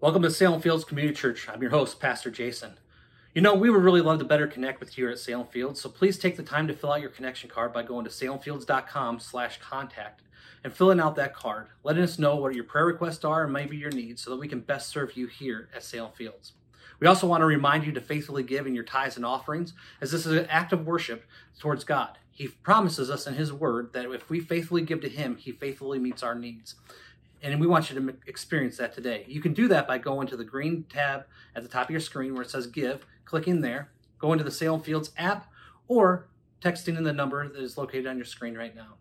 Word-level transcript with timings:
Welcome 0.00 0.22
to 0.22 0.30
Salem 0.30 0.60
Fields 0.60 0.84
Community 0.84 1.16
Church. 1.16 1.48
I'm 1.48 1.60
your 1.60 1.72
host, 1.72 1.98
Pastor 1.98 2.30
Jason. 2.30 2.74
You 3.34 3.42
know, 3.42 3.56
we 3.56 3.68
would 3.68 3.82
really 3.82 4.00
love 4.00 4.20
to 4.20 4.24
better 4.24 4.46
connect 4.46 4.78
with 4.78 4.96
you 4.96 5.06
here 5.06 5.10
at 5.10 5.18
Salem 5.18 5.48
Fields, 5.48 5.80
so 5.80 5.88
please 5.88 6.16
take 6.16 6.36
the 6.36 6.44
time 6.44 6.68
to 6.68 6.72
fill 6.72 6.92
out 6.92 7.00
your 7.00 7.10
connection 7.10 7.50
card 7.50 7.72
by 7.72 7.82
going 7.82 8.04
to 8.04 8.10
salemfields.com 8.10 9.18
slash 9.18 9.58
contact 9.58 10.22
and 10.62 10.72
filling 10.72 11.00
out 11.00 11.16
that 11.16 11.34
card, 11.34 11.66
letting 11.82 12.04
us 12.04 12.16
know 12.16 12.36
what 12.36 12.54
your 12.54 12.62
prayer 12.62 12.86
requests 12.86 13.24
are 13.24 13.42
and 13.42 13.52
maybe 13.52 13.76
your 13.76 13.90
needs 13.90 14.22
so 14.22 14.30
that 14.30 14.38
we 14.38 14.46
can 14.46 14.60
best 14.60 14.88
serve 14.88 15.16
you 15.16 15.26
here 15.26 15.68
at 15.74 15.82
Salem 15.82 16.12
Fields. 16.12 16.52
We 17.00 17.08
also 17.08 17.26
want 17.26 17.40
to 17.40 17.46
remind 17.46 17.84
you 17.84 17.90
to 17.90 18.00
faithfully 18.00 18.44
give 18.44 18.68
in 18.68 18.76
your 18.76 18.84
tithes 18.84 19.16
and 19.16 19.26
offerings, 19.26 19.72
as 20.00 20.12
this 20.12 20.26
is 20.26 20.32
an 20.32 20.46
act 20.46 20.72
of 20.72 20.86
worship 20.86 21.24
towards 21.58 21.82
God. 21.82 22.18
He 22.30 22.46
promises 22.46 23.10
us 23.10 23.26
in 23.26 23.34
His 23.34 23.52
Word 23.52 23.92
that 23.94 24.04
if 24.12 24.30
we 24.30 24.38
faithfully 24.38 24.82
give 24.82 25.00
to 25.00 25.08
Him, 25.08 25.34
He 25.34 25.50
faithfully 25.50 25.98
meets 25.98 26.22
our 26.22 26.36
needs. 26.36 26.76
And 27.42 27.60
we 27.60 27.66
want 27.66 27.90
you 27.90 28.00
to 28.00 28.16
experience 28.26 28.76
that 28.78 28.92
today. 28.92 29.24
You 29.28 29.40
can 29.40 29.52
do 29.52 29.68
that 29.68 29.86
by 29.86 29.98
going 29.98 30.26
to 30.28 30.36
the 30.36 30.44
green 30.44 30.84
tab 30.88 31.26
at 31.54 31.62
the 31.62 31.68
top 31.68 31.84
of 31.84 31.90
your 31.90 32.00
screen 32.00 32.34
where 32.34 32.42
it 32.42 32.50
says 32.50 32.66
Give, 32.66 33.06
clicking 33.24 33.60
there, 33.60 33.90
go 34.18 34.32
into 34.32 34.44
the 34.44 34.50
Salem 34.50 34.80
Fields 34.80 35.12
app, 35.16 35.50
or 35.86 36.28
texting 36.60 36.96
in 36.96 37.04
the 37.04 37.12
number 37.12 37.48
that 37.48 37.62
is 37.62 37.78
located 37.78 38.06
on 38.06 38.16
your 38.16 38.24
screen 38.24 38.56
right 38.56 38.74
now. 38.74 38.94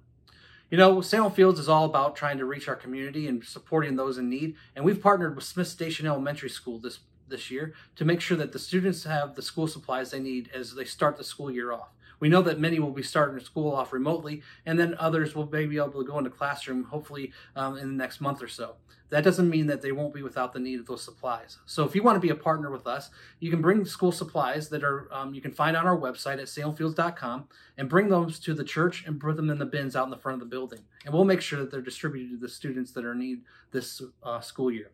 You 0.69 0.77
know, 0.77 0.99
Salem 1.01 1.31
Fields 1.31 1.59
is 1.59 1.69
all 1.69 1.85
about 1.85 2.15
trying 2.15 2.37
to 2.39 2.45
reach 2.45 2.67
our 2.67 2.75
community 2.75 3.27
and 3.27 3.43
supporting 3.43 3.95
those 3.95 4.17
in 4.17 4.29
need. 4.29 4.55
And 4.75 4.83
we've 4.83 5.01
partnered 5.01 5.35
with 5.35 5.45
Smith 5.45 5.67
Station 5.67 6.05
Elementary 6.05 6.49
School 6.49 6.77
this, 6.77 6.99
this 7.27 7.49
year 7.49 7.73
to 7.95 8.05
make 8.05 8.19
sure 8.19 8.37
that 8.37 8.51
the 8.51 8.59
students 8.59 9.05
have 9.05 9.35
the 9.35 9.41
school 9.41 9.67
supplies 9.67 10.11
they 10.11 10.19
need 10.19 10.49
as 10.53 10.75
they 10.75 10.83
start 10.83 11.17
the 11.17 11.23
school 11.23 11.49
year 11.49 11.71
off. 11.71 11.89
We 12.19 12.29
know 12.29 12.41
that 12.41 12.59
many 12.59 12.79
will 12.79 12.91
be 12.91 13.03
starting 13.03 13.43
school 13.43 13.73
off 13.73 13.93
remotely, 13.93 14.41
and 14.65 14.79
then 14.79 14.95
others 14.99 15.35
will 15.35 15.47
maybe 15.49 15.71
be 15.71 15.77
able 15.77 16.03
to 16.03 16.03
go 16.03 16.17
into 16.17 16.29
classroom 16.29 16.85
hopefully 16.85 17.31
um, 17.55 17.77
in 17.77 17.87
the 17.89 17.95
next 17.95 18.21
month 18.21 18.41
or 18.41 18.47
so. 18.47 18.75
That 19.09 19.23
doesn't 19.23 19.49
mean 19.49 19.67
that 19.67 19.81
they 19.81 19.93
won't 19.93 20.13
be 20.13 20.21
without 20.21 20.51
the 20.51 20.59
need 20.59 20.79
of 20.79 20.85
those 20.85 21.01
supplies. 21.01 21.59
So 21.65 21.85
if 21.85 21.95
you 21.95 22.03
want 22.03 22.17
to 22.17 22.19
be 22.19 22.29
a 22.29 22.35
partner 22.35 22.69
with 22.69 22.85
us, 22.85 23.09
you 23.39 23.49
can 23.49 23.61
bring 23.61 23.85
school 23.85 24.11
supplies 24.11 24.67
that 24.69 24.83
are 24.83 25.07
um, 25.13 25.33
you 25.33 25.41
can 25.41 25.53
find 25.53 25.77
on 25.77 25.87
our 25.87 25.97
website 25.97 26.39
at 26.39 26.47
salemfields.com 26.47 27.47
and 27.77 27.87
bring 27.87 28.09
those 28.09 28.37
to 28.39 28.53
the 28.53 28.65
church 28.65 29.05
and 29.07 29.19
put 29.19 29.37
them 29.37 29.49
in 29.49 29.59
the 29.59 29.65
bins 29.65 29.95
out 29.95 30.03
in 30.03 30.09
the 30.09 30.17
front 30.17 30.33
of 30.33 30.39
the 30.41 30.53
building. 30.53 30.79
And 31.05 31.13
we'll 31.13 31.23
make 31.23 31.41
sure 31.41 31.59
that 31.59 31.71
they're 31.71 31.81
distributed 31.81 32.31
to 32.31 32.37
the 32.37 32.49
students 32.49 32.91
that 32.91 33.05
are 33.05 33.13
in 33.13 33.19
need 33.19 33.41
this 33.71 34.01
uh, 34.23 34.41
school 34.41 34.71
year. 34.71 34.91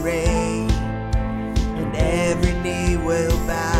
rain, 0.00 0.70
and 0.70 1.96
every 1.96 2.52
knee 2.60 2.96
will 2.96 3.36
bow. 3.46 3.79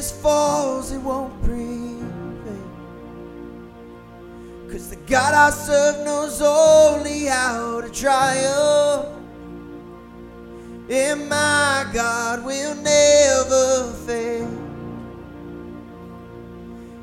this 0.00 0.12
falls, 0.12 0.92
it 0.92 0.98
won't 1.02 1.42
prevail. 1.42 2.70
Cause 4.70 4.88
the 4.88 4.96
God 4.96 5.34
I 5.34 5.50
serve 5.50 6.06
knows 6.06 6.40
only 6.40 7.26
how 7.26 7.82
to 7.82 7.90
triumph. 7.90 9.08
And 10.88 11.28
my 11.28 11.84
God 11.92 12.46
will 12.46 12.74
never 12.76 13.92
fail. 14.06 14.48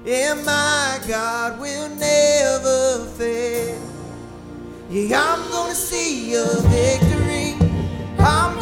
And 0.07 0.43
my 0.43 0.99
God 1.07 1.59
will 1.59 1.89
never 1.89 3.05
fail. 3.15 3.79
Yeah, 4.89 5.21
I'm 5.21 5.51
gonna 5.51 5.75
see 5.75 6.33
a 6.33 6.47
victory. 6.73 7.53
I'm 8.17 8.59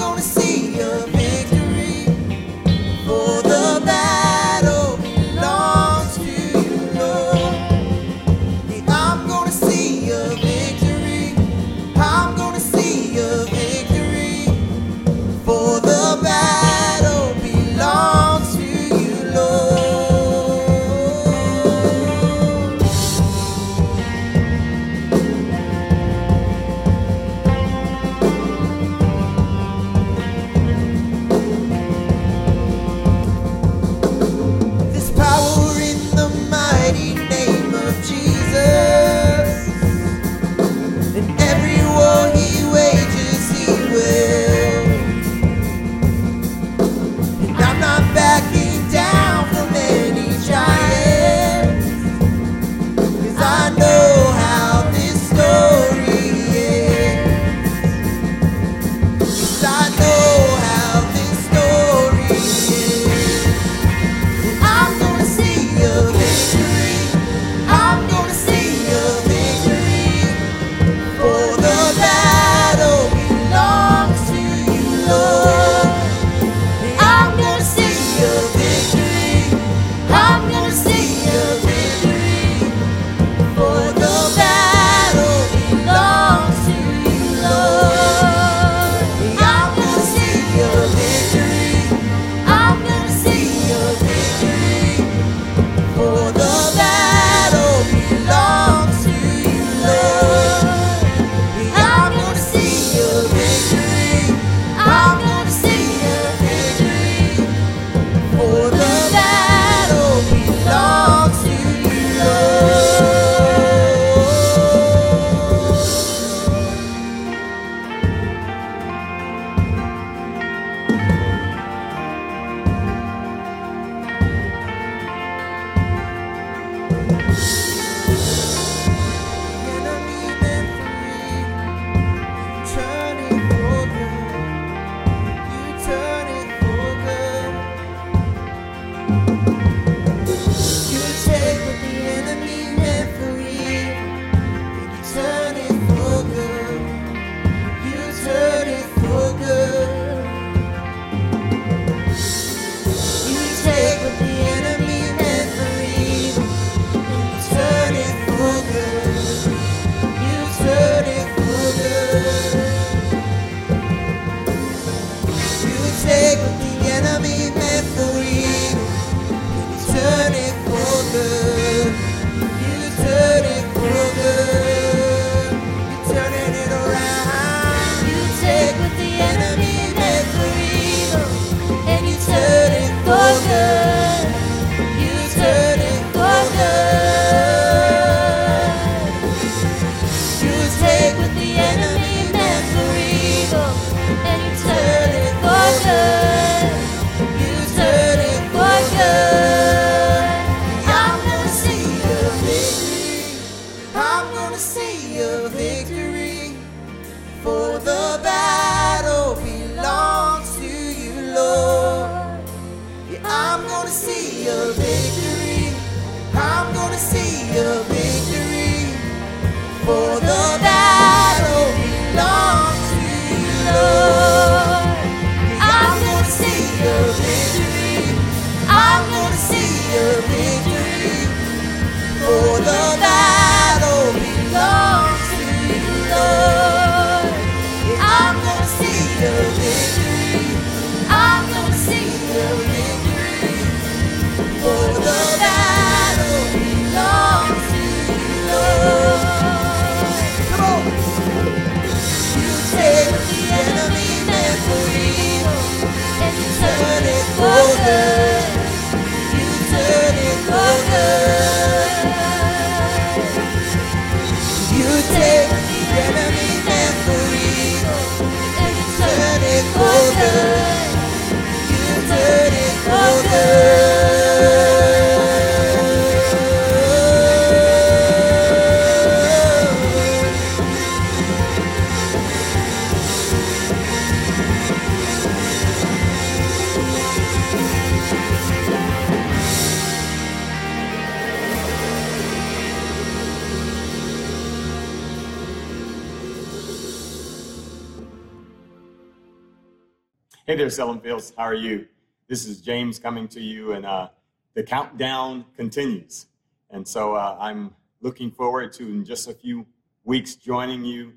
Hey 300.48 300.56
there, 300.56 300.70
Salem 300.70 301.02
Fields. 301.02 301.34
How 301.36 301.46
are 301.46 301.56
you? 301.56 301.88
This 302.28 302.46
is 302.46 302.62
James 302.62 303.00
coming 303.00 303.28
to 303.30 303.42
you, 303.42 303.72
and 303.72 303.84
uh, 303.84 304.10
the 304.54 304.62
countdown 304.62 305.44
continues. 305.58 306.28
And 306.70 306.88
so 306.88 307.16
uh, 307.16 307.36
I'm 307.40 307.74
looking 308.00 308.30
forward 308.30 308.72
to, 308.74 308.84
in 308.84 309.04
just 309.04 309.28
a 309.28 309.34
few 309.34 309.66
weeks, 310.04 310.36
joining 310.36 310.86
you. 310.86 311.14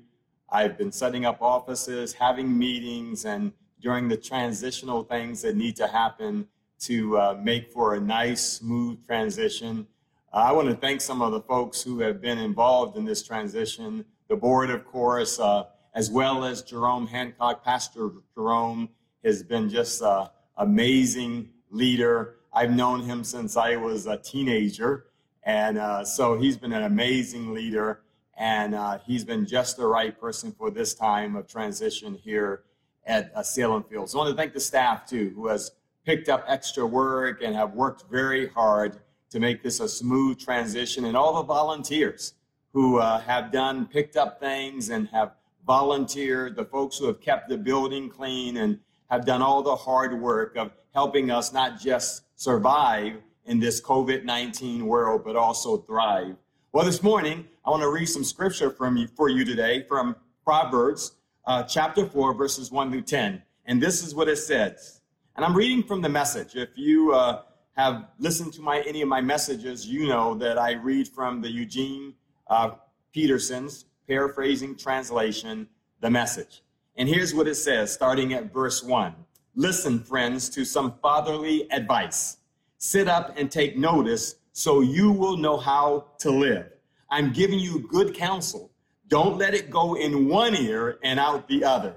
I've 0.51 0.79
been 0.79 0.91
setting 0.91 1.25
up 1.25 1.43
offices, 1.43 2.11
having 2.11 2.57
meetings, 2.57 3.25
and 3.25 3.51
during 3.79 4.07
the 4.07 4.17
transitional 4.17 5.03
things 5.03 5.43
that 5.43 5.55
need 5.55 5.75
to 5.75 5.85
happen 5.85 6.47
to 6.79 7.15
uh, 7.19 7.39
make 7.39 7.71
for 7.71 7.93
a 7.93 7.99
nice, 7.99 8.41
smooth 8.41 9.05
transition. 9.05 9.85
Uh, 10.33 10.37
I 10.37 10.51
want 10.53 10.69
to 10.69 10.75
thank 10.75 11.01
some 11.01 11.21
of 11.21 11.33
the 11.33 11.41
folks 11.41 11.83
who 11.83 11.99
have 11.99 12.19
been 12.19 12.39
involved 12.39 12.97
in 12.97 13.05
this 13.05 13.21
transition, 13.21 14.05
the 14.27 14.35
board, 14.35 14.71
of 14.71 14.85
course, 14.85 15.39
uh, 15.39 15.65
as 15.93 16.09
well 16.09 16.43
as 16.43 16.63
Jerome 16.63 17.05
Hancock. 17.05 17.63
Pastor 17.63 18.09
Jerome 18.33 18.89
has 19.23 19.43
been 19.43 19.69
just 19.69 20.01
an 20.01 20.27
amazing 20.57 21.49
leader. 21.71 22.37
I've 22.53 22.71
known 22.71 23.01
him 23.01 23.23
since 23.23 23.57
I 23.57 23.75
was 23.75 24.07
a 24.07 24.17
teenager, 24.17 25.05
and 25.43 25.77
uh, 25.77 26.03
so 26.05 26.37
he's 26.37 26.57
been 26.57 26.73
an 26.73 26.83
amazing 26.83 27.53
leader, 27.53 28.01
and 28.37 28.73
uh, 28.73 28.99
he's 29.05 29.23
been 29.23 29.45
just 29.45 29.77
the 29.77 29.85
right 29.85 30.19
person 30.19 30.51
for 30.51 30.71
this 30.71 30.93
time 30.93 31.35
of 31.35 31.47
transition 31.47 32.15
here 32.15 32.63
at 33.05 33.31
uh, 33.35 33.43
Salem 33.43 33.83
Fields. 33.83 34.15
I 34.15 34.19
want 34.19 34.29
to 34.29 34.35
thank 34.35 34.53
the 34.53 34.59
staff 34.59 35.05
too, 35.05 35.31
who 35.35 35.47
has 35.47 35.71
picked 36.05 36.29
up 36.29 36.43
extra 36.47 36.85
work 36.85 37.41
and 37.43 37.55
have 37.55 37.73
worked 37.73 38.05
very 38.09 38.47
hard 38.49 38.99
to 39.29 39.39
make 39.39 39.61
this 39.61 39.79
a 39.79 39.87
smooth 39.87 40.39
transition, 40.39 41.05
and 41.05 41.15
all 41.15 41.33
the 41.35 41.43
volunteers 41.43 42.33
who 42.73 42.97
uh, 42.97 43.19
have 43.19 43.51
done 43.51 43.85
picked 43.85 44.15
up 44.15 44.39
things 44.39 44.89
and 44.89 45.07
have 45.09 45.33
volunteered, 45.65 46.55
the 46.55 46.65
folks 46.65 46.97
who 46.97 47.05
have 47.07 47.19
kept 47.19 47.49
the 47.49 47.57
building 47.57 48.09
clean 48.09 48.57
and 48.57 48.79
have 49.09 49.25
done 49.25 49.41
all 49.41 49.61
the 49.61 49.75
hard 49.75 50.19
work 50.19 50.55
of 50.55 50.71
helping 50.93 51.31
us 51.31 51.51
not 51.51 51.79
just 51.79 52.23
survive 52.35 53.13
in 53.45 53.59
this 53.59 53.81
COVID 53.81 54.23
19 54.23 54.85
world, 54.85 55.23
but 55.25 55.35
also 55.35 55.77
thrive. 55.77 56.35
Well, 56.71 56.85
this 56.85 57.01
morning, 57.01 57.47
I 57.65 57.71
want 57.71 57.81
to 57.81 57.89
read 57.89 58.05
some 58.05 58.23
scripture 58.23 58.69
from 58.69 58.95
you, 58.95 59.07
for 59.07 59.29
you 59.29 59.43
today 59.43 59.85
from 59.87 60.15
Proverbs 60.45 61.13
uh, 61.45 61.63
chapter 61.63 62.05
4, 62.05 62.35
verses 62.35 62.71
1 62.71 62.91
through 62.91 63.01
10. 63.01 63.41
And 63.65 63.81
this 63.81 64.05
is 64.05 64.13
what 64.13 64.27
it 64.27 64.37
says. 64.37 65.01
And 65.35 65.43
I'm 65.43 65.55
reading 65.55 65.83
from 65.83 66.01
the 66.01 66.09
message. 66.09 66.55
If 66.55 66.69
you 66.75 67.13
uh, 67.13 67.41
have 67.75 68.09
listened 68.19 68.53
to 68.53 68.61
my 68.61 68.81
any 68.81 69.01
of 69.01 69.07
my 69.07 69.21
messages, 69.21 69.87
you 69.87 70.07
know 70.07 70.35
that 70.35 70.59
I 70.59 70.73
read 70.73 71.07
from 71.07 71.41
the 71.41 71.49
Eugene 71.49 72.13
uh, 72.47 72.71
Peterson's 73.13 73.85
paraphrasing 74.07 74.75
translation, 74.75 75.67
the 76.01 76.09
message. 76.09 76.61
And 76.99 77.07
here's 77.07 77.33
what 77.33 77.47
it 77.47 77.55
says, 77.55 77.93
starting 77.93 78.33
at 78.33 78.51
verse 78.51 78.83
1. 78.83 79.15
Listen, 79.55 80.03
friends, 80.03 80.49
to 80.49 80.65
some 80.65 80.95
fatherly 81.01 81.65
advice. 81.71 82.37
Sit 82.77 83.07
up 83.07 83.37
and 83.37 83.49
take 83.49 83.77
notice 83.77 84.35
so 84.51 84.81
you 84.81 85.09
will 85.09 85.37
know 85.37 85.55
how 85.55 86.07
to 86.19 86.29
live. 86.29 86.65
I'm 87.09 87.31
giving 87.31 87.57
you 87.57 87.87
good 87.87 88.13
counsel. 88.13 88.69
Don't 89.07 89.37
let 89.37 89.53
it 89.53 89.69
go 89.69 89.95
in 89.95 90.27
one 90.27 90.53
ear 90.57 90.99
and 91.01 91.21
out 91.21 91.47
the 91.47 91.63
other. 91.63 91.95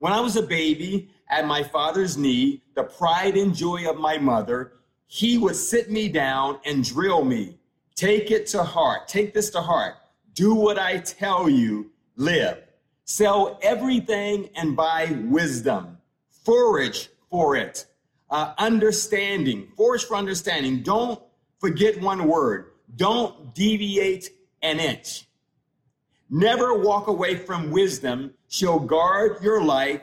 When 0.00 0.12
I 0.12 0.18
was 0.18 0.34
a 0.34 0.42
baby 0.42 1.10
at 1.28 1.46
my 1.46 1.62
father's 1.62 2.18
knee, 2.18 2.64
the 2.74 2.82
pride 2.82 3.36
and 3.36 3.54
joy 3.54 3.88
of 3.88 3.98
my 3.98 4.18
mother, 4.18 4.72
he 5.06 5.38
would 5.38 5.54
sit 5.54 5.92
me 5.92 6.08
down 6.08 6.58
and 6.64 6.82
drill 6.82 7.24
me. 7.24 7.56
Take 7.94 8.32
it 8.32 8.48
to 8.48 8.64
heart. 8.64 9.06
Take 9.06 9.32
this 9.32 9.50
to 9.50 9.60
heart. 9.60 9.94
Do 10.34 10.56
what 10.56 10.76
I 10.76 10.98
tell 10.98 11.48
you. 11.48 11.92
Live. 12.16 12.64
Sell 13.10 13.58
everything 13.60 14.48
and 14.54 14.76
buy 14.76 15.18
wisdom. 15.24 15.98
Forage 16.44 17.08
for 17.28 17.56
it. 17.56 17.86
Uh, 18.30 18.54
understanding. 18.56 19.66
Forage 19.76 20.04
for 20.04 20.14
understanding. 20.16 20.84
Don't 20.84 21.20
forget 21.58 22.00
one 22.00 22.28
word. 22.28 22.70
Don't 22.94 23.52
deviate 23.52 24.30
an 24.62 24.78
inch. 24.78 25.26
Never 26.30 26.72
walk 26.78 27.08
away 27.08 27.34
from 27.34 27.72
wisdom. 27.72 28.32
She'll 28.46 28.78
guard 28.78 29.42
your 29.42 29.60
life. 29.60 30.02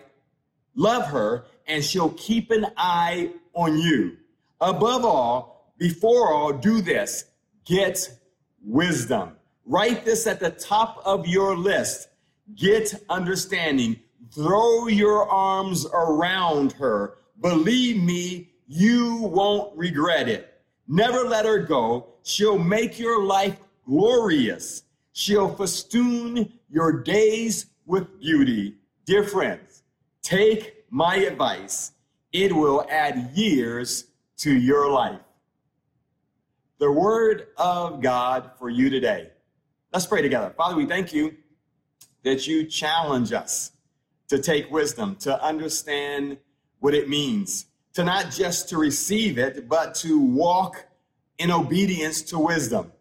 Love 0.76 1.06
her, 1.06 1.46
and 1.66 1.82
she'll 1.86 2.10
keep 2.18 2.52
an 2.52 2.66
eye 2.76 3.32
on 3.54 3.80
you. 3.80 4.18
Above 4.60 5.06
all, 5.06 5.72
before 5.78 6.34
all, 6.34 6.52
do 6.52 6.82
this 6.82 7.24
get 7.64 8.10
wisdom. 8.66 9.38
Write 9.66 10.04
this 10.04 10.28
at 10.28 10.42
the 10.42 10.52
top 10.52 11.02
of 11.06 11.26
your 11.26 11.56
list. 11.56 12.10
Get 12.56 12.94
understanding. 13.10 14.00
Throw 14.34 14.88
your 14.88 15.30
arms 15.30 15.86
around 15.94 16.74
her. 16.74 17.18
Believe 17.42 18.02
me, 18.02 18.50
you 18.68 19.18
won't 19.24 19.76
regret 19.78 20.28
it. 20.28 20.62
Never 20.88 21.24
let 21.24 21.46
her 21.46 21.60
go. 21.60 22.14
She'll 22.24 22.58
make 22.58 22.98
your 23.00 23.24
life 23.24 23.58
glorious. 23.86 24.84
She'll 25.14 25.54
festoon 25.54 26.54
your 26.70 27.04
days 27.04 27.68
with 27.86 28.20
beauty. 28.20 28.76
Dear 29.06 29.24
friends, 29.24 29.84
take 30.22 30.86
my 30.90 31.16
advice, 31.16 31.94
it 32.32 32.54
will 32.54 32.86
add 32.90 33.32
years 33.34 34.06
to 34.38 34.54
your 34.54 34.90
life. 34.90 35.20
The 36.80 36.92
word 36.92 37.48
of 37.58 38.02
God 38.02 38.52
for 38.60 38.70
you 38.70 38.90
today. 38.90 39.32
Let's 39.92 40.06
pray 40.06 40.22
together. 40.22 40.54
Father, 40.56 40.76
we 40.76 40.86
thank 40.86 41.14
you 41.14 41.36
that 42.28 42.46
you 42.46 42.66
challenge 42.66 43.32
us 43.32 43.72
to 44.28 44.38
take 44.38 44.70
wisdom, 44.70 45.16
to 45.16 45.42
understand 45.42 46.38
what 46.80 46.94
it 46.94 47.08
means, 47.08 47.68
to 47.94 48.04
not 48.04 48.32
just 48.32 48.68
to 48.70 48.78
receive 48.78 49.38
it, 49.38 49.70
but 49.70 49.96
to 49.96 50.20
walk 50.20 50.86
in 51.38 51.50
obedience 51.50 52.22
to 52.22 52.38
wisdom. 52.38 52.92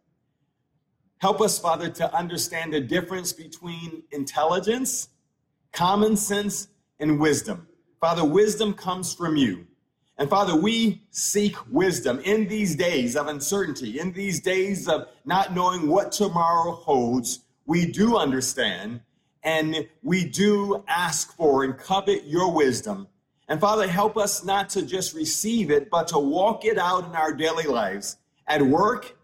Help 1.18 1.40
us, 1.40 1.58
Father, 1.58 1.88
to 1.88 2.14
understand 2.14 2.72
the 2.72 2.80
difference 2.80 3.32
between 3.32 4.04
intelligence, 4.12 5.08
common 5.72 6.16
sense, 6.16 6.68
and 7.00 7.18
wisdom. 7.18 7.66
Father, 8.00 8.24
wisdom 8.24 8.74
comes 8.74 9.12
from 9.12 9.36
you. 9.36 9.66
And 10.18 10.30
Father, 10.30 10.54
we 10.54 11.02
seek 11.10 11.56
wisdom 11.70 12.20
in 12.20 12.46
these 12.46 12.76
days 12.76 13.16
of 13.16 13.26
uncertainty, 13.26 13.98
in 13.98 14.12
these 14.12 14.40
days 14.40 14.88
of 14.88 15.08
not 15.24 15.52
knowing 15.52 15.88
what 15.88 16.12
tomorrow 16.12 16.72
holds. 16.72 17.40
We 17.66 17.90
do 17.90 18.16
understand 18.16 19.00
and 19.46 19.86
we 20.02 20.24
do 20.24 20.84
ask 20.88 21.34
for 21.36 21.62
and 21.62 21.78
covet 21.78 22.24
your 22.24 22.52
wisdom. 22.52 23.06
And 23.48 23.60
Father, 23.60 23.86
help 23.86 24.16
us 24.16 24.44
not 24.44 24.68
to 24.70 24.82
just 24.82 25.14
receive 25.14 25.70
it, 25.70 25.88
but 25.88 26.08
to 26.08 26.18
walk 26.18 26.64
it 26.64 26.78
out 26.78 27.04
in 27.04 27.12
our 27.14 27.32
daily 27.32 27.64
lives 27.64 28.16
at 28.48 28.60
work, 28.60 29.16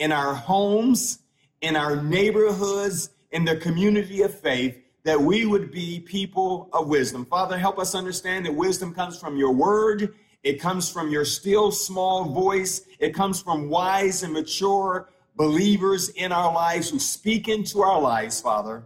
in 0.00 0.10
our 0.10 0.34
homes, 0.34 1.20
in 1.60 1.76
our 1.76 2.02
neighborhoods, 2.02 3.10
in 3.30 3.44
the 3.44 3.56
community 3.56 4.22
of 4.22 4.34
faith, 4.34 4.76
that 5.04 5.20
we 5.20 5.46
would 5.46 5.70
be 5.70 6.00
people 6.00 6.68
of 6.72 6.88
wisdom. 6.88 7.24
Father, 7.24 7.56
help 7.56 7.78
us 7.78 7.94
understand 7.94 8.46
that 8.46 8.54
wisdom 8.54 8.92
comes 8.92 9.18
from 9.18 9.36
your 9.36 9.52
word. 9.52 10.14
It 10.42 10.60
comes 10.60 10.90
from 10.90 11.10
your 11.10 11.24
still 11.24 11.70
small 11.70 12.24
voice. 12.24 12.82
It 12.98 13.14
comes 13.14 13.40
from 13.40 13.68
wise 13.68 14.24
and 14.24 14.32
mature 14.32 15.08
believers 15.36 16.08
in 16.08 16.32
our 16.32 16.52
lives 16.52 16.90
who 16.90 16.98
speak 16.98 17.46
into 17.46 17.82
our 17.82 18.00
lives, 18.00 18.40
Father. 18.40 18.82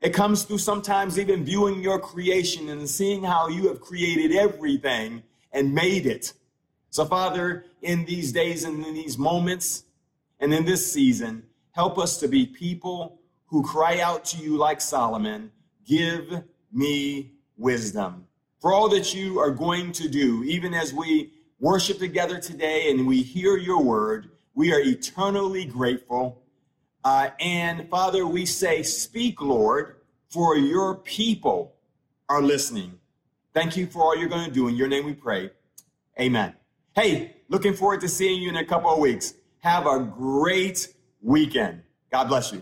It 0.00 0.12
comes 0.12 0.44
through 0.44 0.58
sometimes 0.58 1.18
even 1.18 1.44
viewing 1.44 1.80
your 1.80 1.98
creation 1.98 2.68
and 2.68 2.88
seeing 2.88 3.24
how 3.24 3.48
you 3.48 3.68
have 3.68 3.80
created 3.80 4.36
everything 4.36 5.22
and 5.52 5.74
made 5.74 6.06
it. 6.06 6.32
So, 6.90 7.04
Father, 7.04 7.64
in 7.82 8.04
these 8.04 8.32
days 8.32 8.64
and 8.64 8.84
in 8.84 8.94
these 8.94 9.18
moments 9.18 9.84
and 10.40 10.52
in 10.52 10.64
this 10.64 10.92
season, 10.92 11.44
help 11.72 11.98
us 11.98 12.18
to 12.18 12.28
be 12.28 12.46
people 12.46 13.20
who 13.46 13.62
cry 13.62 14.00
out 14.00 14.24
to 14.26 14.38
you 14.38 14.56
like 14.56 14.80
Solomon 14.80 15.50
Give 15.86 16.42
me 16.72 17.32
wisdom. 17.56 18.26
For 18.60 18.72
all 18.72 18.88
that 18.88 19.14
you 19.14 19.38
are 19.38 19.52
going 19.52 19.92
to 19.92 20.08
do, 20.08 20.42
even 20.42 20.74
as 20.74 20.92
we 20.92 21.32
worship 21.60 21.98
together 21.98 22.38
today 22.40 22.90
and 22.90 23.06
we 23.06 23.22
hear 23.22 23.56
your 23.56 23.82
word, 23.82 24.30
we 24.54 24.72
are 24.72 24.80
eternally 24.80 25.64
grateful. 25.64 26.42
Uh, 27.06 27.30
and 27.38 27.88
Father, 27.88 28.26
we 28.26 28.44
say, 28.44 28.82
Speak, 28.82 29.40
Lord, 29.40 29.94
for 30.28 30.56
your 30.56 30.96
people 30.96 31.76
are 32.28 32.42
listening. 32.42 32.98
Thank 33.54 33.76
you 33.76 33.86
for 33.86 34.02
all 34.02 34.16
you're 34.16 34.28
going 34.28 34.44
to 34.44 34.50
do. 34.50 34.66
In 34.66 34.74
your 34.74 34.88
name 34.88 35.06
we 35.06 35.14
pray. 35.14 35.50
Amen. 36.18 36.56
Hey, 36.96 37.36
looking 37.48 37.74
forward 37.74 38.00
to 38.00 38.08
seeing 38.08 38.42
you 38.42 38.48
in 38.48 38.56
a 38.56 38.64
couple 38.64 38.90
of 38.90 38.98
weeks. 38.98 39.34
Have 39.60 39.86
a 39.86 40.00
great 40.00 40.94
weekend. 41.22 41.82
God 42.10 42.26
bless 42.26 42.50
you. 42.52 42.60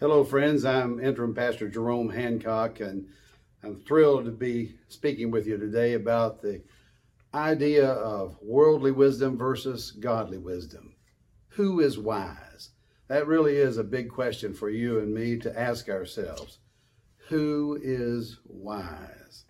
Hello, 0.00 0.24
friends. 0.24 0.64
I'm 0.64 0.98
interim 0.98 1.34
pastor 1.34 1.68
Jerome 1.68 2.08
Hancock, 2.08 2.80
and 2.80 3.06
I'm 3.62 3.80
thrilled 3.80 4.24
to 4.24 4.30
be 4.30 4.76
speaking 4.88 5.30
with 5.30 5.46
you 5.46 5.58
today 5.58 5.92
about 5.92 6.40
the 6.40 6.62
idea 7.34 7.86
of 7.86 8.38
worldly 8.40 8.92
wisdom 8.92 9.36
versus 9.36 9.90
godly 9.90 10.38
wisdom. 10.38 10.94
Who 11.48 11.80
is 11.80 11.98
wise? 11.98 12.70
That 13.08 13.26
really 13.26 13.56
is 13.58 13.76
a 13.76 13.84
big 13.84 14.08
question 14.08 14.54
for 14.54 14.70
you 14.70 15.00
and 15.00 15.12
me 15.12 15.36
to 15.40 15.60
ask 15.60 15.90
ourselves. 15.90 16.60
Who 17.28 17.78
is 17.82 18.38
wise? 18.46 19.44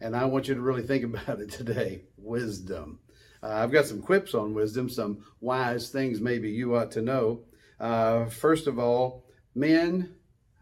And 0.00 0.14
I 0.14 0.26
want 0.26 0.46
you 0.46 0.54
to 0.54 0.60
really 0.60 0.86
think 0.86 1.02
about 1.16 1.40
it 1.40 1.50
today 1.50 2.04
wisdom. 2.16 3.00
Uh, 3.42 3.54
I've 3.54 3.72
got 3.72 3.86
some 3.86 4.02
quips 4.02 4.34
on 4.34 4.54
wisdom, 4.54 4.88
some 4.88 5.24
wise 5.40 5.90
things 5.90 6.20
maybe 6.20 6.48
you 6.48 6.76
ought 6.76 6.92
to 6.92 7.02
know. 7.02 7.40
Uh, 7.80 8.26
first 8.26 8.68
of 8.68 8.78
all, 8.78 9.24
Men, 9.58 10.14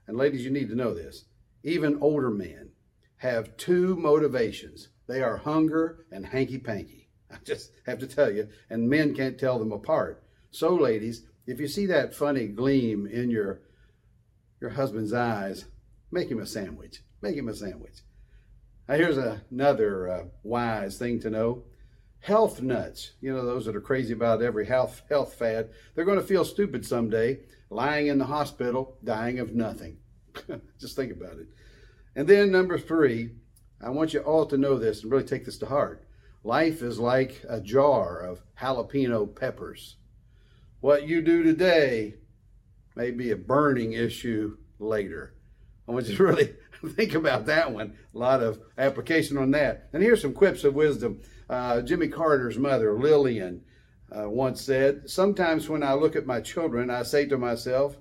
and 0.07 0.17
ladies, 0.17 0.43
you 0.43 0.51
need 0.51 0.71
to 0.71 0.75
know 0.75 0.95
this, 0.95 1.27
even 1.63 1.99
older 2.01 2.31
men 2.31 2.71
have 3.19 3.57
two 3.59 3.95
motivations. 3.97 4.89
They 5.07 5.23
are 5.23 5.37
hunger 5.37 6.07
and 6.11 6.25
hanky 6.25 6.57
panky. 6.57 7.11
I 7.31 7.37
just 7.45 7.73
have 7.85 7.99
to 7.99 8.07
tell 8.07 8.33
you, 8.33 8.49
and 8.71 8.89
men 8.89 9.15
can't 9.15 9.39
tell 9.39 9.59
them 9.59 9.71
apart. 9.71 10.25
So, 10.51 10.75
ladies, 10.75 11.27
if 11.47 11.61
you 11.61 11.69
see 11.69 11.85
that 11.87 12.15
funny 12.15 12.47
gleam 12.47 13.07
in 13.07 13.31
your 13.31 13.61
your 14.63 14.71
husband's 14.71 15.13
eyes, 15.13 15.67
make 16.11 16.31
him 16.31 16.41
a 16.41 16.47
sandwich. 16.47 17.03
Make 17.21 17.37
him 17.37 17.49
a 17.49 17.55
sandwich. 17.55 17.99
Now, 18.89 18.95
here's 18.95 19.19
another 19.19 20.09
uh, 20.09 20.25
wise 20.43 20.97
thing 20.97 21.21
to 21.21 21.29
know. 21.29 21.65
Health 22.27 22.61
nuts, 22.61 23.13
you 23.21 23.33
know, 23.33 23.47
those 23.47 23.67
that 23.67 23.77
are 23.77 23.81
crazy 23.81 24.13
about 24.13 24.43
every 24.43 24.67
health, 24.67 25.03
health 25.09 25.35
fad, 25.35 25.71
they're 25.95 26.05
going 26.05 26.19
to 26.19 26.27
feel 26.27 26.45
stupid 26.45 26.85
someday 26.85 27.39
lying 27.71 28.09
in 28.09 28.19
the 28.19 28.25
hospital, 28.25 28.99
dying 29.05 29.39
of 29.39 29.55
nothing. 29.55 29.99
Just 30.81 30.97
think 30.97 31.13
about 31.13 31.39
it. 31.39 31.47
And 32.17 32.27
then, 32.27 32.51
number 32.51 32.79
three, 32.79 33.31
I 33.81 33.91
want 33.91 34.13
you 34.13 34.23
all 34.23 34.45
to 34.47 34.59
know 34.59 34.77
this 34.77 35.05
and 35.05 35.13
really 35.13 35.23
take 35.23 35.45
this 35.45 35.59
to 35.59 35.67
heart. 35.67 36.05
Life 36.43 36.83
is 36.83 36.99
like 36.99 37.45
a 37.49 37.61
jar 37.61 38.19
of 38.19 38.43
jalapeno 38.61 39.33
peppers. 39.33 39.95
What 40.81 41.07
you 41.07 41.23
do 41.23 41.45
today 41.45 42.15
may 42.97 43.13
be 43.13 43.31
a 43.31 43.37
burning 43.37 43.93
issue 43.93 44.57
later. 44.81 45.33
I 45.87 45.93
want 45.93 46.09
you 46.09 46.17
to 46.17 46.23
really 46.25 46.57
think 46.95 47.15
about 47.15 47.47
that 47.47 47.73
one. 47.73 47.97
A 48.15 48.19
lot 48.19 48.43
of 48.43 48.61
application 48.79 49.37
on 49.37 49.51
that. 49.53 49.89
And 49.93 50.03
here's 50.03 50.23
some 50.23 50.33
quips 50.33 50.65
of 50.65 50.75
wisdom. 50.75 51.21
Uh, 51.49 51.81
Jimmy 51.83 52.09
Carter's 52.09 52.59
mother, 52.59 52.99
Lillian, 52.99 53.63
uh, 54.11 54.29
once 54.29 54.63
said, 54.63 55.09
Sometimes 55.09 55.69
when 55.69 55.83
I 55.83 55.95
look 55.95 56.17
at 56.17 56.27
my 56.27 56.41
children, 56.41 56.91
I 56.91 57.03
say 57.03 57.27
to 57.27 57.39
myself, 57.39 57.97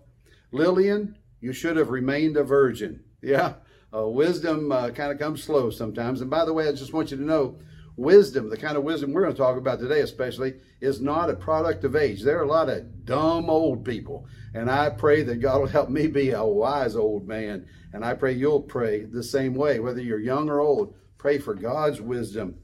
Lillian, 0.51 1.17
you 1.41 1.53
should 1.53 1.77
have 1.77 1.89
remained 1.89 2.37
a 2.37 2.43
virgin. 2.43 3.01
Yeah, 3.21 3.55
uh, 3.91 4.07
wisdom 4.07 4.71
uh, 4.71 4.91
kind 4.91 5.11
of 5.11 5.17
comes 5.17 5.41
slow 5.41 5.71
sometimes. 5.71 6.21
And 6.21 6.29
by 6.29 6.45
the 6.45 6.53
way, 6.53 6.67
I 6.67 6.73
just 6.73 6.93
want 6.93 7.09
you 7.09 7.17
to 7.17 7.23
know 7.23 7.57
wisdom, 7.97 8.49
the 8.49 8.57
kind 8.57 8.77
of 8.77 8.83
wisdom 8.83 9.13
we're 9.13 9.21
going 9.21 9.33
to 9.33 9.37
talk 9.37 9.57
about 9.57 9.79
today, 9.79 10.01
especially, 10.01 10.55
is 10.81 11.01
not 11.01 11.29
a 11.29 11.35
product 11.35 11.83
of 11.83 11.95
age. 11.95 12.21
There 12.21 12.39
are 12.39 12.43
a 12.43 12.47
lot 12.47 12.69
of 12.69 13.05
dumb 13.05 13.49
old 13.49 13.85
people. 13.85 14.27
And 14.53 14.69
I 14.69 14.89
pray 14.89 15.23
that 15.23 15.41
God 15.41 15.59
will 15.59 15.67
help 15.67 15.89
me 15.89 16.07
be 16.07 16.31
a 16.31 16.43
wise 16.43 16.95
old 16.95 17.27
man. 17.27 17.67
And 17.93 18.03
I 18.03 18.13
pray 18.13 18.33
you'll 18.33 18.61
pray 18.61 19.05
the 19.05 19.23
same 19.23 19.55
way, 19.55 19.79
whether 19.79 20.01
you're 20.01 20.19
young 20.19 20.49
or 20.49 20.59
old. 20.59 20.95
Pray 21.17 21.37
for 21.39 21.53
God's 21.53 22.01
wisdom 22.01 22.59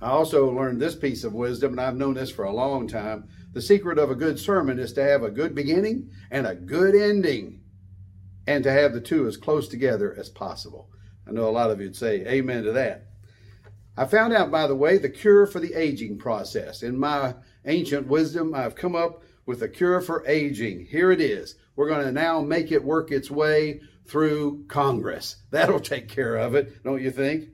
I 0.00 0.10
also 0.10 0.50
learned 0.50 0.80
this 0.80 0.94
piece 0.94 1.24
of 1.24 1.34
wisdom, 1.34 1.72
and 1.72 1.80
I've 1.80 1.96
known 1.96 2.14
this 2.14 2.30
for 2.30 2.44
a 2.44 2.52
long 2.52 2.86
time. 2.86 3.28
The 3.52 3.62
secret 3.62 3.98
of 3.98 4.10
a 4.10 4.14
good 4.14 4.38
sermon 4.38 4.78
is 4.78 4.92
to 4.92 5.02
have 5.02 5.22
a 5.22 5.30
good 5.30 5.54
beginning 5.54 6.10
and 6.30 6.46
a 6.46 6.54
good 6.54 6.94
ending, 6.94 7.62
and 8.46 8.62
to 8.62 8.70
have 8.70 8.92
the 8.92 9.00
two 9.00 9.26
as 9.26 9.36
close 9.36 9.66
together 9.66 10.14
as 10.16 10.28
possible. 10.28 10.88
I 11.26 11.32
know 11.32 11.48
a 11.48 11.50
lot 11.50 11.70
of 11.70 11.80
you'd 11.80 11.96
say 11.96 12.24
amen 12.26 12.62
to 12.64 12.72
that. 12.72 13.07
I 13.98 14.04
found 14.04 14.32
out, 14.32 14.52
by 14.52 14.68
the 14.68 14.76
way, 14.76 14.96
the 14.96 15.08
cure 15.08 15.44
for 15.44 15.58
the 15.58 15.74
aging 15.74 16.18
process. 16.18 16.84
In 16.84 16.96
my 16.96 17.34
ancient 17.64 18.06
wisdom, 18.06 18.54
I've 18.54 18.76
come 18.76 18.94
up 18.94 19.24
with 19.44 19.60
a 19.60 19.68
cure 19.68 20.00
for 20.00 20.24
aging. 20.24 20.86
Here 20.86 21.10
it 21.10 21.20
is. 21.20 21.56
We're 21.74 21.88
going 21.88 22.06
to 22.06 22.12
now 22.12 22.40
make 22.40 22.70
it 22.70 22.84
work 22.84 23.10
its 23.10 23.28
way 23.28 23.80
through 24.06 24.66
Congress. 24.68 25.34
That'll 25.50 25.80
take 25.80 26.08
care 26.08 26.36
of 26.36 26.54
it, 26.54 26.84
don't 26.84 27.02
you 27.02 27.10
think? 27.10 27.48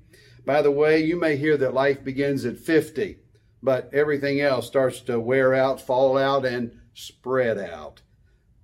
By 0.45 0.61
the 0.61 0.71
way, 0.71 1.03
you 1.03 1.19
may 1.19 1.39
hear 1.39 1.57
that 1.57 1.73
life 1.73 2.05
begins 2.05 2.45
at 2.45 2.59
50, 2.59 3.17
but 3.63 3.89
everything 3.95 4.43
else 4.43 4.67
starts 4.67 5.01
to 5.03 5.19
wear 5.19 5.55
out, 5.55 5.81
fall 5.81 6.19
out, 6.19 6.45
and 6.45 6.79
spread 6.93 7.57
out. 7.57 8.03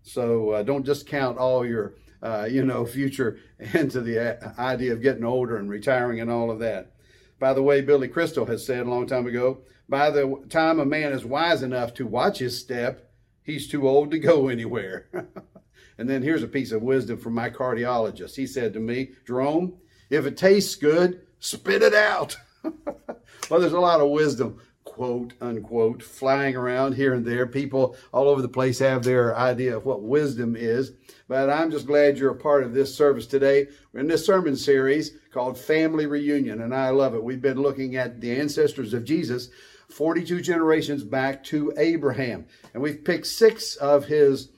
So 0.03 0.51
uh, 0.51 0.63
don't 0.65 0.85
just 0.85 1.07
count 1.07 1.39
all 1.39 1.65
your, 1.65 1.95
uh, 2.23 2.47
you 2.51 2.63
know, 2.63 2.85
future 2.99 3.39
into 3.73 4.03
the 4.03 4.39
idea 4.61 4.93
of 4.93 5.01
getting 5.01 5.25
older 5.25 5.57
and 5.57 5.71
retiring 5.71 6.21
and 6.21 6.31
all 6.31 6.51
of 6.51 6.59
that. 6.59 6.93
By 7.41 7.55
the 7.55 7.63
way, 7.63 7.81
Billy 7.81 8.07
Crystal 8.07 8.45
has 8.47 8.65
said 8.65 8.87
a 8.87 8.91
long 8.91 9.07
time 9.07 9.27
ago, 9.27 9.63
by 9.89 10.11
the 10.11 10.45
time 10.51 10.79
a 10.79 10.85
man 10.85 11.11
is 11.11 11.25
wise 11.25 11.63
enough 11.63 11.95
to 11.95 12.07
watch 12.07 12.39
his 12.39 12.57
step, 12.57 13.11
he's 13.43 13.67
too 13.67 13.89
old 13.89 14.11
to 14.11 14.19
go 14.19 14.49
anywhere. 14.49 15.09
and 15.99 16.09
then 16.09 16.23
here's 16.23 16.43
a 16.43 16.49
piece 16.49 16.71
of 16.71 16.83
wisdom 16.83 17.17
from 17.17 17.35
my 17.35 17.49
cardiologist. 17.49 18.37
He 18.37 18.47
said 18.47 18.75
to 18.75 18.79
me, 18.79 19.13
Jerome, 19.27 19.73
if 20.11 20.27
it 20.27 20.37
tastes 20.37 20.77
good, 20.77 21.23
spit 21.41 21.83
it 21.83 21.95
out. 21.95 22.37
well, 22.63 23.59
there's 23.59 23.73
a 23.73 23.81
lot 23.81 24.03
of 24.03 24.11
wisdom, 24.11 24.61
quote 25.01 25.33
unquote, 25.41 26.03
flying 26.03 26.55
around 26.55 26.93
here 26.93 27.15
and 27.15 27.25
there. 27.25 27.47
People 27.47 27.97
all 28.13 28.29
over 28.29 28.43
the 28.43 28.49
place 28.51 28.81
have 28.81 29.03
their 29.03 29.35
idea 29.35 29.75
of 29.75 29.87
what 29.87 30.03
wisdom 30.03 30.55
is. 30.55 30.93
But 31.27 31.49
I'm 31.49 31.71
just 31.71 31.87
glad 31.87 32.19
you're 32.19 32.33
a 32.33 32.37
part 32.37 32.65
of 32.65 32.75
this 32.75 32.95
service 32.95 33.27
today. 33.27 33.69
We're 33.95 34.01
in 34.01 34.09
this 34.09 34.27
sermon 34.27 34.57
series 34.57 35.13
called 35.33 35.57
Family 35.57 36.05
Reunion, 36.05 36.61
and 36.61 36.75
I 36.75 36.91
love 36.91 37.15
it. 37.15 37.25
We've 37.25 37.41
been 37.41 37.63
looking 37.63 37.97
at 37.97 38.21
the 38.21 38.39
ancestors 38.39 38.93
of 38.93 39.07
Jesus 39.07 39.49
42 39.89 40.43
generations 40.43 41.03
back 41.03 41.43
to 41.45 41.73
Abraham. 41.79 42.45
And 42.75 42.83
we've 42.83 43.03
picked 43.03 43.27
six 43.27 43.77
of 43.77 44.05
his 44.05 44.51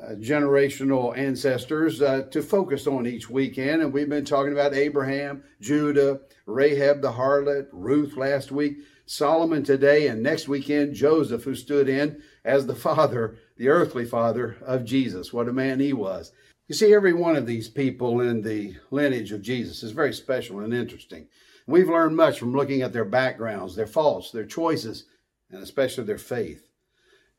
uh, 0.00 0.14
generational 0.14 1.14
ancestors 1.14 2.00
uh, 2.00 2.22
to 2.30 2.40
focus 2.40 2.86
on 2.86 3.06
each 3.06 3.28
weekend. 3.28 3.82
And 3.82 3.92
we've 3.92 4.08
been 4.08 4.24
talking 4.24 4.54
about 4.54 4.72
Abraham, 4.72 5.44
Judah, 5.60 6.20
Rahab 6.46 7.02
the 7.02 7.12
harlot, 7.12 7.66
Ruth 7.70 8.16
last 8.16 8.50
week, 8.50 8.78
Solomon 9.10 9.64
today, 9.64 10.06
and 10.06 10.22
next 10.22 10.46
weekend, 10.46 10.94
Joseph, 10.94 11.42
who 11.42 11.56
stood 11.56 11.88
in 11.88 12.22
as 12.44 12.64
the 12.64 12.76
father, 12.76 13.38
the 13.56 13.66
earthly 13.66 14.04
father 14.04 14.56
of 14.64 14.84
Jesus. 14.84 15.32
What 15.32 15.48
a 15.48 15.52
man 15.52 15.80
he 15.80 15.92
was. 15.92 16.30
You 16.68 16.76
see, 16.76 16.94
every 16.94 17.12
one 17.12 17.34
of 17.34 17.44
these 17.44 17.68
people 17.68 18.20
in 18.20 18.40
the 18.40 18.76
lineage 18.92 19.32
of 19.32 19.42
Jesus 19.42 19.82
is 19.82 19.90
very 19.90 20.12
special 20.12 20.60
and 20.60 20.72
interesting. 20.72 21.26
We've 21.66 21.88
learned 21.88 22.16
much 22.16 22.38
from 22.38 22.52
looking 22.52 22.82
at 22.82 22.92
their 22.92 23.04
backgrounds, 23.04 23.74
their 23.74 23.88
faults, 23.88 24.30
their 24.30 24.46
choices, 24.46 25.06
and 25.50 25.60
especially 25.60 26.04
their 26.04 26.16
faith. 26.16 26.68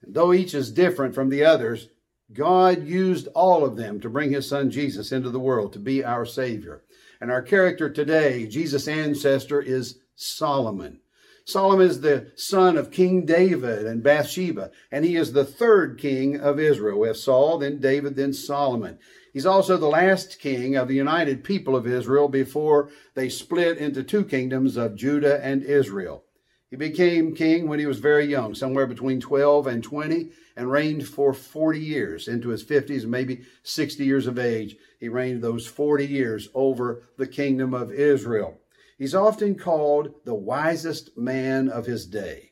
And 0.02 0.14
though 0.14 0.34
each 0.34 0.54
is 0.54 0.74
different 0.74 1.16
from 1.16 1.30
the 1.30 1.46
others, 1.46 1.88
God 2.34 2.86
used 2.86 3.30
all 3.30 3.64
of 3.64 3.78
them 3.78 4.02
to 4.02 4.10
bring 4.10 4.34
his 4.34 4.46
son 4.46 4.72
Jesus 4.72 5.14
into 5.14 5.30
the 5.30 5.40
world 5.40 5.72
to 5.72 5.80
be 5.80 6.04
our 6.04 6.26
Savior. 6.26 6.84
And 7.22 7.32
our 7.32 7.42
character 7.42 7.90
today, 7.90 8.46
Jesus' 8.46 8.90
ancestor, 8.90 9.62
is 9.62 10.00
Solomon. 10.16 11.00
Solomon 11.46 11.88
is 11.88 12.02
the 12.02 12.32
son 12.36 12.78
of 12.78 12.92
King 12.92 13.26
David 13.26 13.86
and 13.86 14.04
Bathsheba, 14.04 14.72
and 14.92 15.04
he 15.04 15.16
is 15.16 15.34
the 15.34 15.46
third 15.46 15.98
king 15.98 16.40
of 16.40 16.60
Israel. 16.60 17.00
We 17.00 17.08
have 17.08 17.18
Saul, 17.18 17.58
then 17.58 17.80
David, 17.80 18.16
then 18.16 18.34
Solomon. 18.34 19.00
He's 19.34 19.46
also 19.46 19.78
the 19.78 19.88
last 19.88 20.40
king 20.40 20.76
of 20.76 20.88
the 20.88 20.96
united 20.96 21.44
people 21.44 21.76
of 21.76 21.88
Israel 21.88 22.28
before 22.28 22.90
they 23.16 23.30
split 23.30 23.78
into 23.78 24.04
two 24.04 24.26
kingdoms 24.26 24.78
of 24.78 24.96
Judah 24.96 25.44
and 25.44 25.64
Israel. 25.64 26.24
He 26.70 26.78
became 26.78 27.36
king 27.36 27.68
when 27.68 27.80
he 27.80 27.86
was 27.86 28.00
very 28.00 28.26
young, 28.26 28.56
somewhere 28.56 28.88
between 28.88 29.20
12 29.20 29.68
and 29.68 29.84
20, 29.84 30.32
and 30.56 30.72
reigned 30.72 31.06
for 31.06 31.34
40 31.34 31.80
years 31.80 32.30
into 32.30 32.50
his 32.50 32.64
50s, 32.64 33.06
maybe 33.06 33.42
60 33.64 34.06
years 34.06 34.26
of 34.26 34.40
age. 34.40 34.78
He 35.00 35.10
reigned 35.10 35.42
those 35.42 35.68
40 35.68 36.06
years 36.06 36.48
over 36.54 37.10
the 37.18 37.28
kingdom 37.28 37.74
of 37.74 37.92
Israel. 37.92 38.61
He's 39.02 39.16
often 39.16 39.56
called 39.56 40.14
the 40.26 40.36
wisest 40.36 41.18
man 41.18 41.70
of 41.70 41.88
his 41.88 42.06
day. 42.06 42.52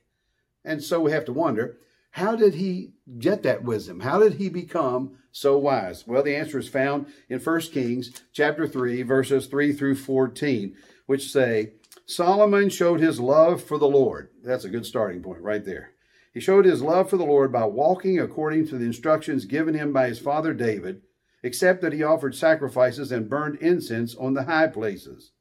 And 0.66 0.84
so 0.84 1.00
we 1.00 1.12
have 1.12 1.26
to 1.26 1.32
wonder, 1.32 1.78
how 2.10 2.36
did 2.36 2.56
he 2.56 2.94
get 3.20 3.44
that 3.44 3.64
wisdom? 3.64 4.00
How 4.00 4.18
did 4.18 4.34
he 4.34 4.50
become 4.50 5.20
so 5.32 5.60
wise? 5.60 6.08
Well, 6.08 6.24
the 6.24 6.36
answer 6.36 6.58
is 6.58 6.68
found 6.68 7.06
in 7.30 7.40
1 7.40 7.62
Kings 7.72 8.24
chapter 8.34 8.68
3 8.68 9.04
verses 9.04 9.46
3 9.46 9.74
through 9.74 9.98
14, 9.98 10.76
which 11.06 11.32
say, 11.32 11.74
Solomon 12.08 12.70
showed 12.70 13.00
his 13.00 13.20
love 13.20 13.62
for 13.62 13.78
the 13.78 13.88
Lord. 13.88 14.30
That's 14.44 14.66
a 14.66 14.70
good 14.70 14.88
starting 14.88 15.22
point 15.22 15.44
right 15.44 15.64
there. 15.64 15.92
He 16.34 16.40
showed 16.40 16.66
his 16.66 16.82
love 16.82 17.12
for 17.12 17.18
the 17.18 17.26
Lord 17.26 17.52
by 17.52 17.66
walking 17.66 18.20
according 18.20 18.70
to 18.70 18.80
the 18.80 18.86
instructions 18.86 19.46
given 19.46 19.76
him 19.76 19.94
by 19.94 20.08
his 20.08 20.18
father 20.18 20.56
David, 20.56 21.04
except 21.44 21.84
that 21.84 21.94
he 21.94 22.02
offered 22.02 22.34
sacrifices 22.34 23.12
and 23.12 23.30
burned 23.30 23.60
incense 23.62 24.16
on 24.16 24.34
the 24.34 24.46
high 24.46 24.66
places. 24.66 25.34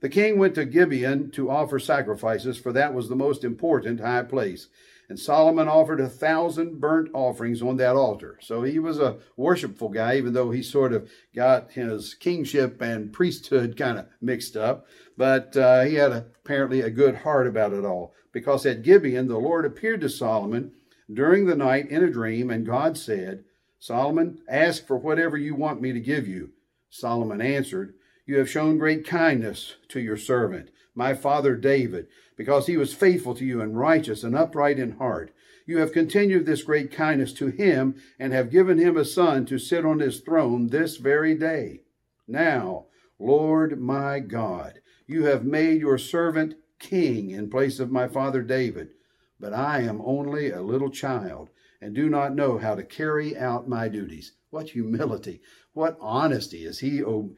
The 0.00 0.08
king 0.08 0.38
went 0.38 0.54
to 0.56 0.64
Gibeon 0.64 1.30
to 1.32 1.50
offer 1.50 1.78
sacrifices, 1.78 2.58
for 2.58 2.72
that 2.72 2.92
was 2.92 3.08
the 3.08 3.16
most 3.16 3.44
important 3.44 4.00
high 4.00 4.22
place. 4.22 4.68
And 5.08 5.18
Solomon 5.18 5.68
offered 5.68 6.00
a 6.00 6.08
thousand 6.08 6.80
burnt 6.80 7.10
offerings 7.14 7.62
on 7.62 7.76
that 7.76 7.94
altar. 7.94 8.38
So 8.42 8.62
he 8.62 8.78
was 8.78 8.98
a 8.98 9.18
worshipful 9.36 9.88
guy, 9.90 10.16
even 10.16 10.32
though 10.32 10.50
he 10.50 10.62
sort 10.62 10.92
of 10.92 11.08
got 11.34 11.70
his 11.72 12.14
kingship 12.14 12.82
and 12.82 13.12
priesthood 13.12 13.76
kind 13.76 13.98
of 13.98 14.06
mixed 14.20 14.56
up. 14.56 14.86
But 15.16 15.56
uh, 15.56 15.82
he 15.82 15.94
had 15.94 16.12
apparently 16.12 16.80
a 16.80 16.90
good 16.90 17.16
heart 17.16 17.46
about 17.46 17.72
it 17.72 17.84
all. 17.84 18.14
Because 18.32 18.66
at 18.66 18.82
Gibeon, 18.82 19.28
the 19.28 19.38
Lord 19.38 19.64
appeared 19.64 20.00
to 20.02 20.08
Solomon 20.08 20.72
during 21.12 21.46
the 21.46 21.56
night 21.56 21.88
in 21.88 22.02
a 22.02 22.10
dream, 22.10 22.50
and 22.50 22.66
God 22.66 22.98
said, 22.98 23.44
Solomon, 23.78 24.40
ask 24.48 24.86
for 24.86 24.96
whatever 24.96 25.36
you 25.36 25.54
want 25.54 25.80
me 25.80 25.92
to 25.92 26.00
give 26.00 26.26
you. 26.26 26.50
Solomon 26.90 27.40
answered, 27.40 27.94
You 28.26 28.38
have 28.38 28.50
shown 28.50 28.78
great 28.78 29.06
kindness 29.06 29.76
to 29.88 30.00
your 30.00 30.16
servant, 30.16 30.70
my 30.96 31.14
father 31.14 31.54
David, 31.54 32.08
because 32.36 32.66
he 32.66 32.76
was 32.76 32.92
faithful 32.92 33.36
to 33.36 33.44
you 33.44 33.60
and 33.60 33.78
righteous 33.78 34.24
and 34.24 34.34
upright 34.34 34.80
in 34.80 34.98
heart. 34.98 35.30
You 35.64 35.78
have 35.78 35.92
continued 35.92 36.44
this 36.44 36.64
great 36.64 36.90
kindness 36.90 37.32
to 37.34 37.46
him 37.46 37.94
and 38.18 38.32
have 38.32 38.50
given 38.50 38.78
him 38.78 38.96
a 38.96 39.04
son 39.04 39.46
to 39.46 39.58
sit 39.58 39.84
on 39.84 40.00
his 40.00 40.20
throne 40.20 40.68
this 40.68 40.96
very 40.96 41.36
day. 41.36 41.82
Now, 42.26 42.86
Lord 43.20 43.80
my 43.80 44.18
God, 44.18 44.80
you 45.06 45.24
have 45.26 45.44
made 45.44 45.80
your 45.80 45.96
servant 45.96 46.56
king 46.80 47.30
in 47.30 47.48
place 47.48 47.78
of 47.78 47.92
my 47.92 48.08
father 48.08 48.42
David, 48.42 48.90
but 49.38 49.52
I 49.52 49.82
am 49.82 50.02
only 50.04 50.50
a 50.50 50.62
little 50.62 50.90
child 50.90 51.50
and 51.80 51.94
do 51.94 52.08
not 52.08 52.34
know 52.34 52.58
how 52.58 52.74
to 52.74 52.82
carry 52.82 53.36
out 53.36 53.68
my 53.68 53.88
duties. 53.88 54.32
What 54.50 54.70
humility, 54.70 55.42
what 55.76 55.98
honesty 56.00 56.64
as 56.64 56.80
he 56.80 57.04
oh, 57.04 57.30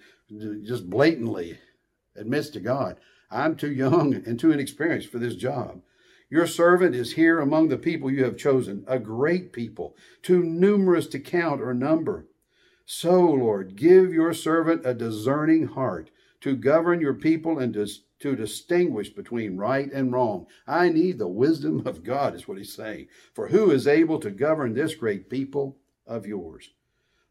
just 0.65 0.89
blatantly 0.89 1.59
admits 2.17 2.49
to 2.51 2.61
God, 2.61 2.99
I'm 3.31 3.57
too 3.57 3.73
young 3.73 4.15
and 4.15 4.39
too 4.39 4.53
inexperienced 4.53 5.09
for 5.09 5.19
this 5.19 5.35
job. 5.35 5.83
Your 6.31 6.47
servant 6.47 6.95
is 6.95 7.15
here 7.15 7.41
among 7.41 7.69
the 7.69 7.79
people 7.79 8.11
you 8.11 8.25
have 8.25 8.37
chosen, 8.37 8.85
a 8.87 8.99
great 8.99 9.53
people, 9.53 9.97
too 10.23 10.43
numerous 10.43 11.07
to 11.09 11.19
count 11.19 11.61
or 11.63 11.73
number. 11.73 12.27
So, 12.85 13.21
Lord, 13.21 13.77
give 13.77 14.13
your 14.13 14.33
servant 14.33 14.85
a 14.85 14.95
discerning 14.95 15.69
heart 15.69 16.11
to 16.41 16.55
govern 16.55 17.01
your 17.01 17.15
people 17.15 17.59
and 17.59 17.73
to, 17.75 17.87
to 18.21 18.37
distinguish 18.37 19.11
between 19.11 19.57
right 19.57 19.91
and 19.93 20.13
wrong. 20.13 20.47
I 20.67 20.91
need 20.91 21.19
the 21.19 21.29
wisdom 21.29 21.87
of 21.87 22.05
God, 22.05 22.35
is 22.35 22.47
what 22.47 22.59
he's 22.59 22.75
saying. 22.75 23.09
For 23.35 23.49
who 23.49 23.71
is 23.71 23.87
able 23.87 24.21
to 24.21 24.31
govern 24.31 24.75
this 24.75 24.95
great 24.95 25.29
people 25.29 25.79
of 26.07 26.27
yours? 26.27 26.71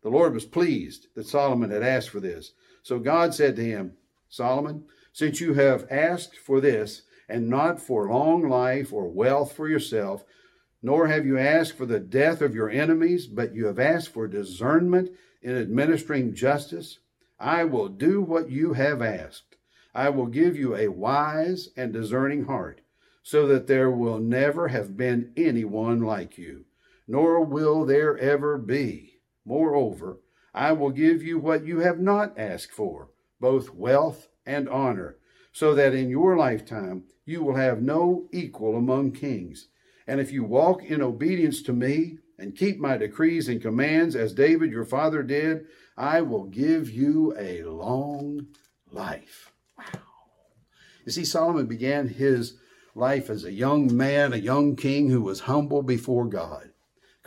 The 0.08 0.14
Lord 0.14 0.34
was 0.34 0.46
pleased 0.46 1.08
that 1.16 1.28
Solomon 1.28 1.70
had 1.70 1.84
asked 1.84 2.12
for 2.12 2.22
this. 2.22 2.54
So 2.82 2.98
God 2.98 3.36
said 3.36 3.58
to 3.58 3.66
him, 3.66 3.98
Solomon, 4.30 4.86
since 5.12 5.42
you 5.42 5.56
have 5.56 5.86
asked 5.92 6.38
for 6.38 6.62
this, 6.62 7.02
and 7.28 7.50
not 7.50 7.82
for 7.82 8.08
long 8.08 8.48
life 8.48 8.94
or 8.94 9.10
wealth 9.10 9.52
for 9.52 9.68
yourself, 9.68 10.24
nor 10.82 11.08
have 11.08 11.26
you 11.26 11.38
asked 11.38 11.76
for 11.76 11.86
the 11.86 12.00
death 12.00 12.42
of 12.42 12.56
your 12.56 12.70
enemies, 12.70 13.28
but 13.28 13.54
you 13.54 13.66
have 13.66 13.80
asked 13.80 14.14
for 14.14 14.30
discernment 14.30 15.10
in 15.42 15.58
administering 15.58 16.34
justice, 16.34 17.00
I 17.38 17.66
will 17.66 17.90
do 17.90 18.22
what 18.22 18.50
you 18.50 18.72
have 18.72 19.02
asked. 19.02 19.58
I 19.94 20.08
will 20.08 20.28
give 20.28 20.56
you 20.56 20.74
a 20.74 20.88
wise 20.88 21.68
and 21.76 21.92
discerning 21.92 22.46
heart, 22.46 22.80
so 23.24 23.46
that 23.48 23.68
there 23.68 23.92
will 23.92 24.20
never 24.20 24.70
have 24.70 24.96
been 24.96 25.34
anyone 25.36 26.00
like 26.00 26.38
you, 26.38 26.64
nor 27.10 27.44
will 27.44 27.86
there 27.86 28.18
ever 28.18 28.58
be. 28.58 29.16
Moreover, 29.48 30.20
I 30.54 30.74
will 30.74 30.90
give 30.90 31.24
you 31.24 31.40
what 31.40 31.66
you 31.66 31.80
have 31.80 32.00
not 32.00 32.38
asked 32.38 32.74
for, 32.74 33.12
both 33.40 33.74
wealth 33.74 34.28
and 34.46 34.68
honor, 34.68 35.16
so 35.54 35.74
that 35.74 35.94
in 35.94 36.10
your 36.10 36.36
lifetime 36.36 37.06
you 37.26 37.42
will 37.42 37.56
have 37.56 37.82
no 37.82 38.28
equal 38.34 38.76
among 38.76 39.14
kings. 39.14 39.70
And 40.06 40.20
if 40.20 40.34
you 40.34 40.44
walk 40.44 40.84
in 40.84 41.02
obedience 41.02 41.62
to 41.62 41.72
me 41.72 42.18
and 42.38 42.58
keep 42.58 42.78
my 42.78 42.98
decrees 42.98 43.48
and 43.48 43.62
commands 43.62 44.18
as 44.18 44.34
David 44.34 44.70
your 44.70 44.84
father 44.84 45.24
did, 45.24 45.66
I 45.96 46.22
will 46.22 46.44
give 46.44 46.90
you 46.90 47.34
a 47.40 47.64
long 47.64 48.48
life. 48.92 49.54
Wow. 49.78 50.02
You 51.06 51.14
see, 51.14 51.24
Solomon 51.24 51.68
began 51.68 52.10
his 52.10 52.58
life 52.96 53.30
as 53.30 53.46
a 53.46 53.54
young 53.54 53.96
man, 53.96 54.34
a 54.34 54.38
young 54.38 54.76
king 54.76 55.10
who 55.10 55.22
was 55.22 55.42
humble 55.42 55.84
before 55.84 56.26
God. 56.26 56.72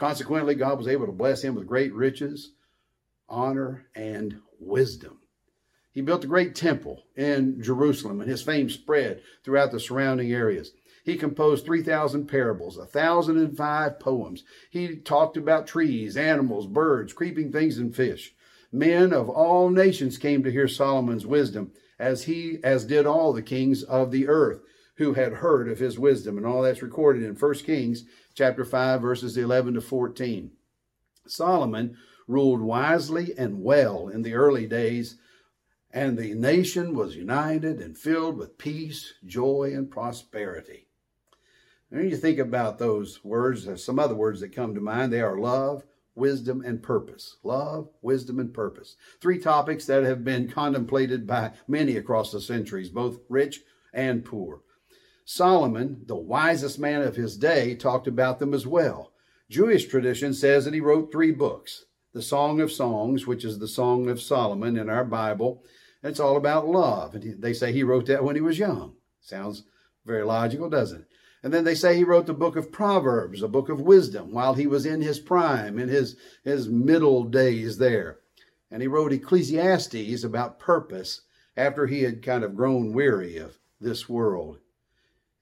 Consequently, 0.01 0.55
God 0.55 0.79
was 0.79 0.89
able 0.89 1.05
to 1.05 1.13
bless 1.13 1.43
him 1.43 1.55
with 1.55 1.67
great 1.67 1.93
riches, 1.93 2.53
honor, 3.29 3.85
and 3.95 4.41
wisdom. 4.59 5.19
He 5.93 6.01
built 6.01 6.25
a 6.25 6.27
great 6.27 6.55
temple 6.55 7.03
in 7.17 7.63
Jerusalem, 7.63 8.23
and 8.23 8.31
his 8.31 8.41
fame 8.41 8.71
spread 8.71 9.21
throughout 9.45 9.73
the 9.73 9.79
surrounding 9.79 10.33
areas. 10.33 10.73
He 11.05 11.19
composed 11.19 11.67
3,000 11.67 12.29
parables, 12.29 12.79
1,005 12.79 14.01
poems. 14.01 14.43
He 14.71 14.97
talked 14.97 15.37
about 15.37 15.67
trees, 15.67 16.17
animals, 16.17 16.67
birds, 16.67 17.13
creeping 17.13 17.53
things, 17.53 17.77
and 17.77 17.95
fish. 17.95 18.35
Men 18.73 19.13
of 19.13 19.29
all 19.29 19.69
nations 19.69 20.17
came 20.17 20.43
to 20.45 20.51
hear 20.51 20.67
Solomon's 20.67 21.27
wisdom, 21.27 21.73
as 21.99 22.23
he 22.23 22.59
as 22.65 22.87
did 22.87 23.05
all 23.05 23.35
the 23.35 23.43
kings 23.43 23.83
of 23.83 24.13
the 24.13 24.29
earth 24.29 24.63
who 25.01 25.15
had 25.15 25.33
heard 25.33 25.67
of 25.67 25.79
his 25.79 25.99
wisdom. 25.99 26.37
And 26.37 26.47
all 26.47 26.61
that's 26.61 26.83
recorded 26.83 27.23
in 27.23 27.35
1 27.35 27.55
Kings 27.55 28.05
chapter 28.35 28.67
5, 28.67 29.01
verses 29.01 29.35
11 29.35 29.73
to 29.75 29.81
14. 29.81 30.51
Solomon 31.27 31.97
ruled 32.29 32.61
wisely 32.61 33.33
and 33.39 33.63
well 33.63 34.09
in 34.09 34.21
the 34.21 34.35
early 34.35 34.67
days 34.67 35.17
and 35.91 36.19
the 36.19 36.35
nation 36.35 36.95
was 36.95 37.17
united 37.17 37.81
and 37.81 37.97
filled 37.97 38.37
with 38.37 38.59
peace, 38.59 39.15
joy, 39.25 39.73
and 39.75 39.91
prosperity. 39.91 40.87
When 41.89 42.09
you 42.09 42.17
think 42.17 42.39
about 42.39 42.79
those 42.79 43.25
words, 43.25 43.65
there's 43.65 43.83
some 43.83 43.99
other 43.99 44.15
words 44.15 44.41
that 44.41 44.55
come 44.55 44.75
to 44.75 44.81
mind. 44.81 45.13
They 45.13 45.23
are 45.23 45.39
love, 45.39 45.83
wisdom, 46.15 46.63
and 46.65 46.83
purpose. 46.83 47.39
Love, 47.43 47.89
wisdom, 48.03 48.39
and 48.39 48.55
purpose. 48.55 48.97
Three 49.21 49.41
topics 49.41 49.87
that 49.87 50.05
have 50.05 50.23
been 50.23 50.49
contemplated 50.49 51.27
by 51.27 51.53
many 51.67 51.97
across 51.97 52.31
the 52.31 52.41
centuries, 52.41 52.91
both 52.91 53.19
rich 53.29 53.63
and 53.93 54.25
poor. 54.25 54.61
Solomon, 55.25 56.03
the 56.07 56.17
wisest 56.17 56.79
man 56.79 57.03
of 57.03 57.17
his 57.17 57.37
day, 57.37 57.75
talked 57.75 58.07
about 58.07 58.39
them 58.39 58.55
as 58.55 58.67
well. 58.67 59.13
Jewish 59.49 59.87
tradition 59.87 60.33
says 60.33 60.65
that 60.65 60.75
he 60.75 60.81
wrote 60.81 61.11
three 61.13 61.33
books 61.33 61.85
the 62.13 62.23
Song 62.23 62.61
of 62.61 62.73
Songs, 62.73 63.27
which 63.27 63.45
is 63.45 63.59
the 63.59 63.69
Song 63.69 64.09
of 64.09 64.21
Solomon 64.21 64.77
in 64.77 64.91
our 64.91 65.05
Bible, 65.05 65.63
it's 66.03 66.21
all 66.21 66.37
about 66.37 66.67
love. 66.67 67.15
And 67.15 67.41
they 67.41 67.53
say 67.53 67.73
he 67.73 67.83
wrote 67.83 68.07
that 68.07 68.25
when 68.25 68.35
he 68.35 68.41
was 68.41 68.59
young. 68.59 68.95
Sounds 69.21 69.65
very 70.05 70.25
logical, 70.25 70.69
doesn't 70.69 71.03
it? 71.03 71.07
And 71.43 71.55
then 71.55 71.65
they 71.65 71.75
say 71.75 71.97
he 71.97 72.05
wrote 72.05 72.27
the 72.27 72.35
book 72.35 72.57
of 72.57 72.73
Proverbs, 72.73 73.43
a 73.43 73.49
book 73.49 73.69
of 73.69 73.81
wisdom, 73.81 74.33
while 74.33 74.55
he 74.55 74.67
was 74.67 74.85
in 74.85 75.01
his 75.01 75.19
prime, 75.19 75.79
in 75.79 75.89
his, 75.89 76.17
his 76.45 76.69
middle 76.69 77.25
days 77.25 77.79
there. 77.79 78.19
And 78.71 78.83
he 78.83 78.89
wrote 78.89 79.13
Ecclesiastes 79.13 80.23
about 80.23 80.59
purpose 80.59 81.23
after 81.57 81.87
he 81.87 82.03
had 82.03 82.23
kind 82.23 82.45
of 82.45 82.57
grown 82.57 82.93
weary 82.93 83.37
of 83.37 83.59
this 83.81 84.09
world. 84.09 84.59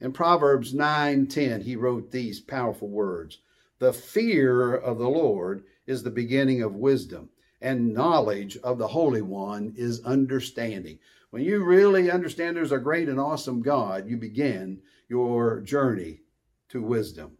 In 0.01 0.13
Proverbs 0.13 0.73
9:10 0.73 1.63
he 1.63 1.75
wrote 1.75 2.13
these 2.13 2.39
powerful 2.39 2.89
words: 2.89 3.39
"The 3.81 3.93
fear 3.93 4.73
of 4.73 4.99
the 4.99 5.09
Lord 5.09 5.65
is 5.89 6.05
the 6.05 6.11
beginning 6.11 6.63
of 6.63 6.77
wisdom, 6.77 7.31
and 7.61 7.93
knowledge 7.93 8.57
of 8.59 8.79
the 8.79 8.89
Holy 8.89 9.23
One 9.23 9.75
is 9.77 10.01
understanding. 10.05 11.01
When 11.31 11.43
you 11.43 11.65
really 11.65 12.11
understand 12.11 12.57
there's 12.57 12.71
a 12.71 12.79
great 12.79 13.09
and 13.09 13.19
awesome 13.19 13.61
God, 13.61 14.09
you 14.09 14.17
begin 14.17 14.83
your 15.09 15.61
journey 15.61 16.21
to 16.69 16.81
wisdom. 16.81 17.39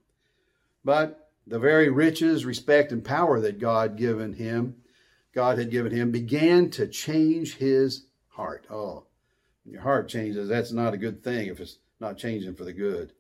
But 0.85 1.31
the 1.47 1.61
very 1.61 1.89
riches, 1.89 2.45
respect, 2.45 2.91
and 2.91 3.05
power 3.05 3.39
that 3.41 3.61
God 3.61 3.97
given 3.97 4.33
him, 4.33 4.83
God 5.33 5.59
had 5.59 5.71
given 5.71 5.93
him, 5.93 6.11
began 6.11 6.71
to 6.71 6.89
change 6.89 7.59
his 7.59 8.07
heart. 8.31 8.67
Oh, 8.69 9.07
when 9.63 9.75
your 9.75 9.83
heart 9.83 10.09
changes, 10.09 10.49
that's 10.49 10.73
not 10.73 10.93
a 10.93 10.99
good 10.99 11.23
thing 11.23 11.47
if 11.47 11.61
it's 11.61 11.79
not 12.01 12.19
changing 12.19 12.55
for 12.55 12.65
the 12.65 12.73
good. 12.73 13.13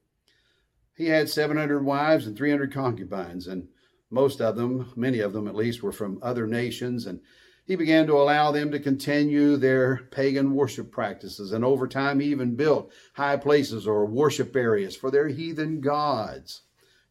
He 0.97 1.07
had 1.07 1.29
700 1.29 1.85
wives 1.85 2.27
and 2.27 2.37
300 2.37 2.73
concubines, 2.73 3.47
and 3.47 3.69
most 4.11 4.41
of 4.41 4.57
them, 4.57 4.93
many 4.97 5.21
of 5.21 5.33
them 5.33 5.47
at 5.47 5.55
least, 5.55 5.83
were 5.83 5.93
from 5.93 6.19
other 6.23 6.47
nations, 6.47 7.07
and 7.07 7.21
he 7.67 7.77
began 7.77 8.07
to 8.07 8.14
allow 8.14 8.51
them 8.51 8.71
to 8.71 8.81
continue 8.81 9.57
their 9.57 10.09
pagan 10.11 10.55
worship 10.55 10.91
practices. 10.91 11.53
And 11.53 11.64
over 11.64 11.87
time, 11.87 12.19
he 12.19 12.29
even 12.29 12.57
built 12.57 12.91
high 13.13 13.37
places 13.37 13.87
or 13.87 14.07
worship 14.07 14.57
areas 14.57 14.96
for 14.96 15.11
their 15.11 15.29
heathen 15.29 15.83
gods. 15.83 16.63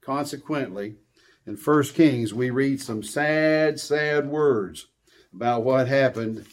Consequently, 0.02 0.96
in 1.46 1.56
1 1.56 1.84
Kings, 1.94 2.34
we 2.34 2.50
read 2.50 2.82
some 2.82 3.04
sad, 3.04 3.80
sad 3.80 4.28
words 4.28 4.88
about 5.32 5.64
what 5.64 5.88
happened 5.88 6.46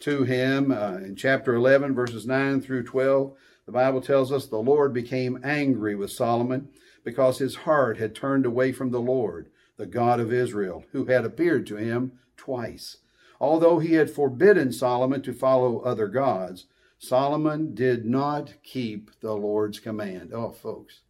to 0.00 0.24
him. 0.24 0.70
Uh, 0.70 0.98
in 0.98 1.16
chapter 1.16 1.54
11, 1.54 1.94
verses 1.94 2.26
9 2.26 2.60
through 2.60 2.84
12, 2.84 3.32
the 3.66 3.72
Bible 3.72 4.00
tells 4.00 4.32
us 4.32 4.46
the 4.46 4.56
Lord 4.58 4.94
became 4.94 5.40
angry 5.42 5.94
with 5.94 6.12
Solomon 6.12 6.68
because 7.04 7.38
his 7.38 7.56
heart 7.56 7.98
had 7.98 8.14
turned 8.14 8.46
away 8.46 8.72
from 8.72 8.90
the 8.90 9.00
Lord 9.00 9.50
the 9.76 9.86
God 9.86 10.20
of 10.20 10.32
Israel, 10.32 10.84
who 10.92 11.06
had 11.06 11.24
appeared 11.24 11.66
to 11.66 11.76
him 11.76 12.12
twice. 12.36 12.98
Although 13.40 13.78
he 13.78 13.94
had 13.94 14.10
forbidden 14.10 14.72
Solomon 14.72 15.20
to 15.22 15.32
follow 15.34 15.80
other 15.80 16.06
gods, 16.06 16.66
Solomon 16.98 17.74
did 17.74 18.06
not 18.06 18.54
keep 18.62 19.10
the 19.20 19.34
Lord's 19.34 19.78
command. 19.78 20.32
Oh, 20.32 20.50
folks, 20.50 21.00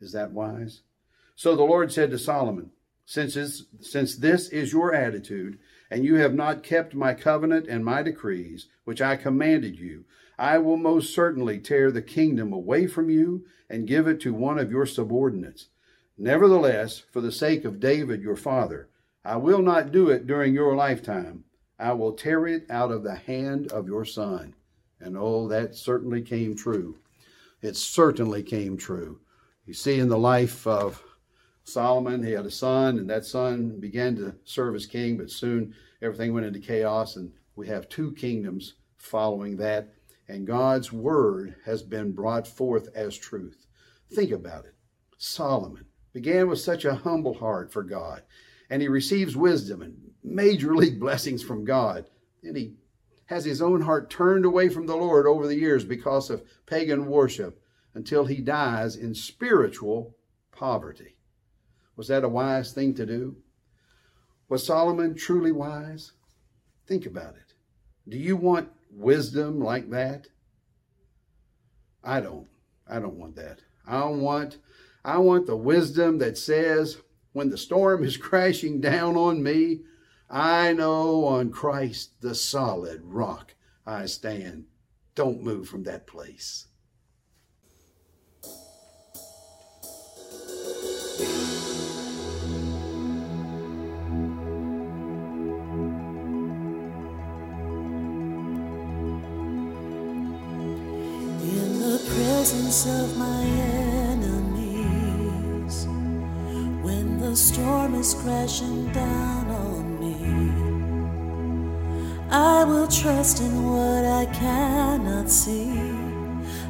is 0.00 0.12
that 0.12 0.32
wise? 0.32 0.82
So 1.34 1.56
the 1.56 1.62
Lord 1.62 1.90
said 1.90 2.10
to 2.10 2.18
Solomon, 2.18 2.72
since 3.06 3.64
since 3.80 4.16
this 4.16 4.48
is 4.50 4.72
your 4.72 4.94
attitude, 4.94 5.58
and 5.90 6.04
you 6.04 6.16
have 6.16 6.34
not 6.34 6.62
kept 6.62 6.94
my 6.94 7.14
covenant 7.14 7.66
and 7.66 7.84
my 7.84 8.02
decrees, 8.02 8.68
which 8.84 9.00
I 9.00 9.16
commanded 9.16 9.78
you, 9.78 10.04
I 10.40 10.56
will 10.56 10.78
most 10.78 11.14
certainly 11.14 11.58
tear 11.58 11.90
the 11.90 12.00
kingdom 12.00 12.50
away 12.50 12.86
from 12.86 13.10
you 13.10 13.44
and 13.68 13.86
give 13.86 14.08
it 14.08 14.20
to 14.20 14.32
one 14.32 14.58
of 14.58 14.70
your 14.70 14.86
subordinates. 14.86 15.68
Nevertheless, 16.16 16.98
for 17.12 17.20
the 17.20 17.30
sake 17.30 17.66
of 17.66 17.78
David 17.78 18.22
your 18.22 18.36
father, 18.36 18.88
I 19.22 19.36
will 19.36 19.60
not 19.60 19.92
do 19.92 20.08
it 20.08 20.26
during 20.26 20.54
your 20.54 20.74
lifetime. 20.74 21.44
I 21.78 21.92
will 21.92 22.14
tear 22.14 22.46
it 22.46 22.64
out 22.70 22.90
of 22.90 23.02
the 23.02 23.16
hand 23.16 23.70
of 23.70 23.86
your 23.86 24.06
son. 24.06 24.54
And 24.98 25.14
oh, 25.14 25.46
that 25.48 25.74
certainly 25.74 26.22
came 26.22 26.56
true. 26.56 26.96
It 27.60 27.76
certainly 27.76 28.42
came 28.42 28.78
true. 28.78 29.20
You 29.66 29.74
see, 29.74 29.98
in 29.98 30.08
the 30.08 30.16
life 30.16 30.66
of 30.66 31.02
Solomon, 31.64 32.24
he 32.24 32.32
had 32.32 32.46
a 32.46 32.50
son, 32.50 32.98
and 32.98 33.10
that 33.10 33.26
son 33.26 33.78
began 33.78 34.16
to 34.16 34.34
serve 34.44 34.74
as 34.74 34.86
king, 34.86 35.18
but 35.18 35.30
soon 35.30 35.74
everything 36.00 36.32
went 36.32 36.46
into 36.46 36.60
chaos, 36.60 37.16
and 37.16 37.30
we 37.56 37.68
have 37.68 37.90
two 37.90 38.12
kingdoms 38.12 38.76
following 38.96 39.58
that. 39.58 39.92
And 40.30 40.46
God's 40.46 40.92
word 40.92 41.56
has 41.64 41.82
been 41.82 42.12
brought 42.12 42.46
forth 42.46 42.88
as 42.94 43.18
truth. 43.18 43.66
Think 44.12 44.30
about 44.30 44.64
it. 44.64 44.76
Solomon 45.18 45.86
began 46.12 46.48
with 46.48 46.60
such 46.60 46.84
a 46.84 46.94
humble 46.94 47.34
heart 47.34 47.72
for 47.72 47.82
God, 47.82 48.22
and 48.70 48.80
he 48.80 48.86
receives 48.86 49.36
wisdom 49.36 49.82
and 49.82 49.96
major 50.22 50.76
league 50.76 51.00
blessings 51.00 51.42
from 51.42 51.64
God. 51.64 52.04
And 52.44 52.56
he 52.56 52.76
has 53.26 53.44
his 53.44 53.60
own 53.60 53.80
heart 53.80 54.08
turned 54.08 54.44
away 54.44 54.68
from 54.68 54.86
the 54.86 54.94
Lord 54.94 55.26
over 55.26 55.48
the 55.48 55.58
years 55.58 55.84
because 55.84 56.30
of 56.30 56.44
pagan 56.64 57.06
worship 57.06 57.60
until 57.94 58.24
he 58.24 58.40
dies 58.40 58.94
in 58.94 59.16
spiritual 59.16 60.14
poverty. 60.52 61.16
Was 61.96 62.06
that 62.06 62.22
a 62.22 62.28
wise 62.28 62.72
thing 62.72 62.94
to 62.94 63.04
do? 63.04 63.34
Was 64.48 64.64
Solomon 64.64 65.16
truly 65.16 65.50
wise? 65.50 66.12
Think 66.86 67.04
about 67.04 67.34
it. 67.34 67.54
Do 68.08 68.16
you 68.16 68.36
want 68.36 68.70
wisdom 68.90 69.60
like 69.60 69.90
that? 69.90 70.28
I 72.02 72.20
don't. 72.20 72.48
I 72.88 72.98
don't 72.98 73.18
want 73.18 73.36
that. 73.36 73.60
I 73.86 74.04
want 74.06 74.58
I 75.04 75.18
want 75.18 75.46
the 75.46 75.56
wisdom 75.56 76.18
that 76.18 76.36
says 76.36 76.98
when 77.32 77.50
the 77.50 77.58
storm 77.58 78.04
is 78.04 78.16
crashing 78.28 78.80
down 78.80 79.16
on 79.16 79.42
me, 79.42 79.80
I 80.28 80.72
know 80.72 81.24
on 81.24 81.50
Christ 81.50 82.20
the 82.20 82.34
solid 82.34 83.00
rock 83.02 83.54
I 83.86 84.06
stand. 84.06 84.66
Don't 85.14 85.42
move 85.42 85.68
from 85.68 85.82
that 85.84 86.06
place. 86.06 86.66
Presence 102.50 102.86
of 102.86 103.16
my 103.16 103.44
enemies, 104.10 105.06
when 106.82 107.20
the 107.20 107.36
storm 107.36 107.94
is 107.94 108.12
crashing 108.14 108.90
down 108.92 109.46
on 109.50 110.00
me, 110.00 110.16
I 112.28 112.64
will 112.64 112.88
trust 112.88 113.40
in 113.40 113.70
what 113.70 114.04
I 114.04 114.26
cannot 114.34 115.30
see. 115.30 115.78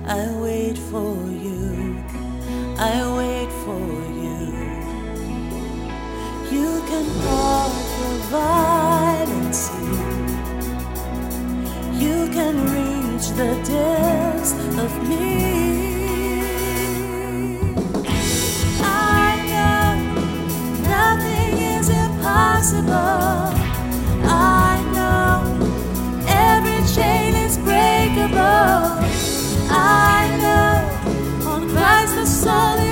I 0.05 0.31
wait 0.43 0.76
for 0.76 1.16
you, 1.47 2.05
I 2.76 3.03
wait 3.16 3.51
for 3.64 3.81
you. 4.20 4.37
You 6.57 6.83
can 6.91 7.07
all 7.26 7.70
provide 7.97 9.28
and 9.28 9.55
see. 9.57 9.97
You 12.05 12.28
can 12.37 12.55
reach 12.74 13.00
the 13.29 13.55
depths 13.64 14.53
of 14.79 15.09
me. 15.09 15.27
I 18.83 19.37
know 19.51 19.89
nothing 20.89 21.59
is 21.77 21.89
impossible. 21.91 23.53
I 24.27 24.81
know 24.95 25.33
every 26.27 26.83
chain 26.95 27.35
is 27.35 27.59
breakable. 27.59 29.05
I 29.71 30.27
know 30.43 31.51
on 31.51 31.68
Christ 31.68 32.14
the 32.16 32.25
solid 32.27 32.89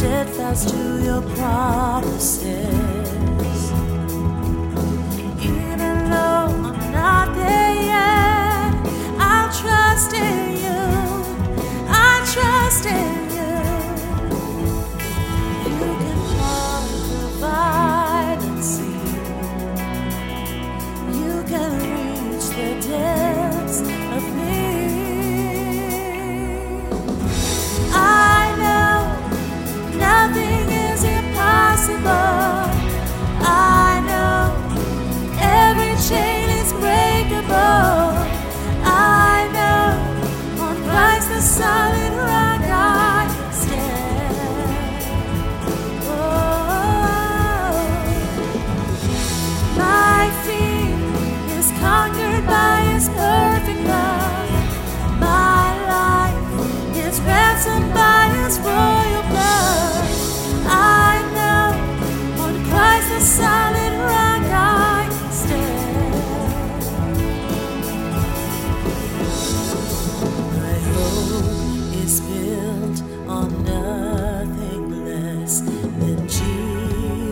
steadfast 0.00 0.70
to 0.70 1.04
your 1.04 1.20
promises. 1.36 2.39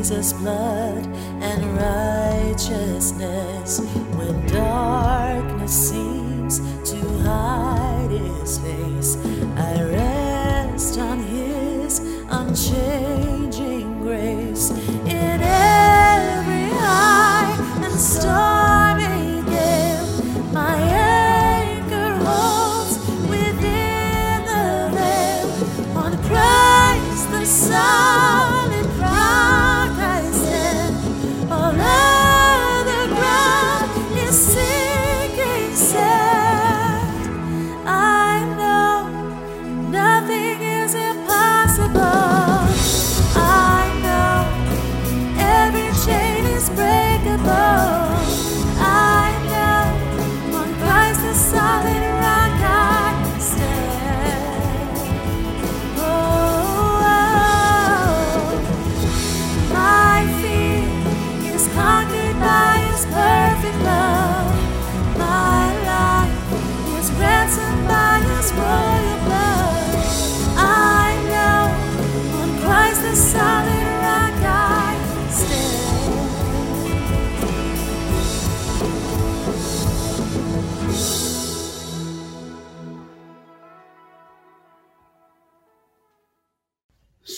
Jesus' 0.08 0.32
blood 0.32 1.06
and 1.42 1.76
righteousness. 1.76 3.80
When 4.16 4.46
darkness 4.46 5.90
seems 5.90 6.60
to 6.90 6.96
hide 7.24 8.10
his 8.10 8.58
face, 8.58 9.18
I 9.54 9.82
rest 9.82 10.98
on 10.98 11.18
his 11.24 11.98
unchanging. 12.30 13.17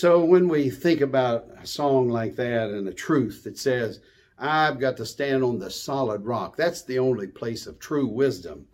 So 0.00 0.24
when 0.24 0.48
we 0.48 0.70
think 0.70 1.02
about 1.02 1.50
a 1.62 1.66
song 1.66 2.08
like 2.08 2.34
that 2.36 2.70
and 2.70 2.88
a 2.88 2.94
truth 2.94 3.44
that 3.44 3.58
says, 3.58 4.00
I've 4.38 4.80
got 4.80 4.96
to 4.96 5.04
stand 5.04 5.44
on 5.44 5.58
the 5.58 5.68
solid 5.68 6.24
rock, 6.24 6.56
that's 6.56 6.80
the 6.80 6.98
only 6.98 7.26
place 7.26 7.66
of 7.66 7.78
true 7.78 8.06
wisdom. 8.06 8.66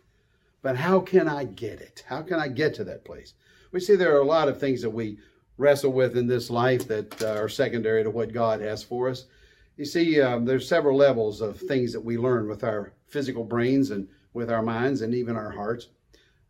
But 0.62 0.76
how 0.76 1.00
can 1.00 1.26
I 1.26 1.42
get 1.42 1.80
it? 1.80 2.04
How 2.06 2.22
can 2.22 2.38
I 2.38 2.46
get 2.46 2.74
to 2.74 2.84
that 2.84 3.04
place? 3.04 3.34
We 3.72 3.80
see 3.80 3.96
there 3.96 4.14
are 4.14 4.20
a 4.20 4.24
lot 4.24 4.46
of 4.46 4.60
things 4.60 4.80
that 4.82 4.90
we 4.90 5.18
wrestle 5.58 5.90
with 5.90 6.16
in 6.16 6.28
this 6.28 6.48
life 6.48 6.86
that 6.86 7.20
uh, 7.20 7.30
are 7.30 7.48
secondary 7.48 8.04
to 8.04 8.10
what 8.10 8.32
God 8.32 8.60
has 8.60 8.84
for 8.84 9.08
us. 9.08 9.24
You 9.76 9.84
see, 9.84 10.20
um, 10.20 10.44
there's 10.44 10.68
several 10.68 10.96
levels 10.96 11.40
of 11.40 11.58
things 11.58 11.92
that 11.92 12.04
we 12.04 12.16
learn 12.16 12.48
with 12.48 12.62
our 12.62 12.92
physical 13.08 13.42
brains 13.42 13.90
and 13.90 14.06
with 14.32 14.48
our 14.48 14.62
minds 14.62 15.00
and 15.00 15.12
even 15.12 15.34
our 15.34 15.50
hearts. 15.50 15.88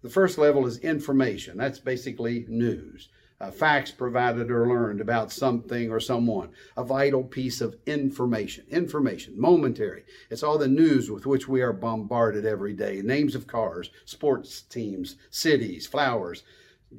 The 0.03 0.11
first 0.11 0.37
level 0.37 0.67
is 0.67 0.77
information. 0.81 1.57
That's 1.57 1.79
basically 1.79 2.45
news. 2.47 3.09
Uh, 3.39 3.51
facts 3.51 3.91
provided 3.91 4.51
or 4.51 4.67
learned 4.67 5.01
about 5.01 5.31
something 5.31 5.91
or 5.91 6.01
someone. 6.01 6.49
A 6.77 6.85
vital 6.85 7.23
piece 7.23 7.61
of 7.61 7.77
information. 7.87 8.65
Information, 8.71 9.39
momentary. 9.39 10.05
It's 10.31 10.43
all 10.43 10.57
the 10.57 10.69
news 10.69 11.11
with 11.11 11.27
which 11.27 11.47
we 11.47 11.61
are 11.61 11.73
bombarded 11.73 12.47
every 12.47 12.73
day. 12.73 13.03
Names 13.03 13.35
of 13.35 13.47
cars, 13.47 13.91
sports 14.07 14.63
teams, 14.63 15.17
cities, 15.31 15.87
flowers, 15.87 16.45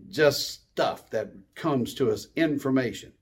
just 0.10 0.72
stuff 0.72 1.10
that 1.10 1.32
comes 1.56 1.96
to 1.96 2.12
us, 2.12 2.28
information. 2.36 3.14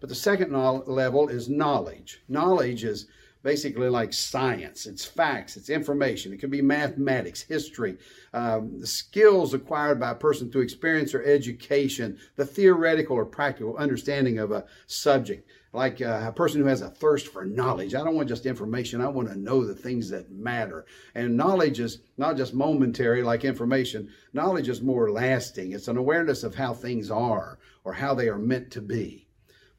But 0.00 0.08
the 0.08 0.16
second 0.16 0.52
level 0.52 1.28
is 1.28 1.48
knowledge. 1.48 2.22
Knowledge 2.28 2.82
is 2.82 3.06
basically 3.44 3.90
like 3.90 4.12
science. 4.12 4.86
It's 4.86 5.04
facts, 5.04 5.56
it's 5.58 5.68
information. 5.68 6.32
It 6.32 6.38
could 6.38 6.50
be 6.50 6.62
mathematics, 6.62 7.42
history, 7.42 7.98
um, 8.32 8.80
the 8.80 8.86
skills 8.86 9.52
acquired 9.52 10.00
by 10.00 10.12
a 10.12 10.16
person 10.16 10.50
through 10.50 10.62
experience 10.62 11.14
or 11.14 11.22
education, 11.22 12.18
the 12.36 12.46
theoretical 12.46 13.16
or 13.16 13.26
practical 13.26 13.76
understanding 13.76 14.38
of 14.38 14.50
a 14.50 14.64
subject. 14.86 15.48
Like 15.74 16.00
uh, 16.00 16.24
a 16.26 16.32
person 16.32 16.60
who 16.60 16.68
has 16.68 16.80
a 16.82 16.88
thirst 16.88 17.28
for 17.28 17.44
knowledge. 17.44 17.94
I 17.94 18.02
don't 18.02 18.14
want 18.14 18.28
just 18.28 18.46
information. 18.46 19.00
I 19.00 19.08
want 19.08 19.28
to 19.28 19.38
know 19.38 19.64
the 19.64 19.74
things 19.74 20.08
that 20.10 20.30
matter. 20.30 20.86
And 21.14 21.36
knowledge 21.36 21.80
is 21.80 21.98
not 22.16 22.36
just 22.36 22.54
momentary 22.54 23.22
like 23.22 23.44
information. 23.44 24.08
Knowledge 24.32 24.68
is 24.68 24.82
more 24.82 25.10
lasting. 25.10 25.72
It's 25.72 25.88
an 25.88 25.96
awareness 25.96 26.44
of 26.44 26.54
how 26.54 26.74
things 26.74 27.10
are 27.10 27.58
or 27.82 27.92
how 27.92 28.14
they 28.14 28.28
are 28.28 28.38
meant 28.38 28.70
to 28.70 28.80
be. 28.80 29.26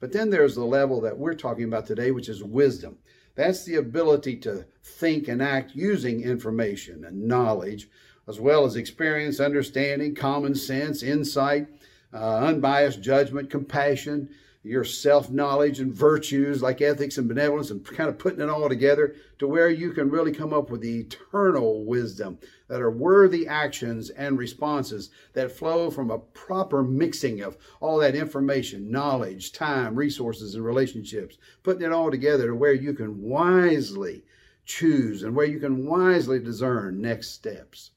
But 0.02 0.12
then 0.12 0.30
there's 0.30 0.56
the 0.56 0.66
level 0.66 1.02
that 1.02 1.18
we're 1.18 1.34
talking 1.34 1.64
about 1.64 1.88
today, 1.88 2.12
which 2.12 2.30
is 2.30 2.44
wisdom. 2.44 2.98
That's 3.36 3.66
the 3.66 3.76
ability 3.76 4.38
to 4.38 4.66
think 4.82 5.28
and 5.28 5.42
act 5.42 5.76
using 5.76 6.22
information 6.22 7.04
and 7.06 7.28
knowledge, 7.28 7.90
as 8.28 8.40
well 8.40 8.66
as 8.66 8.76
experience, 8.76 9.40
understanding, 9.40 10.16
common 10.16 10.56
sense, 10.56 11.04
insight, 11.04 11.68
uh, 12.14 12.38
unbiased 12.38 13.02
judgment, 13.02 13.50
compassion, 13.50 14.30
your 14.66 14.84
self 14.84 15.30
knowledge 15.30 15.80
and 15.80 15.94
virtues 15.94 16.62
like 16.62 16.82
ethics 16.82 17.20
and 17.20 17.28
benevolence, 17.28 17.70
and 17.70 17.86
kind 17.86 18.10
of 18.10 18.18
putting 18.18 18.42
it 18.42 18.50
all 18.50 18.68
together 18.68 19.16
to 19.38 19.48
where 19.48 19.70
you 19.70 19.92
can 19.92 20.10
really 20.10 20.32
come 20.32 20.54
up 20.54 20.72
with 20.72 20.82
the 20.82 21.02
eternal 21.02 21.86
wisdom 21.86 22.40
that 22.68 22.82
are 22.82 22.90
worthy 22.90 23.48
actions 23.48 24.10
and 24.10 24.40
responses 24.40 25.12
that 25.34 25.52
flow 25.52 25.92
from 25.92 26.10
a 26.10 26.18
proper 26.18 26.84
mixing 26.84 27.42
of 27.42 27.58
all 27.80 28.00
that 28.00 28.16
information, 28.16 28.90
knowledge, 28.90 29.52
time, 29.52 29.94
resources, 29.96 30.56
and 30.56 30.66
relationships, 30.66 31.38
putting 31.62 31.84
it 31.84 31.92
all 31.92 32.10
together 32.10 32.48
to 32.48 32.56
where 32.56 32.74
you 32.74 32.94
can 32.94 33.22
wisely 33.22 34.24
choose 34.66 35.22
and 35.22 35.36
where 35.36 35.46
you 35.46 35.60
can 35.60 35.86
wisely 35.86 36.40
discern 36.40 37.00
next 37.00 37.34
steps. 37.34 37.92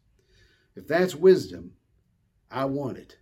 If 0.76 0.86
that's 0.86 1.14
wisdom, 1.14 1.72
I 2.50 2.66
want 2.66 2.98
it. 2.98 3.16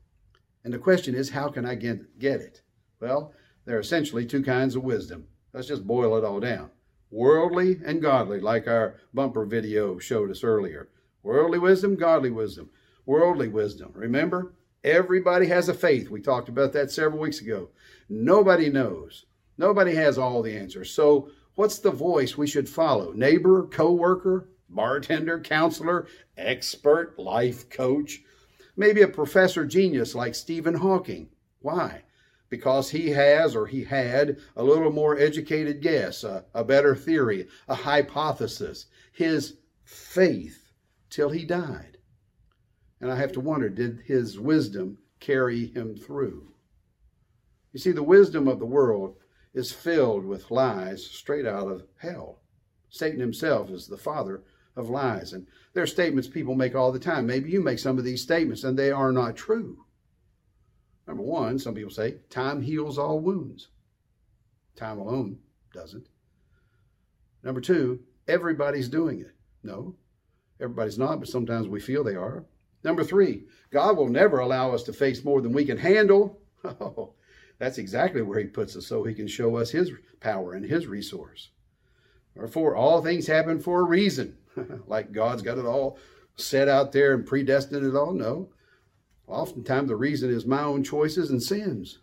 And 0.64 0.74
the 0.74 0.78
question 0.78 1.14
is, 1.14 1.30
how 1.30 1.48
can 1.48 1.64
I 1.64 1.76
get, 1.76 2.18
get 2.18 2.40
it? 2.40 2.62
Well, 3.00 3.32
there 3.66 3.76
are 3.76 3.80
essentially 3.80 4.24
two 4.24 4.42
kinds 4.42 4.74
of 4.74 4.82
wisdom. 4.82 5.26
Let's 5.52 5.68
just 5.68 5.86
boil 5.86 6.16
it 6.16 6.24
all 6.24 6.40
down 6.40 6.70
worldly 7.10 7.80
and 7.84 8.02
godly, 8.02 8.40
like 8.40 8.66
our 8.66 8.96
bumper 9.14 9.44
video 9.44 9.98
showed 9.98 10.30
us 10.30 10.44
earlier. 10.44 10.88
Worldly 11.22 11.58
wisdom, 11.58 11.96
godly 11.96 12.30
wisdom. 12.30 12.70
Worldly 13.04 13.48
wisdom. 13.48 13.92
Remember, 13.94 14.54
everybody 14.84 15.46
has 15.46 15.68
a 15.68 15.74
faith. 15.74 16.10
We 16.10 16.20
talked 16.20 16.48
about 16.48 16.72
that 16.72 16.90
several 16.90 17.20
weeks 17.20 17.40
ago. 17.40 17.70
Nobody 18.08 18.68
knows. 18.68 19.26
Nobody 19.58 19.94
has 19.94 20.18
all 20.18 20.42
the 20.42 20.56
answers. 20.56 20.90
So, 20.90 21.30
what's 21.54 21.78
the 21.78 21.90
voice 21.90 22.36
we 22.36 22.46
should 22.46 22.68
follow? 22.68 23.12
Neighbor, 23.12 23.66
coworker, 23.66 24.50
bartender, 24.68 25.40
counselor, 25.40 26.06
expert, 26.36 27.18
life 27.18 27.70
coach? 27.70 28.22
Maybe 28.76 29.02
a 29.02 29.08
professor 29.08 29.64
genius 29.64 30.14
like 30.14 30.34
Stephen 30.34 30.74
Hawking. 30.74 31.30
Why? 31.60 32.02
Because 32.48 32.90
he 32.90 33.10
has 33.10 33.56
or 33.56 33.66
he 33.66 33.84
had 33.84 34.38
a 34.54 34.62
little 34.62 34.92
more 34.92 35.18
educated 35.18 35.80
guess, 35.80 36.22
a, 36.22 36.44
a 36.54 36.64
better 36.64 36.94
theory, 36.94 37.48
a 37.68 37.74
hypothesis, 37.74 38.86
his 39.12 39.56
faith 39.84 40.70
till 41.10 41.30
he 41.30 41.44
died. 41.44 41.98
And 43.00 43.10
I 43.10 43.16
have 43.16 43.32
to 43.32 43.40
wonder 43.40 43.68
did 43.68 44.00
his 44.04 44.38
wisdom 44.38 44.98
carry 45.20 45.66
him 45.66 45.96
through? 45.96 46.52
You 47.72 47.80
see, 47.80 47.92
the 47.92 48.02
wisdom 48.02 48.48
of 48.48 48.58
the 48.58 48.66
world 48.66 49.16
is 49.52 49.72
filled 49.72 50.24
with 50.24 50.50
lies 50.50 51.04
straight 51.04 51.46
out 51.46 51.70
of 51.70 51.86
hell. 51.98 52.40
Satan 52.88 53.20
himself 53.20 53.70
is 53.70 53.86
the 53.86 53.96
father 53.96 54.42
of 54.76 54.90
lies. 54.90 55.32
And 55.32 55.46
there 55.72 55.82
are 55.82 55.86
statements 55.86 56.28
people 56.28 56.54
make 56.54 56.74
all 56.74 56.92
the 56.92 56.98
time. 56.98 57.26
Maybe 57.26 57.50
you 57.50 57.62
make 57.62 57.78
some 57.78 57.98
of 57.98 58.04
these 58.04 58.22
statements 58.22 58.64
and 58.64 58.78
they 58.78 58.90
are 58.90 59.12
not 59.12 59.36
true. 59.36 59.85
Number 61.06 61.22
one, 61.22 61.58
some 61.58 61.74
people 61.74 61.90
say 61.90 62.16
time 62.30 62.60
heals 62.60 62.98
all 62.98 63.20
wounds. 63.20 63.68
Time 64.74 64.98
alone 64.98 65.38
doesn't. 65.72 66.08
Number 67.42 67.60
two, 67.60 68.00
everybody's 68.26 68.88
doing 68.88 69.20
it. 69.20 69.32
No, 69.62 69.94
everybody's 70.60 70.98
not, 70.98 71.20
but 71.20 71.28
sometimes 71.28 71.68
we 71.68 71.80
feel 71.80 72.02
they 72.02 72.16
are. 72.16 72.44
Number 72.82 73.04
three, 73.04 73.44
God 73.70 73.96
will 73.96 74.08
never 74.08 74.38
allow 74.38 74.72
us 74.72 74.82
to 74.84 74.92
face 74.92 75.24
more 75.24 75.40
than 75.40 75.52
we 75.52 75.64
can 75.64 75.78
handle. 75.78 76.40
Oh, 76.64 77.14
that's 77.58 77.78
exactly 77.78 78.22
where 78.22 78.40
He 78.40 78.46
puts 78.46 78.74
us 78.74 78.86
so 78.86 79.04
He 79.04 79.14
can 79.14 79.28
show 79.28 79.56
us 79.56 79.70
His 79.70 79.92
power 80.18 80.54
and 80.54 80.64
His 80.64 80.88
resource. 80.88 81.50
Number 82.34 82.48
four, 82.48 82.74
all 82.74 83.00
things 83.00 83.28
happen 83.28 83.60
for 83.60 83.80
a 83.80 83.84
reason. 83.84 84.36
like 84.88 85.12
God's 85.12 85.42
got 85.42 85.58
it 85.58 85.64
all 85.64 85.98
set 86.34 86.68
out 86.68 86.90
there 86.90 87.14
and 87.14 87.24
predestined 87.24 87.86
it 87.86 87.96
all. 87.96 88.12
No. 88.12 88.50
Oftentimes 89.26 89.88
the 89.88 89.96
reason 89.96 90.30
is 90.30 90.46
my 90.46 90.62
own 90.62 90.84
choices 90.84 91.30
and 91.30 91.42
sins. 91.42 92.00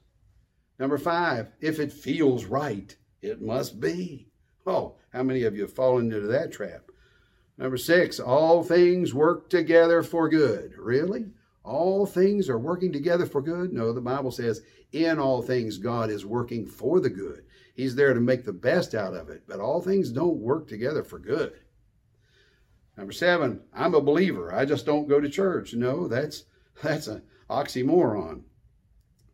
Number 0.80 0.98
five, 0.98 1.52
if 1.62 1.80
it 1.80 1.94
feels 1.94 2.46
right, 2.46 2.96
it 3.22 3.42
must 3.42 3.80
be. 3.80 4.28
Oh, 4.66 4.96
how 5.12 5.24
many 5.24 5.44
of 5.44 5.56
you 5.56 5.62
have 5.62 5.74
fallen 5.74 6.12
into 6.12 6.28
that 6.28 6.52
trap? 6.52 6.90
Number 7.58 7.78
six, 7.78 8.20
all 8.20 8.64
things 8.64 9.14
work 9.14 9.50
together 9.50 10.02
for 10.04 10.28
good. 10.28 10.74
Really? 10.78 11.28
All 11.64 12.06
things 12.06 12.50
are 12.50 12.60
working 12.60 12.92
together 12.92 13.26
for 13.26 13.42
good? 13.42 13.72
No, 13.72 13.94
the 13.94 14.02
Bible 14.02 14.32
says, 14.32 14.62
in 14.92 15.20
all 15.20 15.42
things, 15.42 15.78
God 15.78 16.10
is 16.10 16.26
working 16.26 16.66
for 16.66 17.00
the 17.00 17.10
good. 17.10 17.46
He's 17.74 17.96
there 17.96 18.14
to 18.14 18.20
make 18.20 18.44
the 18.44 18.54
best 18.54 18.94
out 18.94 19.14
of 19.14 19.30
it, 19.30 19.44
but 19.48 19.60
all 19.60 19.82
things 19.82 20.12
don't 20.12 20.38
work 20.38 20.68
together 20.68 21.04
for 21.04 21.20
good. 21.20 21.54
Number 22.98 23.14
seven, 23.14 23.62
I'm 23.74 23.96
a 23.96 24.02
believer. 24.02 24.54
I 24.54 24.66
just 24.66 24.86
don't 24.86 25.08
go 25.08 25.20
to 25.20 25.30
church. 25.30 25.74
No, 25.74 26.08
that's 26.08 26.44
that's 26.82 27.08
an 27.08 27.24
oxymoron. 27.50 28.44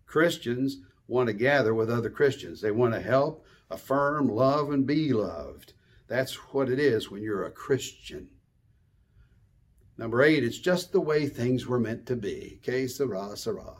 Christians 0.05 0.81
want 1.07 1.27
to 1.27 1.33
gather 1.33 1.73
with 1.73 1.89
other 1.89 2.09
Christians. 2.09 2.61
They 2.61 2.71
want 2.71 2.93
to 2.93 2.99
help, 2.99 3.45
affirm, 3.69 4.27
love, 4.27 4.71
and 4.71 4.85
be 4.85 5.13
loved. 5.13 5.73
That's 6.07 6.33
what 6.53 6.69
it 6.69 6.79
is 6.79 7.09
when 7.09 7.21
you're 7.21 7.45
a 7.45 7.51
Christian. 7.51 8.29
Number 9.97 10.21
eight, 10.21 10.43
it's 10.43 10.57
just 10.57 10.91
the 10.91 11.01
way 11.01 11.27
things 11.27 11.67
were 11.67 11.79
meant 11.79 12.05
to 12.07 12.15
be. 12.15 12.59
Que 12.63 12.87
sera, 12.87 13.35
sera. 13.35 13.75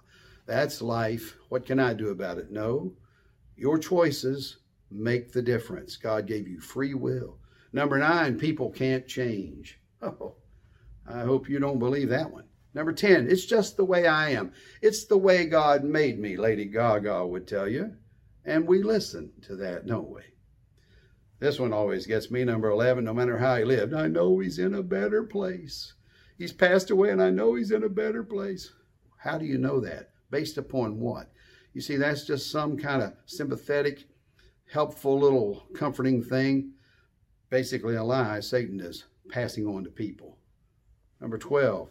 That's 0.46 0.82
life. 0.82 1.38
What 1.50 1.66
can 1.66 1.80
I 1.80 1.94
do 1.94 2.10
about 2.10 2.38
it? 2.38 2.52
No. 2.52 2.94
Your 3.56 3.78
choices 3.78 4.58
make 4.92 5.32
the 5.32 5.42
difference. 5.42 5.96
God 5.96 6.28
gave 6.28 6.48
you 6.48 6.60
free 6.60 6.94
will. 6.94 7.38
Number 7.72 7.98
nine, 7.98 8.38
people 8.38 8.70
can't 8.70 9.08
change. 9.08 9.80
Oh, 10.02 10.36
I 11.06 11.24
hope 11.24 11.50
you 11.50 11.60
don't 11.60 11.78
believe 11.78 12.08
that 12.08 12.32
one. 12.32 12.46
Number 12.74 12.94
10, 12.94 13.30
it's 13.30 13.46
just 13.46 13.78
the 13.78 13.86
way 13.86 14.06
I 14.06 14.30
am. 14.30 14.54
It's 14.82 15.06
the 15.06 15.18
way 15.18 15.46
God 15.46 15.84
made 15.84 16.20
me, 16.20 16.38
Lady 16.38 16.66
Gaga 16.66 17.26
would 17.26 17.48
tell 17.48 17.68
you. 17.68 17.96
And 18.46 18.68
we 18.68 18.84
listen 18.84 19.32
to 19.44 19.56
that, 19.58 19.88
don't 19.88 20.10
we? 20.10 20.22
This 21.40 21.60
one 21.60 21.74
always 21.74 22.06
gets 22.06 22.30
me. 22.30 22.44
Number 22.44 22.70
11, 22.70 23.04
no 23.06 23.14
matter 23.14 23.38
how 23.38 23.56
he 23.56 23.64
lived, 23.64 23.94
I 23.94 24.08
know 24.08 24.40
he's 24.40 24.60
in 24.60 24.74
a 24.74 24.84
better 24.84 25.24
place. 25.24 25.94
He's 26.38 26.54
passed 26.54 26.92
away 26.92 27.10
and 27.10 27.22
I 27.22 27.30
know 27.30 27.56
he's 27.56 27.72
in 27.72 27.84
a 27.84 27.90
better 27.90 28.24
place. 28.24 28.72
How 29.18 29.38
do 29.38 29.46
you 29.46 29.58
know 29.58 29.80
that? 29.82 30.12
Based 30.30 30.58
upon 30.58 31.00
what? 31.00 31.32
You 31.74 31.82
see, 31.82 31.98
that's 31.98 32.26
just 32.26 32.52
some 32.52 32.78
kind 32.78 33.02
of 33.02 33.14
sympathetic, 33.26 34.06
helpful 34.72 35.20
little 35.20 35.66
comforting 35.76 36.24
thing. 36.24 36.74
Basically, 37.50 37.96
a 37.96 38.04
lie 38.04 38.40
Satan 38.42 38.80
is 38.80 39.06
passing 39.30 39.66
on 39.66 39.84
to 39.84 39.90
people. 39.90 40.38
Number 41.20 41.38
12, 41.38 41.90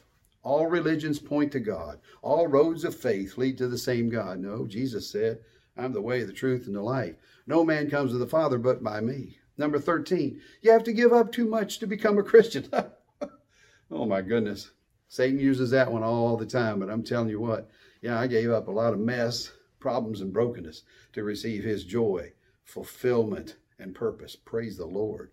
all 0.48 0.66
religions 0.66 1.18
point 1.18 1.52
to 1.52 1.60
God. 1.60 2.00
All 2.22 2.46
roads 2.46 2.82
of 2.82 2.94
faith 2.94 3.36
lead 3.36 3.58
to 3.58 3.68
the 3.68 3.76
same 3.76 4.08
God. 4.08 4.38
No, 4.38 4.66
Jesus 4.66 5.10
said, 5.10 5.40
I'm 5.76 5.92
the 5.92 6.00
way, 6.00 6.22
the 6.22 6.32
truth, 6.32 6.66
and 6.66 6.74
the 6.74 6.80
life. 6.80 7.16
No 7.46 7.66
man 7.66 7.90
comes 7.90 8.12
to 8.12 8.18
the 8.18 8.26
Father 8.26 8.56
but 8.56 8.82
by 8.82 9.02
me. 9.02 9.38
Number 9.58 9.78
13, 9.78 10.40
you 10.62 10.72
have 10.72 10.84
to 10.84 10.94
give 10.94 11.12
up 11.12 11.32
too 11.32 11.46
much 11.46 11.80
to 11.80 11.86
become 11.86 12.16
a 12.16 12.22
Christian. 12.22 12.66
oh 13.90 14.06
my 14.06 14.22
goodness. 14.22 14.70
Satan 15.08 15.38
uses 15.38 15.70
that 15.70 15.92
one 15.92 16.02
all 16.02 16.38
the 16.38 16.46
time, 16.46 16.80
but 16.80 16.88
I'm 16.88 17.02
telling 17.02 17.28
you 17.28 17.40
what, 17.40 17.68
yeah, 18.00 18.18
I 18.18 18.26
gave 18.26 18.50
up 18.50 18.68
a 18.68 18.72
lot 18.72 18.94
of 18.94 19.00
mess, 19.00 19.52
problems, 19.80 20.22
and 20.22 20.32
brokenness 20.32 20.82
to 21.12 21.24
receive 21.24 21.62
his 21.62 21.84
joy, 21.84 22.32
fulfillment, 22.64 23.56
and 23.78 23.94
purpose. 23.94 24.34
Praise 24.34 24.78
the 24.78 24.86
Lord. 24.86 25.30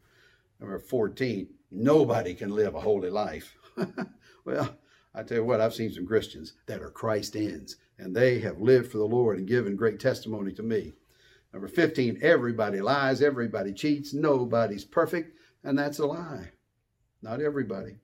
Number 0.60 0.78
14, 0.78 1.48
nobody 1.72 2.34
can 2.34 2.50
live 2.50 2.76
a 2.76 2.82
holy 2.82 3.10
life. 3.10 3.56
well, 4.46 4.76
I 5.18 5.24
tell 5.24 5.38
you 5.38 5.46
what, 5.46 5.62
I've 5.62 5.74
seen 5.74 5.94
some 5.94 6.06
Christians 6.06 6.54
that 6.66 6.82
are 6.82 6.90
Christ 6.90 7.38
ends, 7.38 7.78
and 7.98 8.14
they 8.14 8.40
have 8.40 8.60
lived 8.60 8.92
for 8.92 8.98
the 8.98 9.06
Lord 9.06 9.38
and 9.38 9.48
given 9.48 9.78
great 9.78 9.98
testimony 9.98 10.52
to 10.54 10.64
me. 10.64 10.94
Number 11.54 11.70
15, 11.70 12.20
everybody 12.22 12.82
lies, 12.82 13.22
everybody 13.22 13.72
cheats, 13.72 14.14
nobody's 14.14 14.84
perfect, 14.84 15.38
and 15.64 15.80
that's 15.80 16.00
a 16.00 16.06
lie. 16.06 16.50
Not 17.22 17.42
everybody. 17.42 17.96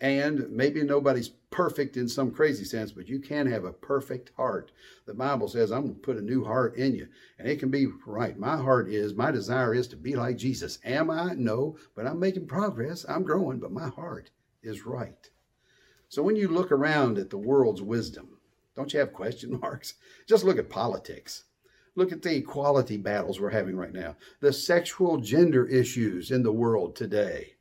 And 0.00 0.50
maybe 0.50 0.82
nobody's 0.82 1.28
perfect 1.28 1.96
in 1.96 2.08
some 2.08 2.32
crazy 2.32 2.64
sense, 2.64 2.90
but 2.90 3.08
you 3.08 3.20
can 3.20 3.46
have 3.46 3.64
a 3.64 3.72
perfect 3.72 4.32
heart. 4.36 4.72
The 5.06 5.14
Bible 5.14 5.46
says, 5.46 5.70
I'm 5.70 5.82
going 5.82 5.94
to 5.94 6.00
put 6.00 6.16
a 6.16 6.22
new 6.22 6.44
heart 6.44 6.74
in 6.74 6.96
you. 6.96 7.06
And 7.38 7.46
it 7.46 7.60
can 7.60 7.70
be 7.70 7.86
right. 8.06 8.36
My 8.36 8.56
heart 8.56 8.88
is, 8.88 9.14
my 9.14 9.30
desire 9.30 9.72
is 9.72 9.86
to 9.88 9.96
be 9.96 10.16
like 10.16 10.36
Jesus. 10.36 10.78
Am 10.84 11.10
I? 11.10 11.34
No, 11.34 11.76
but 11.94 12.06
I'm 12.06 12.18
making 12.18 12.48
progress. 12.48 13.06
I'm 13.08 13.22
growing, 13.22 13.60
but 13.60 13.70
my 13.70 13.88
heart 13.88 14.30
is 14.62 14.84
right. 14.84 15.30
So 16.10 16.22
when 16.22 16.36
you 16.36 16.48
look 16.48 16.72
around 16.72 17.18
at 17.18 17.30
the 17.30 17.38
world's 17.38 17.80
wisdom, 17.80 18.36
don't 18.76 18.92
you 18.92 18.98
have 18.98 19.12
question 19.12 19.58
marks? 19.62 19.94
Just 20.28 20.44
look 20.44 20.58
at 20.58 20.68
politics. 20.68 21.44
Look 21.94 22.12
at 22.12 22.22
the 22.22 22.36
equality 22.36 22.96
battles 22.96 23.40
we're 23.40 23.50
having 23.50 23.76
right 23.76 23.92
now, 23.92 24.16
the 24.40 24.52
sexual 24.52 25.18
gender 25.18 25.66
issues 25.66 26.30
in 26.30 26.42
the 26.42 26.52
world 26.52 26.96
today 26.96 27.54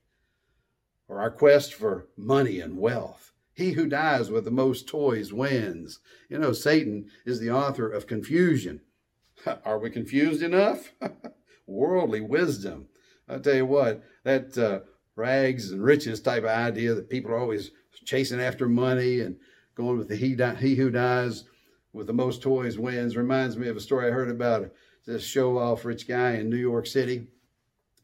or 1.08 1.20
our 1.20 1.32
quest 1.32 1.74
for 1.74 2.08
money 2.16 2.60
and 2.60 2.78
wealth. 2.78 3.34
He 3.54 3.72
who 3.74 3.88
dies 3.88 4.32
with 4.32 4.46
the 4.46 4.52
most 4.52 4.88
toys 4.88 5.34
wins. 5.34 6.00
You 6.30 6.38
know, 6.38 6.54
Satan 6.54 7.10
is 7.26 7.40
the 7.40 7.52
author 7.52 7.90
of 7.90 8.08
confusion. 8.08 8.82
Are 9.66 9.80
we 9.80 9.90
confused 9.90 10.42
enough? 10.42 10.94
Worldly 11.68 12.22
wisdom. 12.22 12.88
I 13.28 13.38
tell 13.40 13.56
you 13.56 13.66
what, 13.66 14.04
that 14.24 14.58
uh, 14.58 14.80
rags 15.16 15.72
and 15.72 15.84
riches 15.84 16.22
type 16.22 16.44
of 16.44 16.50
idea 16.50 16.94
that 16.94 17.10
people 17.10 17.32
are 17.32 17.38
always 17.38 17.72
chasing 18.06 18.42
after 18.42 18.68
money 18.68 19.22
and 19.22 19.38
going 19.76 19.98
with 19.98 20.08
the 20.08 20.16
he, 20.16 20.36
he 20.60 20.76
who 20.76 20.90
dies 20.90 21.46
with 21.94 22.08
the 22.08 22.14
most 22.14 22.42
toys 22.42 22.78
wins. 22.78 23.18
Reminds 23.18 23.58
me 23.58 23.68
of 23.68 23.78
a 23.78 23.82
story 23.82 24.08
I 24.08 24.12
heard 24.12 24.30
about 24.30 24.72
this 25.06 25.24
show 25.24 25.58
off 25.58 25.86
rich 25.86 26.08
guy 26.08 26.34
in 26.34 26.50
New 26.50 26.58
York 26.58 26.86
City. 26.86 27.28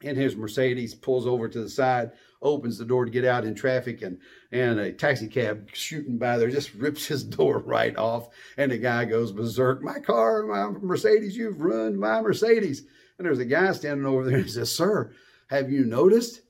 In 0.02 0.16
his 0.16 0.36
Mercedes, 0.36 0.94
pulls 0.94 1.26
over 1.26 1.48
to 1.48 1.62
the 1.62 1.70
side, 1.70 2.12
opens 2.42 2.78
the 2.78 2.86
door 2.86 3.06
to 3.06 3.12
get 3.12 3.26
out 3.26 3.46
in 3.46 3.56
traffic 3.56 4.02
and 4.02 4.20
and 4.52 4.80
a 4.80 4.92
taxi 4.92 5.28
cab 5.28 5.70
shooting 5.74 6.18
by 6.18 6.38
there 6.38 6.50
just 6.50 6.74
rips 6.76 7.06
his 7.06 7.24
door 7.24 7.60
right 7.60 7.96
off 7.98 8.30
and 8.58 8.72
the 8.72 8.78
guy 8.78 9.06
goes 9.06 9.32
berserk 9.32 9.82
my 9.82 10.00
car 10.00 10.44
my 10.44 10.78
mercedes 10.80 11.36
you've 11.36 11.62
ruined 11.62 11.98
my 12.00 12.22
mercedes. 12.22 12.84
And 13.18 13.26
there's 13.26 13.40
a 13.40 13.46
guy 13.46 13.72
standing 13.72 14.06
over 14.06 14.26
there 14.26 14.36
and 14.36 14.46
he 14.46 14.52
says 14.52 14.76
sir 14.76 15.12
have 15.48 15.72
you 15.72 15.86
noticed? 15.86 16.42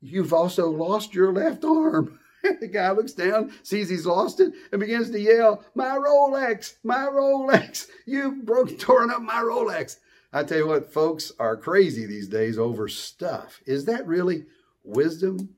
You've 0.00 0.32
also 0.32 0.70
lost 0.70 1.14
your 1.14 1.32
left 1.32 1.64
arm 1.64 2.18
the 2.60 2.66
guy 2.66 2.90
looks 2.90 3.12
down, 3.12 3.52
sees 3.62 3.88
he's 3.88 4.06
lost 4.06 4.40
it, 4.40 4.52
and 4.72 4.80
begins 4.80 5.10
to 5.10 5.20
yell, 5.20 5.64
My 5.74 5.96
Rolex, 5.96 6.74
my 6.82 7.06
Rolex, 7.06 7.86
you've 8.06 8.44
broken, 8.44 8.76
torn 8.76 9.10
up 9.10 9.22
my 9.22 9.40
Rolex. 9.40 9.98
I 10.32 10.42
tell 10.42 10.58
you 10.58 10.66
what, 10.66 10.92
folks 10.92 11.30
are 11.38 11.56
crazy 11.56 12.06
these 12.06 12.28
days 12.28 12.58
over 12.58 12.88
stuff. 12.88 13.60
Is 13.66 13.84
that 13.84 14.06
really 14.06 14.46
wisdom? 14.82 15.50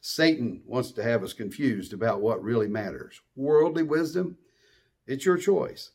Satan 0.00 0.62
wants 0.66 0.92
to 0.92 1.02
have 1.02 1.22
us 1.22 1.32
confused 1.32 1.92
about 1.92 2.20
what 2.20 2.42
really 2.42 2.68
matters. 2.68 3.20
Worldly 3.34 3.82
wisdom, 3.82 4.36
it's 5.06 5.24
your 5.24 5.38
choice. 5.38 5.90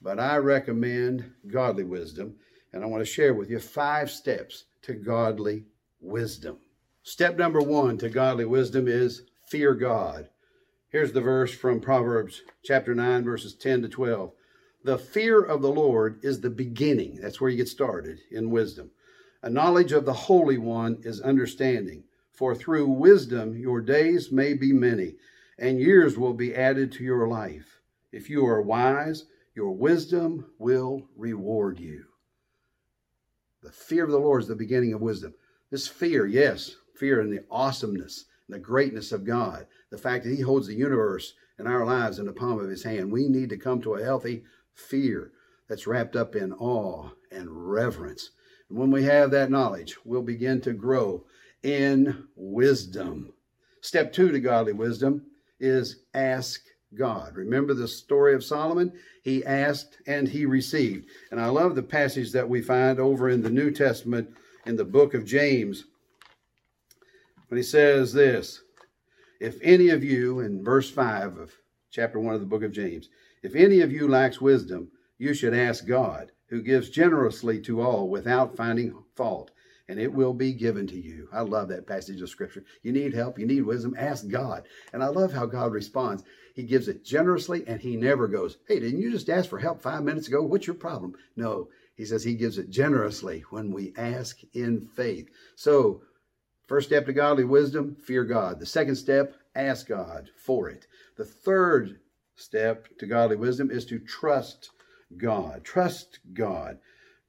But 0.00 0.20
I 0.20 0.36
recommend 0.36 1.32
godly 1.46 1.84
wisdom, 1.84 2.36
and 2.72 2.84
I 2.84 2.86
want 2.86 3.00
to 3.00 3.10
share 3.10 3.34
with 3.34 3.50
you 3.50 3.58
five 3.58 4.10
steps 4.10 4.64
to 4.82 4.94
godly 4.94 5.64
wisdom. 6.00 6.58
Step 7.02 7.36
number 7.36 7.60
one 7.60 7.98
to 7.98 8.08
godly 8.08 8.44
wisdom 8.44 8.86
is 8.86 9.22
fear 9.48 9.74
God. 9.74 10.28
Here's 10.90 11.12
the 11.12 11.20
verse 11.20 11.52
from 11.54 11.80
Proverbs 11.80 12.42
chapter 12.62 12.94
9, 12.94 13.24
verses 13.24 13.54
10 13.54 13.82
to 13.82 13.88
12. 13.88 14.32
The 14.84 14.98
fear 14.98 15.42
of 15.42 15.62
the 15.62 15.70
Lord 15.70 16.20
is 16.22 16.40
the 16.40 16.50
beginning. 16.50 17.18
That's 17.20 17.40
where 17.40 17.50
you 17.50 17.56
get 17.56 17.68
started 17.68 18.20
in 18.30 18.50
wisdom. 18.50 18.90
A 19.42 19.50
knowledge 19.50 19.92
of 19.92 20.04
the 20.04 20.12
Holy 20.12 20.58
One 20.58 20.98
is 21.02 21.20
understanding. 21.20 22.04
For 22.32 22.54
through 22.54 22.86
wisdom 22.86 23.56
your 23.56 23.80
days 23.80 24.30
may 24.30 24.54
be 24.54 24.72
many, 24.72 25.16
and 25.58 25.80
years 25.80 26.16
will 26.16 26.34
be 26.34 26.54
added 26.54 26.92
to 26.92 27.04
your 27.04 27.26
life. 27.26 27.80
If 28.12 28.30
you 28.30 28.46
are 28.46 28.62
wise, 28.62 29.24
your 29.54 29.72
wisdom 29.72 30.46
will 30.58 31.08
reward 31.16 31.80
you. 31.80 32.04
The 33.62 33.72
fear 33.72 34.04
of 34.04 34.10
the 34.10 34.18
Lord 34.18 34.42
is 34.42 34.48
the 34.48 34.54
beginning 34.54 34.92
of 34.92 35.00
wisdom. 35.00 35.34
This 35.70 35.88
fear, 35.88 36.26
yes, 36.26 36.76
fear 36.94 37.20
in 37.20 37.30
the 37.30 37.44
awesomeness 37.50 38.24
and 38.24 38.27
the 38.48 38.58
greatness 38.58 39.12
of 39.12 39.24
God, 39.24 39.66
the 39.90 39.98
fact 39.98 40.24
that 40.24 40.34
He 40.34 40.42
holds 40.42 40.66
the 40.66 40.74
universe 40.74 41.34
and 41.58 41.68
our 41.68 41.84
lives 41.84 42.18
in 42.18 42.26
the 42.26 42.32
palm 42.32 42.58
of 42.58 42.68
His 42.68 42.82
hand. 42.82 43.12
We 43.12 43.28
need 43.28 43.50
to 43.50 43.56
come 43.56 43.80
to 43.82 43.94
a 43.94 44.04
healthy 44.04 44.44
fear 44.74 45.32
that's 45.68 45.86
wrapped 45.86 46.16
up 46.16 46.34
in 46.34 46.52
awe 46.54 47.10
and 47.30 47.70
reverence. 47.70 48.30
And 48.68 48.78
when 48.78 48.90
we 48.90 49.04
have 49.04 49.30
that 49.30 49.50
knowledge, 49.50 49.96
we'll 50.04 50.22
begin 50.22 50.60
to 50.62 50.72
grow 50.72 51.24
in 51.62 52.28
wisdom. 52.36 53.32
Step 53.80 54.12
two 54.12 54.30
to 54.30 54.40
godly 54.40 54.72
wisdom 54.72 55.26
is 55.60 56.04
ask 56.14 56.60
God. 56.94 57.36
Remember 57.36 57.74
the 57.74 57.88
story 57.88 58.34
of 58.34 58.44
Solomon? 58.44 58.92
He 59.22 59.44
asked 59.44 59.98
and 60.06 60.28
he 60.28 60.46
received. 60.46 61.06
And 61.30 61.40
I 61.40 61.48
love 61.48 61.74
the 61.74 61.82
passage 61.82 62.32
that 62.32 62.48
we 62.48 62.62
find 62.62 62.98
over 62.98 63.28
in 63.28 63.42
the 63.42 63.50
New 63.50 63.70
Testament 63.70 64.30
in 64.66 64.76
the 64.76 64.84
book 64.84 65.14
of 65.14 65.24
James 65.24 65.84
when 67.48 67.56
he 67.56 67.62
says 67.62 68.12
this 68.12 68.62
If 69.40 69.58
any 69.62 69.88
of 69.88 70.04
you, 70.04 70.40
in 70.40 70.62
verse 70.62 70.90
5 70.90 71.38
of 71.38 71.52
chapter 71.90 72.20
1 72.20 72.34
of 72.34 72.40
the 72.40 72.46
book 72.46 72.62
of 72.62 72.72
James, 72.72 73.08
if 73.42 73.54
any 73.54 73.80
of 73.80 73.92
you 73.92 74.08
lacks 74.08 74.40
wisdom, 74.40 74.90
you 75.18 75.34
should 75.34 75.54
ask 75.54 75.86
God, 75.86 76.32
who 76.48 76.62
gives 76.62 76.90
generously 76.90 77.60
to 77.62 77.80
all 77.80 78.08
without 78.08 78.56
finding 78.56 79.02
fault, 79.14 79.50
and 79.88 79.98
it 79.98 80.12
will 80.12 80.34
be 80.34 80.52
given 80.52 80.86
to 80.86 81.00
you. 81.00 81.28
I 81.32 81.40
love 81.40 81.68
that 81.68 81.86
passage 81.86 82.20
of 82.20 82.28
scripture. 82.28 82.64
You 82.82 82.92
need 82.92 83.14
help, 83.14 83.38
you 83.38 83.46
need 83.46 83.62
wisdom, 83.62 83.94
ask 83.98 84.28
God. 84.28 84.64
And 84.92 85.02
I 85.02 85.06
love 85.06 85.32
how 85.32 85.46
God 85.46 85.72
responds. 85.72 86.24
He 86.54 86.62
gives 86.64 86.88
it 86.88 87.04
generously, 87.04 87.64
and 87.66 87.80
He 87.80 87.96
never 87.96 88.28
goes, 88.28 88.58
Hey, 88.66 88.80
didn't 88.80 89.00
you 89.00 89.10
just 89.10 89.30
ask 89.30 89.48
for 89.48 89.58
help 89.58 89.80
five 89.80 90.04
minutes 90.04 90.28
ago? 90.28 90.42
What's 90.42 90.66
your 90.66 90.76
problem? 90.76 91.14
No, 91.36 91.68
He 91.96 92.04
says 92.04 92.24
He 92.24 92.34
gives 92.34 92.58
it 92.58 92.68
generously 92.68 93.44
when 93.50 93.72
we 93.72 93.94
ask 93.96 94.40
in 94.52 94.88
faith. 94.94 95.30
So, 95.56 96.02
first 96.68 96.88
step 96.88 97.06
to 97.06 97.12
godly 97.12 97.44
wisdom, 97.44 97.96
fear 97.96 98.24
God. 98.24 98.60
The 98.60 98.66
second 98.66 98.96
step, 98.96 99.34
ask 99.56 99.88
God 99.88 100.30
for 100.36 100.68
it. 100.68 100.86
The 101.16 101.24
third 101.24 101.98
step 102.36 102.86
to 102.98 103.06
godly 103.06 103.36
wisdom 103.36 103.70
is 103.70 103.84
to 103.86 103.98
trust 103.98 104.70
God. 105.16 105.64
Trust 105.64 106.20
God. 106.32 106.78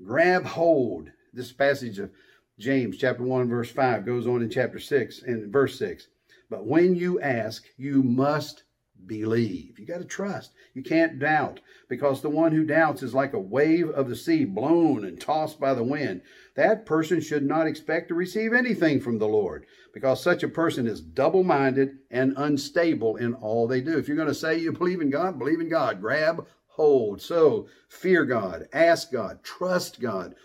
Grab 0.04 0.46
hold. 0.46 1.10
This 1.34 1.52
passage 1.52 2.00
of 2.00 2.12
James 2.60 2.98
chapter 2.98 3.24
1 3.24 3.48
verse 3.48 3.72
5 3.72 4.06
goes 4.06 4.28
on 4.28 4.42
in 4.42 4.50
chapter 4.50 4.80
6 4.80 5.24
and 5.24 5.52
verse 5.52 5.80
6. 5.80 6.08
But 6.50 6.66
when 6.66 6.96
you 6.96 7.20
ask, 7.22 7.66
you 7.78 8.04
must 8.04 8.64
believe. 9.06 9.80
You 9.80 9.86
got 9.86 10.00
to 10.00 10.06
trust. 10.06 10.52
You 10.74 10.84
can't 10.84 11.20
doubt 11.20 11.60
because 11.88 12.22
the 12.22 12.30
one 12.30 12.52
who 12.52 12.66
doubts 12.66 13.04
is 13.04 13.14
like 13.14 13.34
a 13.34 13.40
wave 13.40 13.90
of 13.90 14.10
the 14.10 14.16
sea 14.16 14.46
blown 14.46 15.04
and 15.04 15.20
tossed 15.20 15.60
by 15.60 15.74
the 15.74 15.84
wind. 15.84 16.22
That 16.56 16.86
person 16.86 17.22
should 17.22 17.44
not 17.44 17.68
expect 17.68 18.10
to 18.10 18.14
receive 18.16 18.54
anything 18.54 19.00
from 19.00 19.20
the 19.20 19.28
Lord 19.28 19.66
because 19.94 20.22
such 20.22 20.44
a 20.44 20.48
person 20.48 20.88
is 20.88 21.02
double 21.02 21.44
minded 21.44 21.98
and 22.12 22.34
unstable 22.38 23.16
in 23.16 23.34
all 23.34 23.68
they 23.68 23.82
do. 23.82 23.98
If 23.98 24.08
you're 24.08 24.18
going 24.18 24.28
to 24.28 24.34
say 24.34 24.58
you 24.58 24.72
believe 24.72 25.02
in 25.02 25.10
God, 25.10 25.40
believe 25.40 25.60
in 25.60 25.70
God. 25.70 26.02
Grab 26.02 26.46
hold. 26.68 27.22
So 27.22 27.68
fear 27.90 28.26
God, 28.26 28.68
ask 28.72 29.12
God, 29.12 29.44
trust 29.44 30.00
God, 30.00 30.36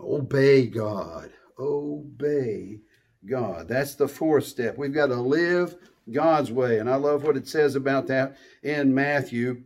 obey 0.00 0.66
God. 0.66 1.32
Obey 1.58 2.80
God. 3.28 3.68
That's 3.68 3.94
the 3.94 4.08
fourth 4.08 4.46
step. 4.46 4.78
We've 4.78 4.94
got 4.94 5.06
to 5.06 5.20
live 5.20 5.76
God's 6.10 6.50
way. 6.50 6.78
And 6.78 6.88
I 6.90 6.96
love 6.96 7.22
what 7.22 7.36
it 7.36 7.46
says 7.46 7.74
about 7.74 8.06
that 8.08 8.36
in 8.62 8.94
Matthew 8.94 9.62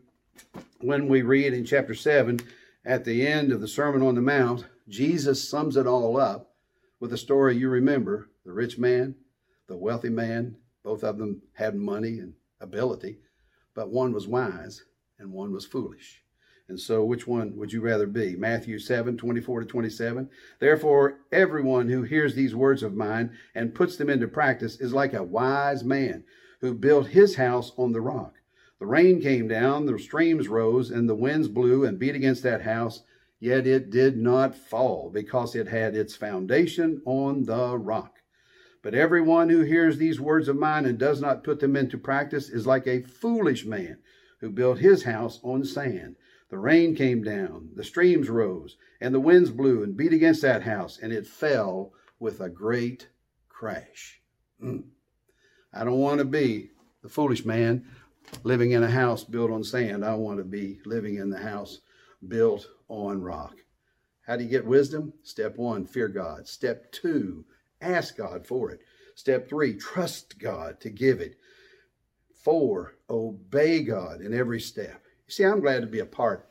when 0.81 1.09
we 1.09 1.23
read 1.23 1.53
in 1.53 1.65
chapter 1.65 1.95
7 1.95 2.41
at 2.85 3.05
the 3.05 3.27
end 3.27 3.53
of 3.53 3.61
the 3.61 3.69
Sermon 3.69 4.03
on 4.03 4.15
the 4.15 4.21
Mount. 4.21 4.67
Jesus 4.89 5.49
sums 5.49 5.77
it 5.77 5.87
all 5.87 6.17
up 6.17 6.53
with 7.01 7.13
a 7.13 7.19
story 7.19 7.57
you 7.57 7.69
remember 7.69 8.29
the 8.45 8.53
rich 8.53 8.79
man, 8.79 9.15
the 9.67 9.77
wealthy 9.77 10.11
man. 10.11 10.57
Both 10.83 11.03
of 11.03 11.19
them 11.19 11.43
had 11.55 11.75
money 11.75 12.19
and 12.19 12.35
ability, 12.61 13.19
but 13.75 13.91
one 13.91 14.13
was 14.13 14.29
wise 14.29 14.85
and 15.19 15.33
one 15.33 15.53
was 15.53 15.67
foolish. 15.67 16.23
And 16.69 16.81
so, 16.81 17.05
which 17.05 17.29
one 17.29 17.57
would 17.57 17.73
you 17.73 17.81
rather 17.81 18.09
be? 18.09 18.35
Matthew 18.35 18.81
7 18.81 19.17
24 19.17 19.61
to 19.61 19.67
27. 19.67 20.29
Therefore, 20.59 21.21
everyone 21.31 21.89
who 21.89 22.03
hears 22.03 22.35
these 22.35 22.57
words 22.57 22.83
of 22.83 22.95
mine 22.95 23.31
and 23.55 23.75
puts 23.75 23.97
them 23.97 24.11
into 24.11 24.27
practice 24.27 24.81
is 24.81 24.93
like 24.93 25.15
a 25.15 25.23
wise 25.23 25.85
man 25.85 26.25
who 26.61 26.75
built 26.75 27.09
his 27.09 27.37
house 27.37 27.71
on 27.77 27.93
the 27.93 28.01
rock. 28.01 28.35
The 28.81 28.87
rain 28.87 29.21
came 29.21 29.47
down, 29.47 29.87
the 29.87 29.99
streams 29.99 30.49
rose, 30.49 30.91
and 30.91 31.09
the 31.09 31.15
winds 31.15 31.49
blew 31.49 31.85
and 31.85 31.99
beat 31.99 32.15
against 32.15 32.43
that 32.43 32.63
house, 32.63 33.05
yet 33.39 33.67
it 33.67 33.91
did 33.91 34.17
not 34.17 34.57
fall 34.57 35.09
because 35.11 35.55
it 35.55 35.69
had 35.69 35.95
its 35.95 36.17
foundation 36.17 37.01
on 37.07 37.45
the 37.45 37.79
rock. 37.79 38.17
But 38.83 38.95
everyone 38.95 39.49
who 39.49 39.63
hears 39.63 39.99
these 39.99 40.21
words 40.21 40.49
of 40.49 40.57
mine 40.57 40.85
and 40.85 40.99
does 40.99 41.21
not 41.21 41.45
put 41.45 41.61
them 41.61 41.77
into 41.77 41.97
practice 41.97 42.49
is 42.49 42.67
like 42.67 42.87
a 42.87 43.03
foolish 43.03 43.65
man 43.65 43.99
who 44.41 44.51
built 44.51 44.79
his 44.79 45.05
house 45.05 45.41
on 45.43 45.65
sand. 45.65 46.17
The 46.49 46.59
rain 46.59 46.95
came 46.95 47.23
down, 47.23 47.71
the 47.75 47.85
streams 47.85 48.29
rose, 48.29 48.77
and 49.01 49.15
the 49.15 49.21
winds 49.21 49.51
blew 49.51 49.83
and 49.83 49.97
beat 49.97 50.13
against 50.13 50.43
that 50.43 50.63
house, 50.63 50.99
and 51.01 51.13
it 51.13 51.27
fell 51.27 51.93
with 52.21 52.41
a 52.41 52.49
great 52.49 53.09
crash. 53.49 54.21
Mm. 54.63 54.85
I 55.73 55.85
don't 55.85 55.99
want 55.99 56.19
to 56.19 56.25
be 56.25 56.71
the 57.03 57.09
foolish 57.09 57.45
man 57.45 57.87
living 58.45 58.71
in 58.73 58.83
a 58.83 58.91
house 58.91 59.25
built 59.25 59.51
on 59.51 59.65
sand. 59.65 60.05
I 60.05 60.15
want 60.15 60.39
to 60.39 60.45
be 60.45 60.81
living 60.85 61.17
in 61.17 61.31
the 61.31 61.39
house 61.39 61.81
built 62.27 62.69
on 62.89 63.21
rock. 63.21 63.57
How 64.27 64.37
do 64.37 64.45
you 64.45 64.51
get 64.51 64.67
wisdom? 64.67 65.13
Step 65.23 65.57
one, 65.57 65.85
fear 65.85 66.09
God. 66.09 66.49
Step 66.49 66.91
two, 66.93 67.45
ask 67.81 68.17
God 68.17 68.47
for 68.47 68.71
it. 68.71 68.81
Step 69.15 69.49
three, 69.49 69.75
trust 69.75 70.39
God 70.39 70.81
to 70.81 70.91
give 70.91 71.21
it. 71.21 71.37
Four, 72.35 72.97
obey 73.09 73.83
God 73.83 74.21
in 74.21 74.33
every 74.33 74.61
step. 74.61 75.06
You 75.27 75.33
see, 75.33 75.45
I'm 75.45 75.61
glad 75.61 75.81
to 75.81 75.89
be 75.89 75.99
a 75.99 76.07
part 76.07 76.49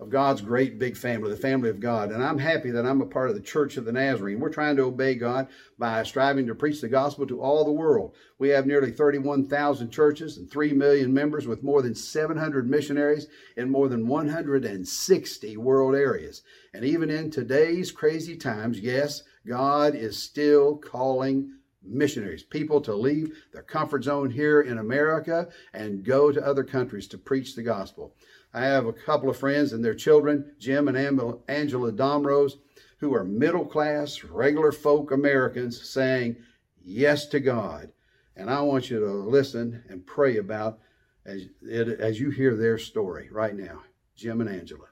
of 0.00 0.10
God's 0.10 0.40
great 0.40 0.78
big 0.78 0.96
family, 0.96 1.30
the 1.30 1.36
family 1.36 1.68
of 1.68 1.78
God. 1.78 2.10
And 2.10 2.24
I'm 2.24 2.38
happy 2.38 2.70
that 2.70 2.86
I'm 2.86 3.00
a 3.00 3.06
part 3.06 3.28
of 3.28 3.36
the 3.36 3.40
Church 3.40 3.76
of 3.76 3.84
the 3.84 3.92
Nazarene. 3.92 4.40
We're 4.40 4.48
trying 4.48 4.76
to 4.76 4.84
obey 4.84 5.14
God 5.14 5.46
by 5.78 6.02
striving 6.02 6.46
to 6.46 6.54
preach 6.54 6.80
the 6.80 6.88
gospel 6.88 7.26
to 7.26 7.40
all 7.40 7.64
the 7.64 7.70
world. 7.70 8.14
We 8.38 8.48
have 8.48 8.66
nearly 8.66 8.90
31,000 8.90 9.90
churches 9.90 10.38
and 10.38 10.50
3 10.50 10.72
million 10.72 11.12
members 11.14 11.46
with 11.46 11.62
more 11.62 11.82
than 11.82 11.94
700 11.94 12.68
missionaries 12.68 13.28
in 13.56 13.70
more 13.70 13.88
than 13.88 14.08
160 14.08 15.56
world 15.58 15.94
areas. 15.94 16.42
And 16.72 16.84
even 16.84 17.10
in 17.10 17.30
today's 17.30 17.92
crazy 17.92 18.36
times, 18.36 18.80
yes, 18.80 19.22
God 19.46 19.94
is 19.94 20.20
still 20.20 20.76
calling 20.76 21.52
missionaries, 21.84 22.42
people 22.42 22.80
to 22.80 22.94
leave 22.94 23.32
their 23.52 23.62
comfort 23.62 24.04
zone 24.04 24.30
here 24.30 24.62
in 24.62 24.78
America 24.78 25.48
and 25.72 26.04
go 26.04 26.32
to 26.32 26.44
other 26.44 26.64
countries 26.64 27.06
to 27.08 27.18
preach 27.18 27.54
the 27.54 27.62
gospel. 27.62 28.14
I 28.52 28.64
have 28.64 28.86
a 28.86 28.92
couple 28.92 29.28
of 29.28 29.36
friends 29.36 29.72
and 29.72 29.84
their 29.84 29.94
children, 29.94 30.52
Jim 30.58 30.88
and 30.88 30.96
Angela 30.96 31.92
Domrose, 31.92 32.54
who 32.98 33.14
are 33.14 33.24
middle 33.24 33.66
class, 33.66 34.22
regular 34.24 34.72
folk 34.72 35.10
Americans 35.10 35.90
saying 35.90 36.36
yes 36.82 37.26
to 37.28 37.40
God. 37.40 37.90
And 38.36 38.50
I 38.50 38.60
want 38.62 38.90
you 38.90 39.00
to 39.00 39.12
listen 39.12 39.84
and 39.88 40.06
pray 40.06 40.38
about 40.38 40.78
as, 41.24 41.42
as 41.70 42.20
you 42.20 42.30
hear 42.30 42.56
their 42.56 42.78
story 42.78 43.28
right 43.30 43.54
now. 43.54 43.82
Jim 44.16 44.40
and 44.40 44.50
Angela. 44.50 44.86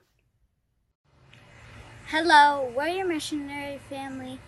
Hello, 2.07 2.71
we're 2.75 2.87
your 2.87 3.07
missionary 3.07 3.79
family, 3.89 4.39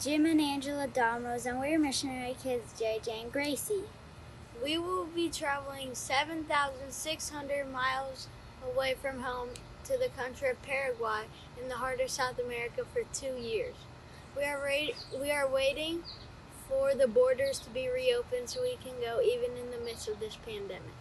Jim 0.00 0.24
and 0.24 0.40
Angela 0.40 0.88
Domrose, 0.88 1.44
and 1.44 1.60
we're 1.60 1.78
missionary 1.78 2.34
kids, 2.42 2.72
JJ 2.80 3.24
and 3.24 3.30
Gracie. 3.30 3.84
We 4.64 4.78
will 4.78 5.04
be 5.04 5.28
traveling 5.28 5.94
7,600 5.94 7.70
miles 7.70 8.26
away 8.64 8.94
from 8.94 9.20
home 9.20 9.50
to 9.84 9.98
the 9.98 10.08
country 10.08 10.48
of 10.48 10.62
Paraguay 10.62 11.24
in 11.60 11.68
the 11.68 11.74
heart 11.74 12.00
of 12.00 12.08
South 12.08 12.38
America 12.38 12.84
for 12.94 13.02
two 13.12 13.38
years. 13.38 13.74
We 14.34 14.44
are, 14.44 14.58
ra- 14.58 15.20
we 15.20 15.30
are 15.30 15.46
waiting 15.46 16.02
for 16.66 16.94
the 16.94 17.06
borders 17.06 17.58
to 17.58 17.68
be 17.68 17.86
reopened 17.86 18.48
so 18.48 18.62
we 18.62 18.78
can 18.82 18.94
go 19.02 19.20
even 19.20 19.54
in 19.58 19.70
the 19.70 19.84
midst 19.84 20.08
of 20.08 20.18
this 20.18 20.36
pandemic. 20.46 20.94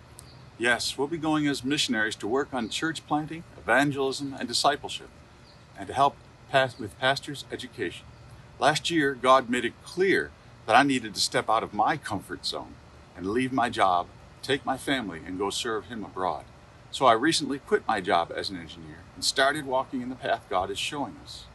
Yes, 0.57 0.97
we'll 0.97 1.07
be 1.07 1.17
going 1.17 1.47
as 1.47 1.63
missionaries 1.63 2.17
to 2.17 2.27
work 2.27 2.49
on 2.51 2.67
church 2.67 3.07
planting, 3.07 3.45
evangelism, 3.57 4.35
and 4.37 4.45
discipleship, 4.45 5.09
and 5.77 5.87
to 5.87 5.93
help 5.93 6.17
pass 6.51 6.77
with 6.77 6.99
pastors' 6.99 7.45
education. 7.49 8.05
Last 8.59 8.91
year, 8.91 9.13
God 9.13 9.49
made 9.49 9.63
it 9.63 9.83
clear 9.85 10.31
that 10.65 10.75
I 10.75 10.83
needed 10.83 11.15
to 11.15 11.21
step 11.21 11.49
out 11.49 11.63
of 11.63 11.73
my 11.73 11.95
comfort 11.95 12.45
zone 12.45 12.73
and 13.15 13.27
leave 13.27 13.53
my 13.53 13.69
job, 13.69 14.07
take 14.41 14.65
my 14.65 14.75
family, 14.75 15.21
and 15.25 15.39
go 15.39 15.49
serve 15.49 15.85
Him 15.85 16.03
abroad. 16.03 16.43
So 16.91 17.05
I 17.05 17.13
recently 17.13 17.59
quit 17.59 17.87
my 17.87 18.01
job 18.01 18.33
as 18.35 18.49
an 18.49 18.59
engineer 18.59 18.97
and 19.15 19.23
started 19.23 19.65
walking 19.65 20.01
in 20.01 20.09
the 20.09 20.15
path 20.15 20.45
God 20.49 20.69
is 20.69 20.77
showing 20.77 21.15
us. 21.23 21.45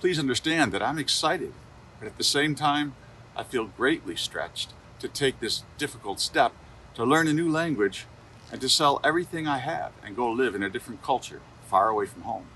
Please 0.00 0.18
understand 0.18 0.72
that 0.72 0.82
I'm 0.82 0.98
excited, 0.98 1.52
but 2.00 2.06
at 2.06 2.16
the 2.16 2.24
same 2.24 2.54
time, 2.54 2.94
I 3.36 3.42
feel 3.42 3.66
greatly 3.66 4.16
stretched 4.16 4.70
to 5.00 5.08
take 5.08 5.40
this 5.40 5.62
difficult 5.76 6.20
step 6.20 6.52
to 6.94 7.04
learn 7.04 7.28
a 7.28 7.34
new 7.34 7.50
language 7.50 8.06
and 8.50 8.62
to 8.62 8.68
sell 8.70 8.98
everything 9.04 9.46
I 9.46 9.58
have 9.58 9.92
and 10.02 10.16
go 10.16 10.30
live 10.30 10.54
in 10.54 10.62
a 10.62 10.70
different 10.70 11.02
culture 11.02 11.42
far 11.68 11.90
away 11.90 12.06
from 12.06 12.22
home. 12.22 12.46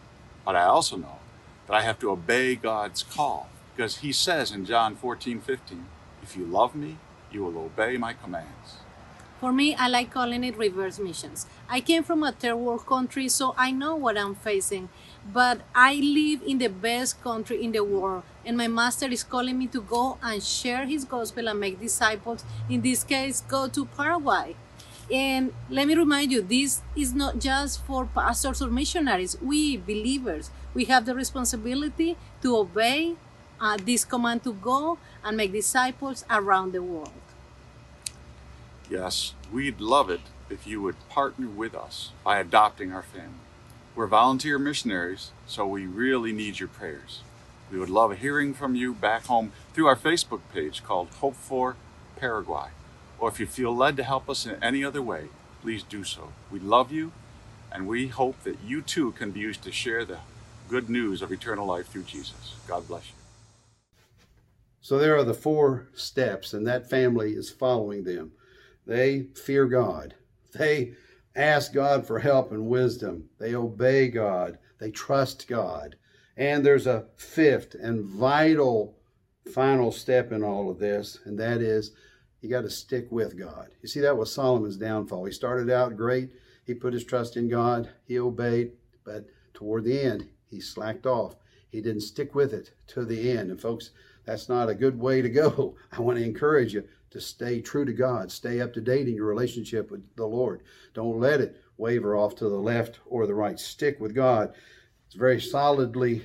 But 0.46 0.56
I 0.56 0.62
also 0.62 0.96
know 0.96 1.18
that 1.66 1.76
I 1.76 1.82
have 1.82 1.98
to 1.98 2.10
obey 2.10 2.54
God's 2.54 3.02
call 3.02 3.50
because 3.80 3.96
He 4.04 4.12
says 4.12 4.52
in 4.52 4.66
John 4.66 4.94
14 4.94 5.40
15, 5.40 5.86
If 6.22 6.36
you 6.36 6.44
love 6.44 6.74
me, 6.74 6.98
you 7.32 7.42
will 7.42 7.56
obey 7.56 7.96
my 7.96 8.12
commands. 8.12 8.76
For 9.40 9.54
me, 9.54 9.74
I 9.74 9.88
like 9.88 10.10
calling 10.10 10.44
it 10.44 10.58
reverse 10.58 10.98
missions. 10.98 11.46
I 11.66 11.80
came 11.80 12.02
from 12.02 12.22
a 12.22 12.30
third 12.30 12.56
world 12.56 12.84
country, 12.84 13.26
so 13.30 13.54
I 13.56 13.70
know 13.70 13.96
what 13.96 14.18
I'm 14.18 14.34
facing. 14.34 14.90
But 15.32 15.62
I 15.74 15.94
live 15.94 16.42
in 16.46 16.58
the 16.58 16.68
best 16.68 17.22
country 17.22 17.64
in 17.64 17.72
the 17.72 17.82
world, 17.82 18.24
and 18.44 18.54
my 18.54 18.68
master 18.68 19.06
is 19.06 19.24
calling 19.24 19.58
me 19.58 19.66
to 19.68 19.80
go 19.80 20.18
and 20.22 20.42
share 20.42 20.84
his 20.84 21.06
gospel 21.06 21.48
and 21.48 21.58
make 21.58 21.80
disciples. 21.80 22.44
In 22.68 22.82
this 22.82 23.02
case, 23.02 23.40
go 23.48 23.66
to 23.68 23.86
Paraguay. 23.86 24.56
And 25.10 25.54
let 25.70 25.88
me 25.88 25.94
remind 25.94 26.32
you, 26.32 26.42
this 26.42 26.82
is 26.94 27.14
not 27.14 27.38
just 27.38 27.82
for 27.86 28.04
pastors 28.04 28.60
or 28.60 28.68
missionaries. 28.68 29.40
We 29.40 29.78
believers, 29.78 30.50
we 30.74 30.84
have 30.84 31.06
the 31.06 31.14
responsibility 31.14 32.18
to 32.42 32.58
obey 32.58 33.16
uh, 33.60 33.76
this 33.84 34.04
command 34.04 34.42
to 34.44 34.52
go 34.54 34.98
and 35.24 35.36
make 35.36 35.52
disciples 35.52 36.24
around 36.30 36.72
the 36.72 36.82
world. 36.82 37.12
Yes, 38.88 39.34
we'd 39.52 39.80
love 39.80 40.10
it 40.10 40.20
if 40.48 40.66
you 40.66 40.82
would 40.82 40.96
partner 41.08 41.48
with 41.48 41.74
us 41.74 42.10
by 42.24 42.40
adopting 42.40 42.92
our 42.92 43.02
family. 43.02 43.46
We're 43.94 44.06
volunteer 44.06 44.58
missionaries, 44.58 45.30
so 45.46 45.66
we 45.66 45.86
really 45.86 46.32
need 46.32 46.58
your 46.58 46.68
prayers. 46.68 47.20
We 47.70 47.78
would 47.78 47.90
love 47.90 48.18
hearing 48.18 48.54
from 48.54 48.74
you 48.74 48.94
back 48.94 49.26
home 49.26 49.52
through 49.72 49.86
our 49.86 49.96
Facebook 49.96 50.40
page 50.52 50.82
called 50.82 51.08
Hope 51.20 51.36
for 51.36 51.76
Paraguay. 52.16 52.68
Or 53.18 53.28
if 53.28 53.38
you 53.38 53.46
feel 53.46 53.76
led 53.76 53.96
to 53.98 54.02
help 54.02 54.28
us 54.28 54.46
in 54.46 54.60
any 54.62 54.82
other 54.82 55.02
way, 55.02 55.28
please 55.62 55.82
do 55.82 56.02
so. 56.02 56.32
We 56.50 56.58
love 56.58 56.90
you, 56.90 57.12
and 57.70 57.86
we 57.86 58.08
hope 58.08 58.42
that 58.42 58.56
you 58.64 58.82
too 58.82 59.12
can 59.12 59.30
be 59.30 59.40
used 59.40 59.62
to 59.62 59.72
share 59.72 60.04
the 60.04 60.18
good 60.68 60.88
news 60.88 61.22
of 61.22 61.30
eternal 61.30 61.66
life 61.66 61.88
through 61.88 62.04
Jesus. 62.04 62.54
God 62.66 62.88
bless 62.88 63.08
you. 63.08 63.19
So 64.80 64.98
there 64.98 65.16
are 65.16 65.24
the 65.24 65.34
four 65.34 65.88
steps, 65.94 66.54
and 66.54 66.66
that 66.66 66.88
family 66.88 67.32
is 67.32 67.50
following 67.50 68.04
them. 68.04 68.32
They 68.86 69.26
fear 69.34 69.66
God. 69.66 70.14
They 70.54 70.94
ask 71.36 71.72
God 71.72 72.06
for 72.06 72.18
help 72.18 72.50
and 72.50 72.66
wisdom. 72.66 73.28
They 73.38 73.54
obey 73.54 74.08
God. 74.08 74.58
They 74.78 74.90
trust 74.90 75.46
God. 75.46 75.96
And 76.36 76.64
there's 76.64 76.86
a 76.86 77.06
fifth 77.16 77.74
and 77.74 78.04
vital 78.04 78.96
final 79.52 79.92
step 79.92 80.32
in 80.32 80.42
all 80.42 80.70
of 80.70 80.78
this, 80.78 81.18
and 81.24 81.38
that 81.38 81.60
is 81.60 81.92
you 82.40 82.48
got 82.48 82.62
to 82.62 82.70
stick 82.70 83.08
with 83.10 83.38
God. 83.38 83.68
You 83.82 83.88
see, 83.88 84.00
that 84.00 84.16
was 84.16 84.32
Solomon's 84.32 84.76
downfall. 84.76 85.26
He 85.26 85.32
started 85.32 85.70
out 85.70 85.96
great. 85.96 86.30
He 86.64 86.74
put 86.74 86.94
his 86.94 87.04
trust 87.04 87.36
in 87.36 87.48
God. 87.48 87.90
He 88.06 88.18
obeyed, 88.18 88.72
but 89.04 89.26
toward 89.52 89.84
the 89.84 90.00
end, 90.00 90.28
he 90.48 90.60
slacked 90.60 91.06
off. 91.06 91.36
He 91.68 91.80
didn't 91.80 92.02
stick 92.02 92.34
with 92.34 92.54
it 92.54 92.72
to 92.88 93.04
the 93.04 93.30
end. 93.30 93.50
And 93.50 93.60
folks, 93.60 93.90
that's 94.30 94.48
not 94.48 94.68
a 94.68 94.74
good 94.76 94.96
way 94.96 95.20
to 95.20 95.28
go. 95.28 95.74
I 95.92 96.00
want 96.00 96.16
to 96.18 96.24
encourage 96.24 96.72
you 96.72 96.84
to 97.10 97.20
stay 97.20 97.60
true 97.60 97.84
to 97.84 97.92
God, 97.92 98.30
stay 98.30 98.60
up 98.60 98.72
to 98.74 98.80
date 98.80 99.08
in 99.08 99.16
your 99.16 99.26
relationship 99.26 99.90
with 99.90 100.04
the 100.14 100.24
Lord. 100.24 100.62
Don't 100.94 101.18
let 101.18 101.40
it 101.40 101.60
waver 101.76 102.14
off 102.14 102.36
to 102.36 102.48
the 102.48 102.54
left 102.54 103.00
or 103.06 103.26
the 103.26 103.34
right. 103.34 103.58
Stick 103.58 103.98
with 103.98 104.14
God. 104.14 104.54
It's 105.06 105.16
very 105.16 105.40
solidly 105.40 106.22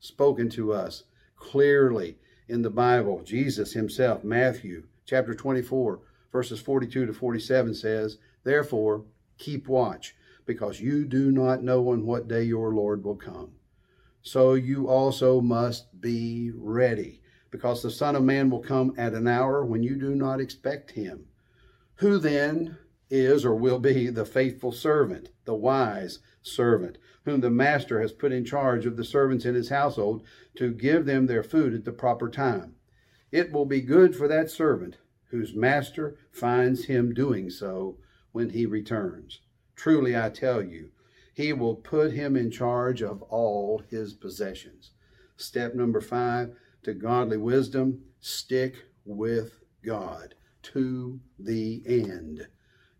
spoken 0.00 0.48
to 0.50 0.72
us 0.72 1.02
clearly 1.36 2.16
in 2.48 2.62
the 2.62 2.70
Bible. 2.70 3.22
Jesus 3.22 3.74
himself, 3.74 4.24
Matthew 4.24 4.84
chapter 5.04 5.34
24, 5.34 6.00
verses 6.32 6.58
42 6.58 7.04
to 7.04 7.12
47 7.12 7.74
says, 7.74 8.16
Therefore, 8.44 9.04
keep 9.36 9.68
watch, 9.68 10.16
because 10.46 10.80
you 10.80 11.04
do 11.04 11.30
not 11.30 11.62
know 11.62 11.90
on 11.90 12.06
what 12.06 12.28
day 12.28 12.44
your 12.44 12.72
Lord 12.74 13.04
will 13.04 13.16
come. 13.16 13.50
So 14.22 14.54
you 14.54 14.88
also 14.88 15.42
must 15.42 16.00
be 16.00 16.50
ready 16.54 17.21
because 17.52 17.82
the 17.82 17.90
Son 17.90 18.16
of 18.16 18.24
Man 18.24 18.50
will 18.50 18.60
come 18.60 18.92
at 18.96 19.12
an 19.12 19.28
hour 19.28 19.64
when 19.64 19.84
you 19.84 19.94
do 19.94 20.16
not 20.16 20.40
expect 20.40 20.92
him. 20.92 21.26
Who 21.96 22.18
then 22.18 22.78
is 23.10 23.44
or 23.44 23.54
will 23.54 23.78
be 23.78 24.08
the 24.08 24.24
faithful 24.24 24.72
servant, 24.72 25.28
the 25.44 25.54
wise 25.54 26.20
servant, 26.40 26.96
whom 27.26 27.42
the 27.42 27.50
master 27.50 28.00
has 28.00 28.10
put 28.10 28.32
in 28.32 28.44
charge 28.44 28.86
of 28.86 28.96
the 28.96 29.04
servants 29.04 29.44
in 29.44 29.54
his 29.54 29.68
household 29.68 30.24
to 30.56 30.72
give 30.72 31.04
them 31.04 31.26
their 31.26 31.42
food 31.42 31.74
at 31.74 31.84
the 31.84 31.92
proper 31.92 32.28
time. 32.28 32.74
It 33.30 33.52
will 33.52 33.66
be 33.66 33.82
good 33.82 34.16
for 34.16 34.26
that 34.28 34.50
servant 34.50 34.96
whose 35.26 35.54
master 35.54 36.16
finds 36.30 36.86
him 36.86 37.12
doing 37.12 37.50
so 37.50 37.98
when 38.32 38.50
he 38.50 38.64
returns. 38.64 39.40
Truly, 39.76 40.16
I 40.16 40.30
tell 40.30 40.62
you, 40.62 40.90
he 41.34 41.52
will 41.52 41.76
put 41.76 42.12
him 42.12 42.34
in 42.34 42.50
charge 42.50 43.02
of 43.02 43.22
all 43.22 43.82
his 43.88 44.14
possessions. 44.14 44.90
Step 45.36 45.74
number 45.74 46.00
five 46.00 46.54
to 46.82 46.94
godly 46.94 47.36
wisdom 47.36 48.02
stick 48.20 48.74
with 49.04 49.52
God 49.84 50.34
to 50.62 51.20
the 51.38 51.82
end. 51.86 52.46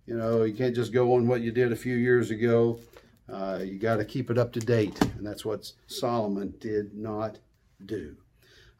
You 0.06 0.16
know, 0.16 0.42
you 0.42 0.54
can't 0.54 0.74
just 0.74 0.92
go 0.92 1.14
on 1.14 1.26
what 1.26 1.42
you 1.42 1.52
did 1.52 1.72
a 1.72 1.76
few 1.76 1.94
years 1.94 2.30
ago. 2.30 2.78
Uh, 3.32 3.60
you 3.64 3.78
got 3.78 3.96
to 3.96 4.04
keep 4.04 4.30
it 4.30 4.38
up 4.38 4.52
to 4.52 4.60
date. 4.60 5.00
And 5.00 5.26
that's 5.26 5.44
what 5.44 5.70
Solomon 5.86 6.54
did 6.58 6.94
not 6.94 7.38
do. 7.86 8.16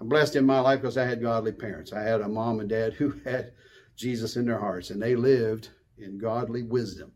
I'm 0.01 0.09
blessed 0.09 0.35
in 0.37 0.45
my 0.45 0.59
life 0.59 0.81
because 0.81 0.99
I 0.99 1.05
had 1.05 1.23
godly 1.23 1.53
parents. 1.53 1.93
I 1.93 2.03
had 2.03 2.21
a 2.23 2.29
mom 2.29 2.61
and 2.61 2.69
dad 2.69 2.95
who 2.95 3.13
had 3.25 3.53
Jesus 3.95 4.37
in 4.37 4.47
their 4.47 4.59
hearts, 4.59 4.91
and 4.91 5.01
they 5.01 5.15
lived 5.15 5.69
in 5.99 6.19
godly 6.19 6.65
wisdom. 6.65 7.13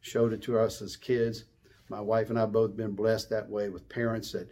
Showed 0.00 0.32
it 0.32 0.42
to 0.42 0.58
us 0.58 0.80
as 0.80 0.96
kids. 0.96 1.44
My 1.88 2.00
wife 2.00 2.30
and 2.30 2.38
I 2.38 2.46
both 2.46 2.76
been 2.76 2.92
blessed 2.92 3.30
that 3.30 3.50
way 3.50 3.68
with 3.68 3.88
parents 3.88 4.32
that 4.32 4.48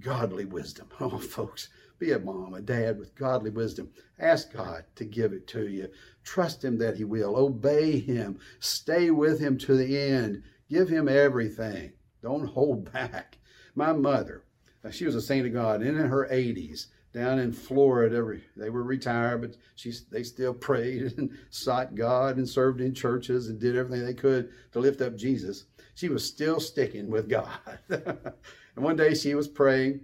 godly 0.00 0.46
wisdom. 0.46 0.88
Oh, 1.00 1.18
folks, 1.18 1.68
be 1.98 2.12
a 2.12 2.18
mom, 2.18 2.54
a 2.54 2.60
dad 2.60 2.98
with 2.98 3.14
godly 3.14 3.50
wisdom. 3.50 3.90
Ask 4.18 4.52
God 4.52 4.84
to 4.96 5.04
give 5.04 5.32
it 5.32 5.46
to 5.48 5.68
you. 5.68 5.88
Trust 6.22 6.64
Him 6.64 6.78
that 6.78 6.96
He 6.96 7.04
will. 7.04 7.36
Obey 7.36 7.98
Him. 7.98 8.38
Stay 8.60 9.10
with 9.10 9.40
Him 9.40 9.58
to 9.58 9.76
the 9.76 9.98
end. 9.98 10.42
Give 10.68 10.88
Him 10.88 11.08
everything. 11.08 11.92
Don't 12.22 12.46
hold 12.46 12.92
back. 12.92 13.38
My 13.74 13.92
mother, 13.92 14.44
uh, 14.84 14.90
she 14.90 15.04
was 15.04 15.14
a 15.14 15.22
saint 15.22 15.46
of 15.46 15.52
God, 15.52 15.82
and 15.82 15.98
in 15.98 16.06
her 16.06 16.28
80s, 16.30 16.86
down 17.14 17.38
in 17.38 17.52
Florida, 17.52 18.40
they 18.56 18.70
were 18.70 18.82
retired, 18.82 19.40
but 19.40 19.56
she, 19.76 19.92
they 20.10 20.24
still 20.24 20.52
prayed 20.68 21.14
and 21.16 21.30
sought 21.48 21.94
God 21.94 22.36
and 22.36 22.48
served 22.48 22.80
in 22.80 22.92
churches 22.92 23.48
and 23.48 23.60
did 23.60 23.76
everything 23.76 24.04
they 24.04 24.14
could 24.14 24.50
to 24.72 24.80
lift 24.80 25.00
up 25.00 25.16
Jesus. 25.16 25.64
She 25.94 26.08
was 26.08 26.26
still 26.26 26.58
sticking 26.58 27.08
with 27.08 27.28
God. 27.30 27.48
and 27.88 28.84
one 28.84 28.96
day 28.96 29.14
she 29.14 29.36
was 29.36 29.46
praying, 29.46 30.00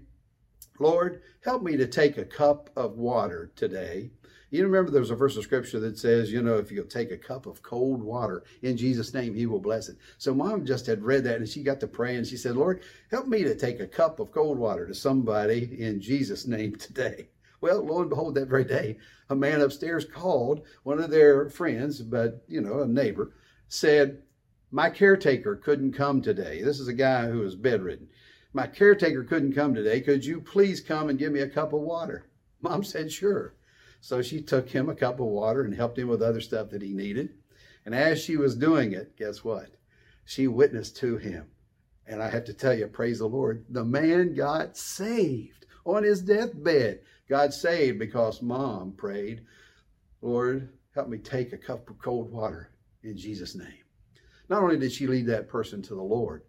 Lord, 0.80 1.20
help 1.44 1.62
me 1.62 1.76
to 1.76 1.86
take 1.86 2.16
a 2.16 2.24
cup 2.24 2.70
of 2.74 2.96
water 2.96 3.52
today. 3.54 4.10
You 4.48 4.64
remember 4.64 4.90
there's 4.90 5.10
a 5.10 5.14
verse 5.14 5.36
of 5.36 5.44
scripture 5.44 5.78
that 5.80 5.98
says, 5.98 6.32
you 6.32 6.40
know, 6.40 6.56
if 6.56 6.72
you'll 6.72 6.86
take 6.86 7.10
a 7.10 7.18
cup 7.18 7.44
of 7.44 7.62
cold 7.62 8.02
water 8.02 8.44
in 8.62 8.78
Jesus' 8.78 9.12
name, 9.12 9.34
he 9.34 9.44
will 9.44 9.60
bless 9.60 9.90
it. 9.90 9.98
So 10.16 10.34
mom 10.34 10.64
just 10.64 10.86
had 10.86 11.02
read 11.02 11.22
that 11.24 11.36
and 11.36 11.46
she 11.46 11.62
got 11.62 11.80
to 11.80 11.86
pray 11.86 12.16
and 12.16 12.26
she 12.26 12.38
said, 12.38 12.56
Lord, 12.56 12.82
help 13.10 13.28
me 13.28 13.44
to 13.44 13.54
take 13.54 13.78
a 13.78 13.86
cup 13.86 14.20
of 14.20 14.32
cold 14.32 14.58
water 14.58 14.86
to 14.86 14.94
somebody 14.94 15.76
in 15.78 16.00
Jesus' 16.00 16.46
name 16.46 16.74
today. 16.74 17.28
Well, 17.62 17.84
lo 17.84 18.00
and 18.00 18.08
behold, 18.08 18.36
that 18.36 18.48
very 18.48 18.64
day, 18.64 18.96
a 19.28 19.36
man 19.36 19.60
upstairs 19.60 20.06
called 20.06 20.62
one 20.82 20.98
of 20.98 21.10
their 21.10 21.50
friends, 21.50 22.00
but, 22.00 22.42
you 22.48 22.62
know, 22.62 22.80
a 22.80 22.88
neighbor, 22.88 23.34
said, 23.68 24.22
My 24.70 24.88
caretaker 24.88 25.56
couldn't 25.56 25.92
come 25.92 26.22
today. 26.22 26.62
This 26.62 26.80
is 26.80 26.88
a 26.88 26.94
guy 26.94 27.28
who 27.28 27.42
is 27.42 27.56
bedridden. 27.56 28.08
My 28.52 28.66
caretaker 28.66 29.22
couldn't 29.22 29.54
come 29.54 29.74
today. 29.74 30.00
Could 30.00 30.24
you 30.24 30.40
please 30.40 30.80
come 30.80 31.08
and 31.08 31.18
give 31.18 31.32
me 31.32 31.40
a 31.40 31.48
cup 31.48 31.72
of 31.72 31.80
water? 31.82 32.26
Mom 32.60 32.82
said, 32.82 33.12
Sure. 33.12 33.54
So 34.00 34.22
she 34.22 34.40
took 34.40 34.70
him 34.70 34.88
a 34.88 34.94
cup 34.94 35.20
of 35.20 35.26
water 35.26 35.62
and 35.62 35.74
helped 35.74 35.98
him 35.98 36.08
with 36.08 36.22
other 36.22 36.40
stuff 36.40 36.70
that 36.70 36.82
he 36.82 36.92
needed. 36.92 37.34
And 37.84 37.94
as 37.94 38.20
she 38.20 38.36
was 38.36 38.56
doing 38.56 38.92
it, 38.92 39.16
guess 39.16 39.44
what? 39.44 39.76
She 40.24 40.48
witnessed 40.48 40.96
to 40.98 41.16
him. 41.16 41.46
And 42.06 42.22
I 42.22 42.28
have 42.30 42.44
to 42.46 42.54
tell 42.54 42.74
you, 42.74 42.86
praise 42.88 43.18
the 43.18 43.28
Lord, 43.28 43.64
the 43.68 43.84
man 43.84 44.34
got 44.34 44.76
saved 44.76 45.66
on 45.84 46.02
his 46.02 46.22
deathbed. 46.22 47.00
Got 47.28 47.54
saved 47.54 47.98
because 47.98 48.42
mom 48.42 48.92
prayed, 48.92 49.42
Lord, 50.20 50.70
help 50.94 51.08
me 51.08 51.18
take 51.18 51.52
a 51.52 51.58
cup 51.58 51.88
of 51.88 51.98
cold 51.98 52.32
water 52.32 52.72
in 53.04 53.16
Jesus' 53.16 53.54
name. 53.54 53.84
Not 54.48 54.62
only 54.62 54.78
did 54.78 54.92
she 54.92 55.06
lead 55.06 55.26
that 55.26 55.48
person 55.48 55.80
to 55.82 55.94
the 55.94 56.02
Lord, 56.02 56.42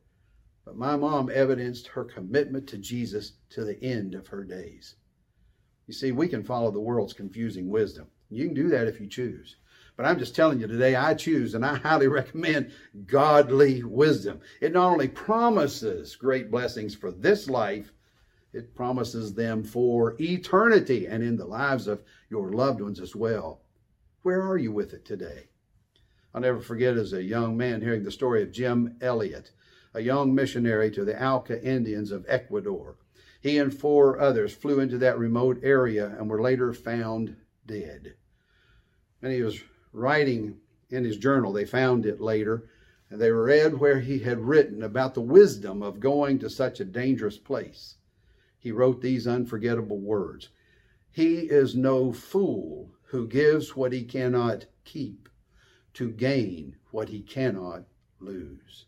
but 0.66 0.76
my 0.76 0.96
mom 0.96 1.30
evidenced 1.34 1.88
her 1.88 2.04
commitment 2.04 2.68
to 2.68 2.78
Jesus 2.78 3.34
to 3.50 3.64
the 3.64 3.82
end 3.84 4.16
of 4.16 4.28
her 4.28 4.44
days. 4.44 4.96
You 5.88 5.94
see, 5.94 6.12
we 6.12 6.28
can 6.28 6.44
follow 6.44 6.72
the 6.72 6.80
world's 6.80 7.14
confusing 7.14 7.70
wisdom. 7.70 8.08
You 8.30 8.46
can 8.46 8.54
do 8.54 8.70
that 8.70 8.88
if 8.88 9.02
you 9.02 9.08
choose. 9.08 9.58
But 9.98 10.06
I'm 10.06 10.20
just 10.20 10.36
telling 10.36 10.60
you 10.60 10.68
today, 10.68 10.96
I 10.96 11.14
choose 11.14 11.54
and 11.54 11.66
I 11.66 11.76
highly 11.76 12.08
recommend 12.10 12.72
godly 13.06 13.84
wisdom. 13.84 14.40
It 14.62 14.74
not 14.74 14.90
only 14.92 15.08
promises 15.08 16.16
great 16.16 16.50
blessings 16.50 16.96
for 16.96 17.12
this 17.12 17.50
life, 17.50 17.92
it 18.54 18.76
promises 18.76 19.34
them 19.34 19.64
for 19.64 20.16
eternity 20.20 21.08
and 21.08 21.24
in 21.24 21.38
the 21.38 21.46
lives 21.46 21.88
of 21.88 22.04
your 22.30 22.52
loved 22.52 22.82
ones 22.82 23.00
as 23.00 23.16
well. 23.16 23.62
Where 24.24 24.42
are 24.42 24.58
you 24.58 24.72
with 24.72 24.94
it 24.94 25.06
today? 25.06 25.48
I'll 26.34 26.42
never 26.42 26.62
forget 26.62 26.98
as 26.98 27.14
a 27.14 27.24
young 27.24 27.58
man 27.58 27.82
hearing 27.82 28.04
the 28.04 28.12
story 28.12 28.44
of 28.44 28.52
Jim 28.52 28.96
Elliot, 29.02 29.52
a 29.94 30.02
young 30.02 30.34
missionary 30.34 30.90
to 30.92 31.04
the 31.04 31.22
Auca 31.24 31.62
Indians 31.64 32.12
of 32.12 32.26
Ecuador. 32.28 32.98
He 33.42 33.58
and 33.58 33.74
four 33.74 34.20
others 34.20 34.54
flew 34.54 34.80
into 34.80 34.98
that 35.00 35.18
remote 35.18 35.60
area 35.64 36.16
and 36.18 36.30
were 36.30 36.42
later 36.42 36.74
found 36.74 37.36
dead. 37.66 38.16
And 39.22 39.34
he 39.34 39.42
was 39.42 39.62
writing 39.92 40.60
in 40.90 41.04
his 41.04 41.18
journal, 41.18 41.52
they 41.52 41.66
found 41.66 42.06
it 42.06 42.22
later, 42.22 42.70
and 43.10 43.20
they 43.20 43.32
read 43.32 43.80
where 43.80 44.00
he 44.00 44.20
had 44.20 44.40
written 44.40 44.84
about 44.84 45.14
the 45.14 45.22
wisdom 45.22 45.82
of 45.82 46.00
going 46.00 46.40
to 46.40 46.50
such 46.50 46.80
a 46.80 46.86
dangerous 46.86 47.38
place. 47.38 47.96
He 48.58 48.72
wrote 48.72 49.02
these 49.02 49.28
unforgettable 49.28 50.00
words 50.00 50.50
He 51.12 51.40
is 51.40 51.76
no 51.76 52.14
fool 52.14 52.94
who 53.08 53.28
gives 53.28 53.76
what 53.76 53.92
he 53.92 54.04
cannot 54.04 54.66
keep 54.86 55.28
to 55.94 56.12
gain 56.12 56.78
what 56.92 57.10
he 57.10 57.22
cannot 57.22 57.84
lose. 58.20 58.86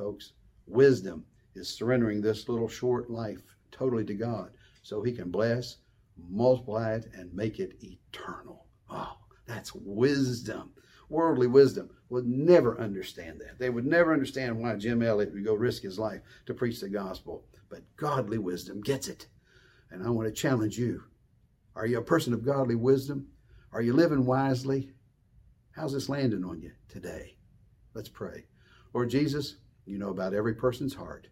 Folks, 0.00 0.32
wisdom 0.66 1.26
is 1.54 1.68
surrendering 1.68 2.22
this 2.22 2.48
little 2.48 2.68
short 2.68 3.10
life 3.10 3.42
totally 3.70 4.02
to 4.06 4.14
God 4.14 4.50
so 4.82 5.02
he 5.02 5.12
can 5.12 5.30
bless, 5.30 5.76
multiply 6.30 6.94
it, 6.94 7.10
and 7.12 7.34
make 7.34 7.60
it 7.60 7.76
eternal. 7.82 8.64
Oh, 8.88 9.18
that's 9.44 9.74
wisdom. 9.74 10.70
Worldly 11.10 11.48
wisdom 11.48 11.90
would 12.08 12.26
never 12.26 12.80
understand 12.80 13.42
that. 13.42 13.58
They 13.58 13.68
would 13.68 13.84
never 13.84 14.14
understand 14.14 14.58
why 14.58 14.74
Jim 14.76 15.02
Elliot 15.02 15.34
would 15.34 15.44
go 15.44 15.52
risk 15.52 15.82
his 15.82 15.98
life 15.98 16.22
to 16.46 16.54
preach 16.54 16.80
the 16.80 16.88
gospel. 16.88 17.44
But 17.68 17.82
godly 17.98 18.38
wisdom 18.38 18.80
gets 18.80 19.06
it. 19.06 19.26
And 19.90 20.02
I 20.02 20.08
want 20.08 20.28
to 20.28 20.32
challenge 20.32 20.78
you. 20.78 21.02
Are 21.76 21.84
you 21.84 21.98
a 21.98 22.02
person 22.02 22.32
of 22.32 22.42
godly 22.42 22.74
wisdom? 22.74 23.26
Are 23.70 23.82
you 23.82 23.92
living 23.92 24.24
wisely? 24.24 24.92
How's 25.72 25.92
this 25.92 26.08
landing 26.08 26.42
on 26.42 26.62
you 26.62 26.72
today? 26.88 27.36
Let's 27.92 28.08
pray. 28.08 28.46
Lord 28.94 29.10
Jesus, 29.10 29.56
you 29.90 29.98
know 29.98 30.10
about 30.10 30.34
every 30.34 30.54
person's 30.54 30.94
heart. 30.94 31.26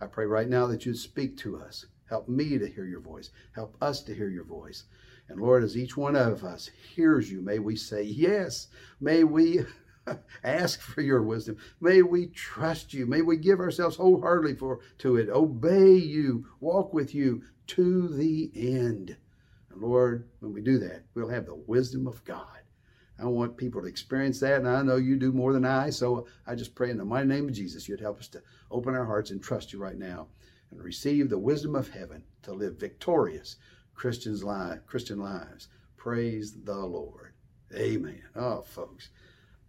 I 0.00 0.06
pray 0.06 0.26
right 0.26 0.48
now 0.48 0.66
that 0.66 0.84
you'd 0.84 0.98
speak 0.98 1.36
to 1.38 1.58
us. 1.58 1.86
Help 2.08 2.28
me 2.28 2.58
to 2.58 2.66
hear 2.66 2.84
your 2.84 3.00
voice. 3.00 3.30
Help 3.54 3.76
us 3.80 4.02
to 4.02 4.14
hear 4.14 4.28
your 4.28 4.44
voice. 4.44 4.84
And 5.28 5.40
Lord, 5.40 5.62
as 5.62 5.76
each 5.76 5.96
one 5.96 6.16
of 6.16 6.42
us 6.42 6.68
hears 6.94 7.30
you, 7.30 7.40
may 7.40 7.60
we 7.60 7.76
say 7.76 8.02
yes. 8.02 8.66
May 9.00 9.22
we 9.22 9.60
ask 10.44 10.80
for 10.80 11.02
your 11.02 11.22
wisdom. 11.22 11.56
May 11.80 12.02
we 12.02 12.26
trust 12.26 12.92
you. 12.92 13.06
May 13.06 13.22
we 13.22 13.36
give 13.36 13.60
ourselves 13.60 13.96
wholeheartedly 13.96 14.56
for 14.56 14.80
to 14.98 15.16
it. 15.16 15.28
Obey 15.28 15.94
you. 15.94 16.46
Walk 16.58 16.92
with 16.92 17.14
you 17.14 17.42
to 17.68 18.08
the 18.08 18.50
end. 18.56 19.16
And 19.70 19.80
Lord, 19.80 20.28
when 20.40 20.52
we 20.52 20.62
do 20.62 20.78
that, 20.80 21.04
we'll 21.14 21.28
have 21.28 21.46
the 21.46 21.54
wisdom 21.54 22.08
of 22.08 22.24
God. 22.24 22.60
I 23.20 23.26
want 23.26 23.56
people 23.56 23.82
to 23.82 23.88
experience 23.88 24.40
that, 24.40 24.58
and 24.58 24.68
I 24.68 24.82
know 24.82 24.96
you 24.96 25.16
do 25.16 25.32
more 25.32 25.52
than 25.52 25.64
I. 25.64 25.90
So 25.90 26.26
I 26.46 26.54
just 26.54 26.74
pray 26.74 26.90
in 26.90 26.98
the 26.98 27.04
mighty 27.04 27.28
name 27.28 27.48
of 27.48 27.54
Jesus, 27.54 27.88
you'd 27.88 28.00
help 28.00 28.18
us 28.18 28.28
to 28.28 28.42
open 28.70 28.94
our 28.94 29.04
hearts 29.04 29.30
and 29.30 29.42
trust 29.42 29.72
you 29.72 29.78
right 29.78 29.98
now 29.98 30.28
and 30.70 30.82
receive 30.82 31.28
the 31.28 31.38
wisdom 31.38 31.74
of 31.74 31.90
heaven 31.90 32.22
to 32.42 32.52
live 32.52 32.78
victorious 32.78 33.56
Christians 33.94 34.42
Christian 34.86 35.20
lives. 35.20 35.68
Praise 35.96 36.54
the 36.64 36.74
Lord. 36.74 37.34
Amen. 37.76 38.22
Oh, 38.34 38.62
folks, 38.62 39.10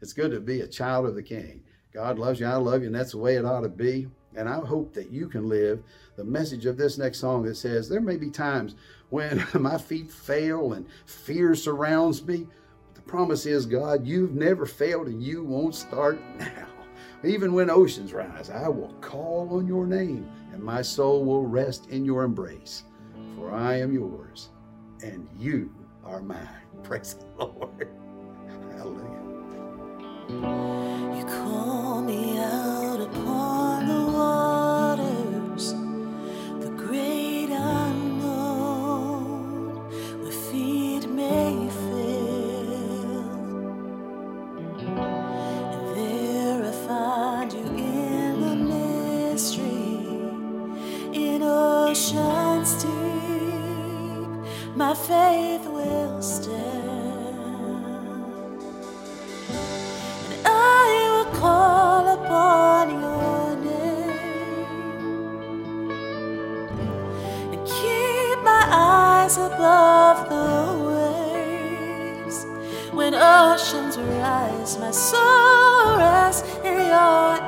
it's 0.01 0.13
good 0.13 0.31
to 0.31 0.39
be 0.39 0.61
a 0.61 0.67
child 0.67 1.05
of 1.05 1.15
the 1.15 1.23
King. 1.23 1.63
God 1.93 2.17
loves 2.17 2.39
you, 2.39 2.45
I 2.45 2.55
love 2.55 2.81
you, 2.81 2.87
and 2.87 2.95
that's 2.95 3.11
the 3.11 3.17
way 3.17 3.35
it 3.35 3.45
ought 3.45 3.61
to 3.61 3.69
be. 3.69 4.07
And 4.35 4.47
I 4.47 4.59
hope 4.59 4.93
that 4.93 5.11
you 5.11 5.27
can 5.27 5.49
live 5.49 5.83
the 6.15 6.23
message 6.23 6.65
of 6.65 6.77
this 6.77 6.97
next 6.97 7.19
song 7.19 7.43
that 7.43 7.57
says, 7.57 7.89
There 7.89 7.99
may 7.99 8.15
be 8.15 8.29
times 8.29 8.75
when 9.09 9.45
my 9.53 9.77
feet 9.77 10.09
fail 10.09 10.73
and 10.73 10.87
fear 11.05 11.53
surrounds 11.53 12.25
me 12.25 12.47
promise 13.11 13.45
is, 13.45 13.65
God, 13.65 14.07
you've 14.07 14.35
never 14.35 14.65
failed 14.65 15.07
and 15.07 15.21
you 15.21 15.43
won't 15.43 15.75
start 15.75 16.17
now. 16.39 16.65
Even 17.25 17.51
when 17.51 17.69
oceans 17.69 18.13
rise, 18.13 18.49
I 18.49 18.69
will 18.69 18.93
call 19.01 19.49
on 19.57 19.67
your 19.67 19.85
name 19.85 20.31
and 20.53 20.63
my 20.63 20.81
soul 20.81 21.25
will 21.25 21.45
rest 21.45 21.89
in 21.89 22.05
your 22.05 22.23
embrace. 22.23 22.83
For 23.35 23.51
I 23.51 23.77
am 23.79 23.91
yours 23.93 24.51
and 25.03 25.27
you 25.37 25.75
are 26.05 26.21
mine. 26.21 26.47
Praise 26.83 27.15
the 27.37 27.45
Lord. 27.45 27.89
Hallelujah. 28.77 29.41
faith 55.11 55.65
will 55.67 56.21
stand. 56.21 57.35
And 60.31 60.41
I 60.45 60.87
will 61.11 61.29
call 61.43 62.03
upon 62.17 62.83
your 63.03 63.45
name 63.69 65.09
and 67.51 67.61
keep 67.75 68.37
my 68.51 68.63
eyes 68.71 69.35
above 69.35 70.17
the 70.33 70.51
waves. 70.95 72.37
When 72.93 73.13
oceans 73.13 73.97
rise, 73.97 74.77
my 74.77 74.91
soul 74.91 75.97
rests 75.97 76.43
in 76.63 76.75
your 76.95 77.40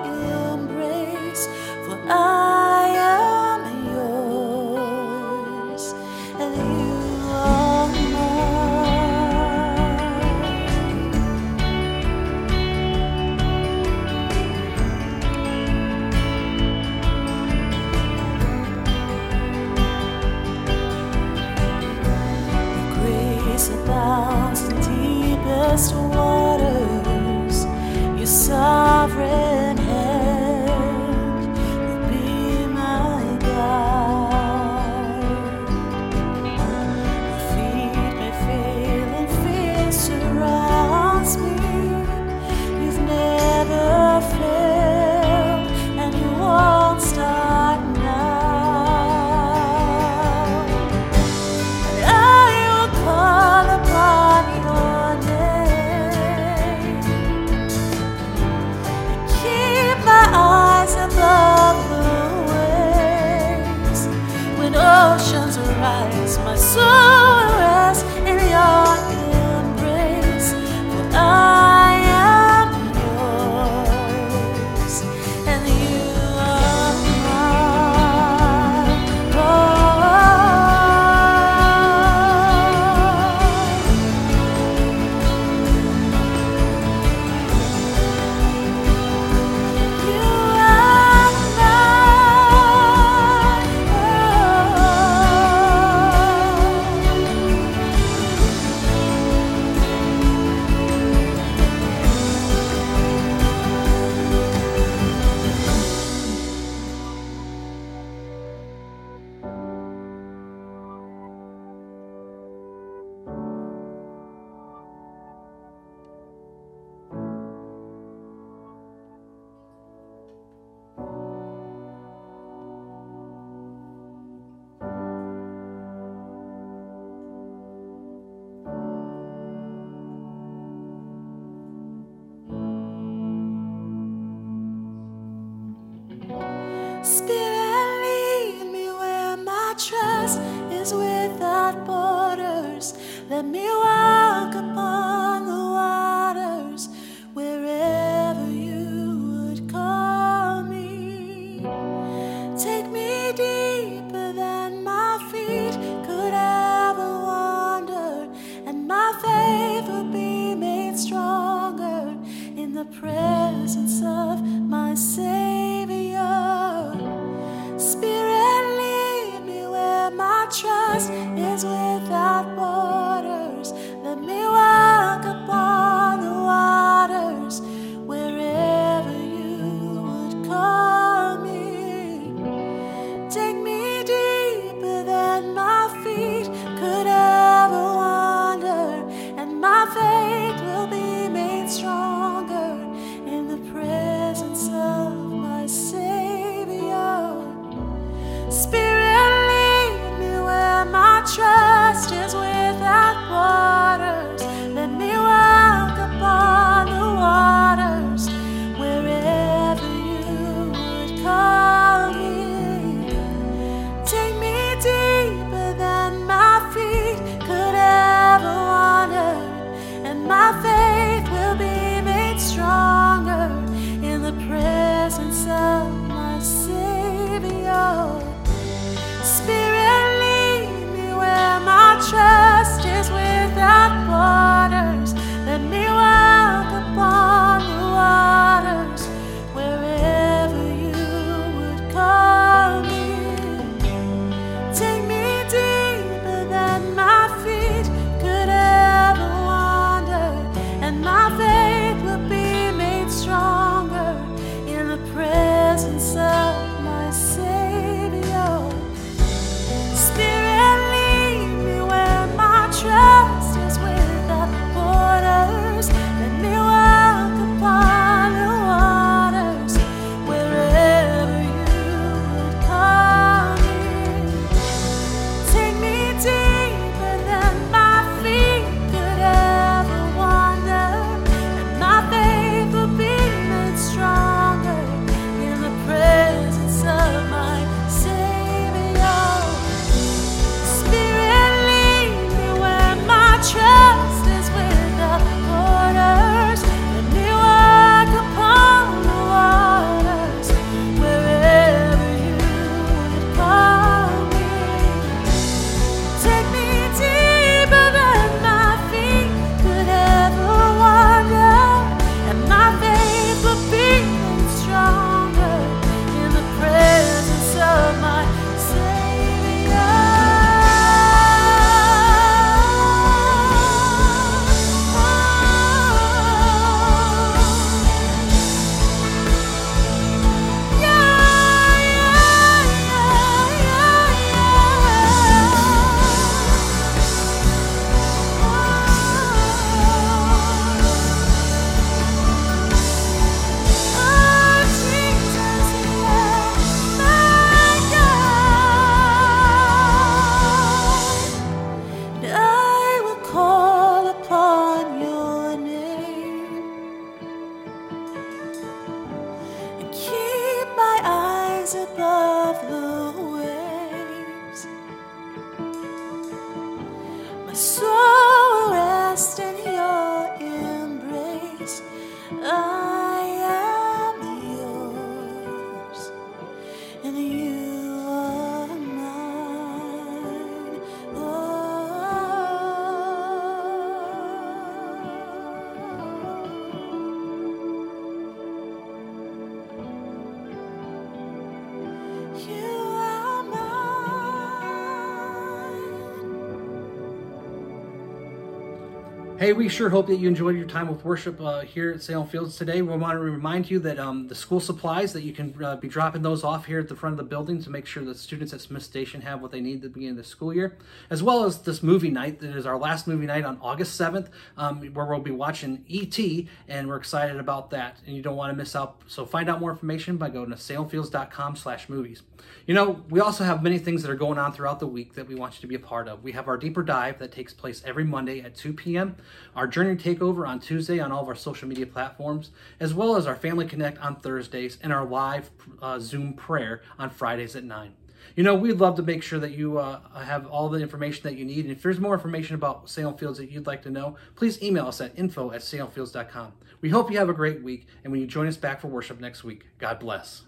Hey, 399.44 399.52
we 399.52 399.68
sure 399.68 399.90
hope 399.90 400.08
that 400.08 400.16
you 400.16 400.30
enjoyed 400.30 400.56
your 400.56 400.66
time 400.66 400.88
with 400.88 401.04
worship 401.04 401.42
uh, 401.42 401.64
here 401.64 401.92
at 401.92 402.02
Salem 402.02 402.30
Fields 402.30 402.56
today. 402.56 402.82
We 402.82 402.96
want 402.96 403.12
to 403.12 403.20
remind 403.20 403.70
you 403.70 403.78
that 403.80 404.00
um, 404.00 404.30
the 404.30 404.36
school 404.36 404.62
supplies 404.62 405.12
that 405.12 405.24
you 405.24 405.34
can 405.34 405.54
uh, 405.62 405.76
be 405.76 405.90
dropping 405.90 406.22
those 406.22 406.46
off 406.46 406.66
here 406.66 406.80
at 406.80 406.88
the 406.88 406.96
front 406.96 407.12
of 407.12 407.18
the 407.18 407.26
building 407.26 407.62
to 407.64 407.70
make 407.70 407.86
sure 407.86 408.06
that 408.06 408.18
students 408.18 408.54
at 408.54 408.62
Smith 408.62 408.84
Station 408.84 409.20
have 409.20 409.42
what 409.42 409.52
they 409.52 409.60
need 409.60 409.76
at 409.76 409.82
the 409.82 409.90
beginning 409.90 410.12
of 410.12 410.16
the 410.16 410.24
school 410.24 410.54
year, 410.54 410.78
as 411.10 411.22
well 411.22 411.44
as 411.44 411.64
this 411.64 411.84
movie 411.84 412.10
night 412.10 412.40
that 412.40 412.56
is 412.56 412.66
our 412.66 412.78
last 412.78 413.06
movie 413.06 413.26
night 413.26 413.44
on 413.44 413.58
August 413.62 414.00
7th, 414.00 414.30
um, 414.56 414.82
where 414.94 415.06
we'll 415.06 415.20
be 415.20 415.30
watching 415.30 415.84
E.T. 415.90 416.48
and 416.70 416.88
we're 416.88 416.96
excited 416.96 417.36
about 417.36 417.70
that. 417.72 417.98
And 418.08 418.16
you 418.16 418.22
don't 418.22 418.38
want 418.38 418.54
to 418.54 418.56
miss 418.56 418.78
out. 418.78 419.02
So 419.08 419.26
find 419.26 419.50
out 419.50 419.60
more 419.60 419.72
information 419.72 420.16
by 420.16 420.30
going 420.30 420.52
to 420.52 420.56
salemfields.com/movies. 420.56 422.22
You 422.66 422.74
know, 422.74 423.04
we 423.10 423.20
also 423.20 423.44
have 423.44 423.62
many 423.62 423.78
things 423.78 424.04
that 424.04 424.12
are 424.12 424.16
going 424.16 424.38
on 424.38 424.54
throughout 424.54 424.80
the 424.80 424.88
week 424.88 425.16
that 425.16 425.28
we 425.28 425.36
want 425.36 425.56
you 425.56 425.62
to 425.62 425.68
be 425.68 425.76
a 425.76 425.80
part 425.80 426.08
of. 426.08 426.24
We 426.24 426.32
have 426.32 426.48
our 426.48 426.56
deeper 426.56 426.82
dive 426.82 427.20
that 427.20 427.34
takes 427.34 427.54
place 427.54 427.84
every 427.86 428.06
Monday 428.06 428.40
at 428.40 428.56
2 428.56 428.72
p.m., 428.72 429.18
our 429.56 429.68
journey 429.68 429.96
takeover 429.96 430.48
on 430.48 430.60
Tuesday 430.60 431.00
on 431.00 431.12
all 431.12 431.24
of 431.24 431.28
our 431.28 431.36
social 431.36 431.68
media 431.68 431.86
platforms, 431.86 432.52
as 432.80 432.94
well 432.94 433.16
as 433.16 433.28
our 433.28 433.36
family 433.36 433.66
connect 433.66 433.98
on 434.00 434.16
Thursdays 434.16 434.78
and 434.82 434.92
our 434.92 435.06
live 435.06 435.52
uh, 435.82 436.00
Zoom 436.00 436.34
prayer 436.34 436.82
on 436.98 437.10
Fridays 437.10 437.56
at 437.56 437.64
9. 437.64 437.94
You 438.36 438.44
know, 438.44 438.56
we'd 438.56 438.80
love 438.80 438.96
to 438.96 439.04
make 439.04 439.22
sure 439.22 439.40
that 439.40 439.52
you 439.52 439.78
uh, 439.78 440.00
have 440.24 440.48
all 440.48 440.70
the 440.70 440.80
information 440.80 441.24
that 441.24 441.36
you 441.36 441.46
need. 441.46 441.66
And 441.66 441.72
if 441.72 441.82
there's 441.82 442.00
more 442.00 442.14
information 442.14 442.56
about 442.56 442.90
Salem 442.90 443.18
Fields 443.18 443.38
that 443.38 443.52
you'd 443.52 443.68
like 443.68 443.84
to 443.84 443.92
know, 443.92 444.16
please 444.36 444.62
email 444.62 444.88
us 444.88 445.02
at 445.02 445.18
info 445.18 445.52
at 445.52 445.62
salemfields.com. 445.62 446.54
We 446.82 446.90
hope 446.90 447.12
you 447.12 447.18
have 447.18 447.30
a 447.30 447.34
great 447.34 447.62
week. 447.62 447.88
And 448.04 448.12
when 448.12 448.22
you 448.22 448.28
join 448.28 448.48
us 448.48 448.58
back 448.58 448.82
for 448.82 448.88
worship 448.88 449.20
next 449.20 449.44
week, 449.44 449.66
God 449.78 450.00
bless. 450.00 450.44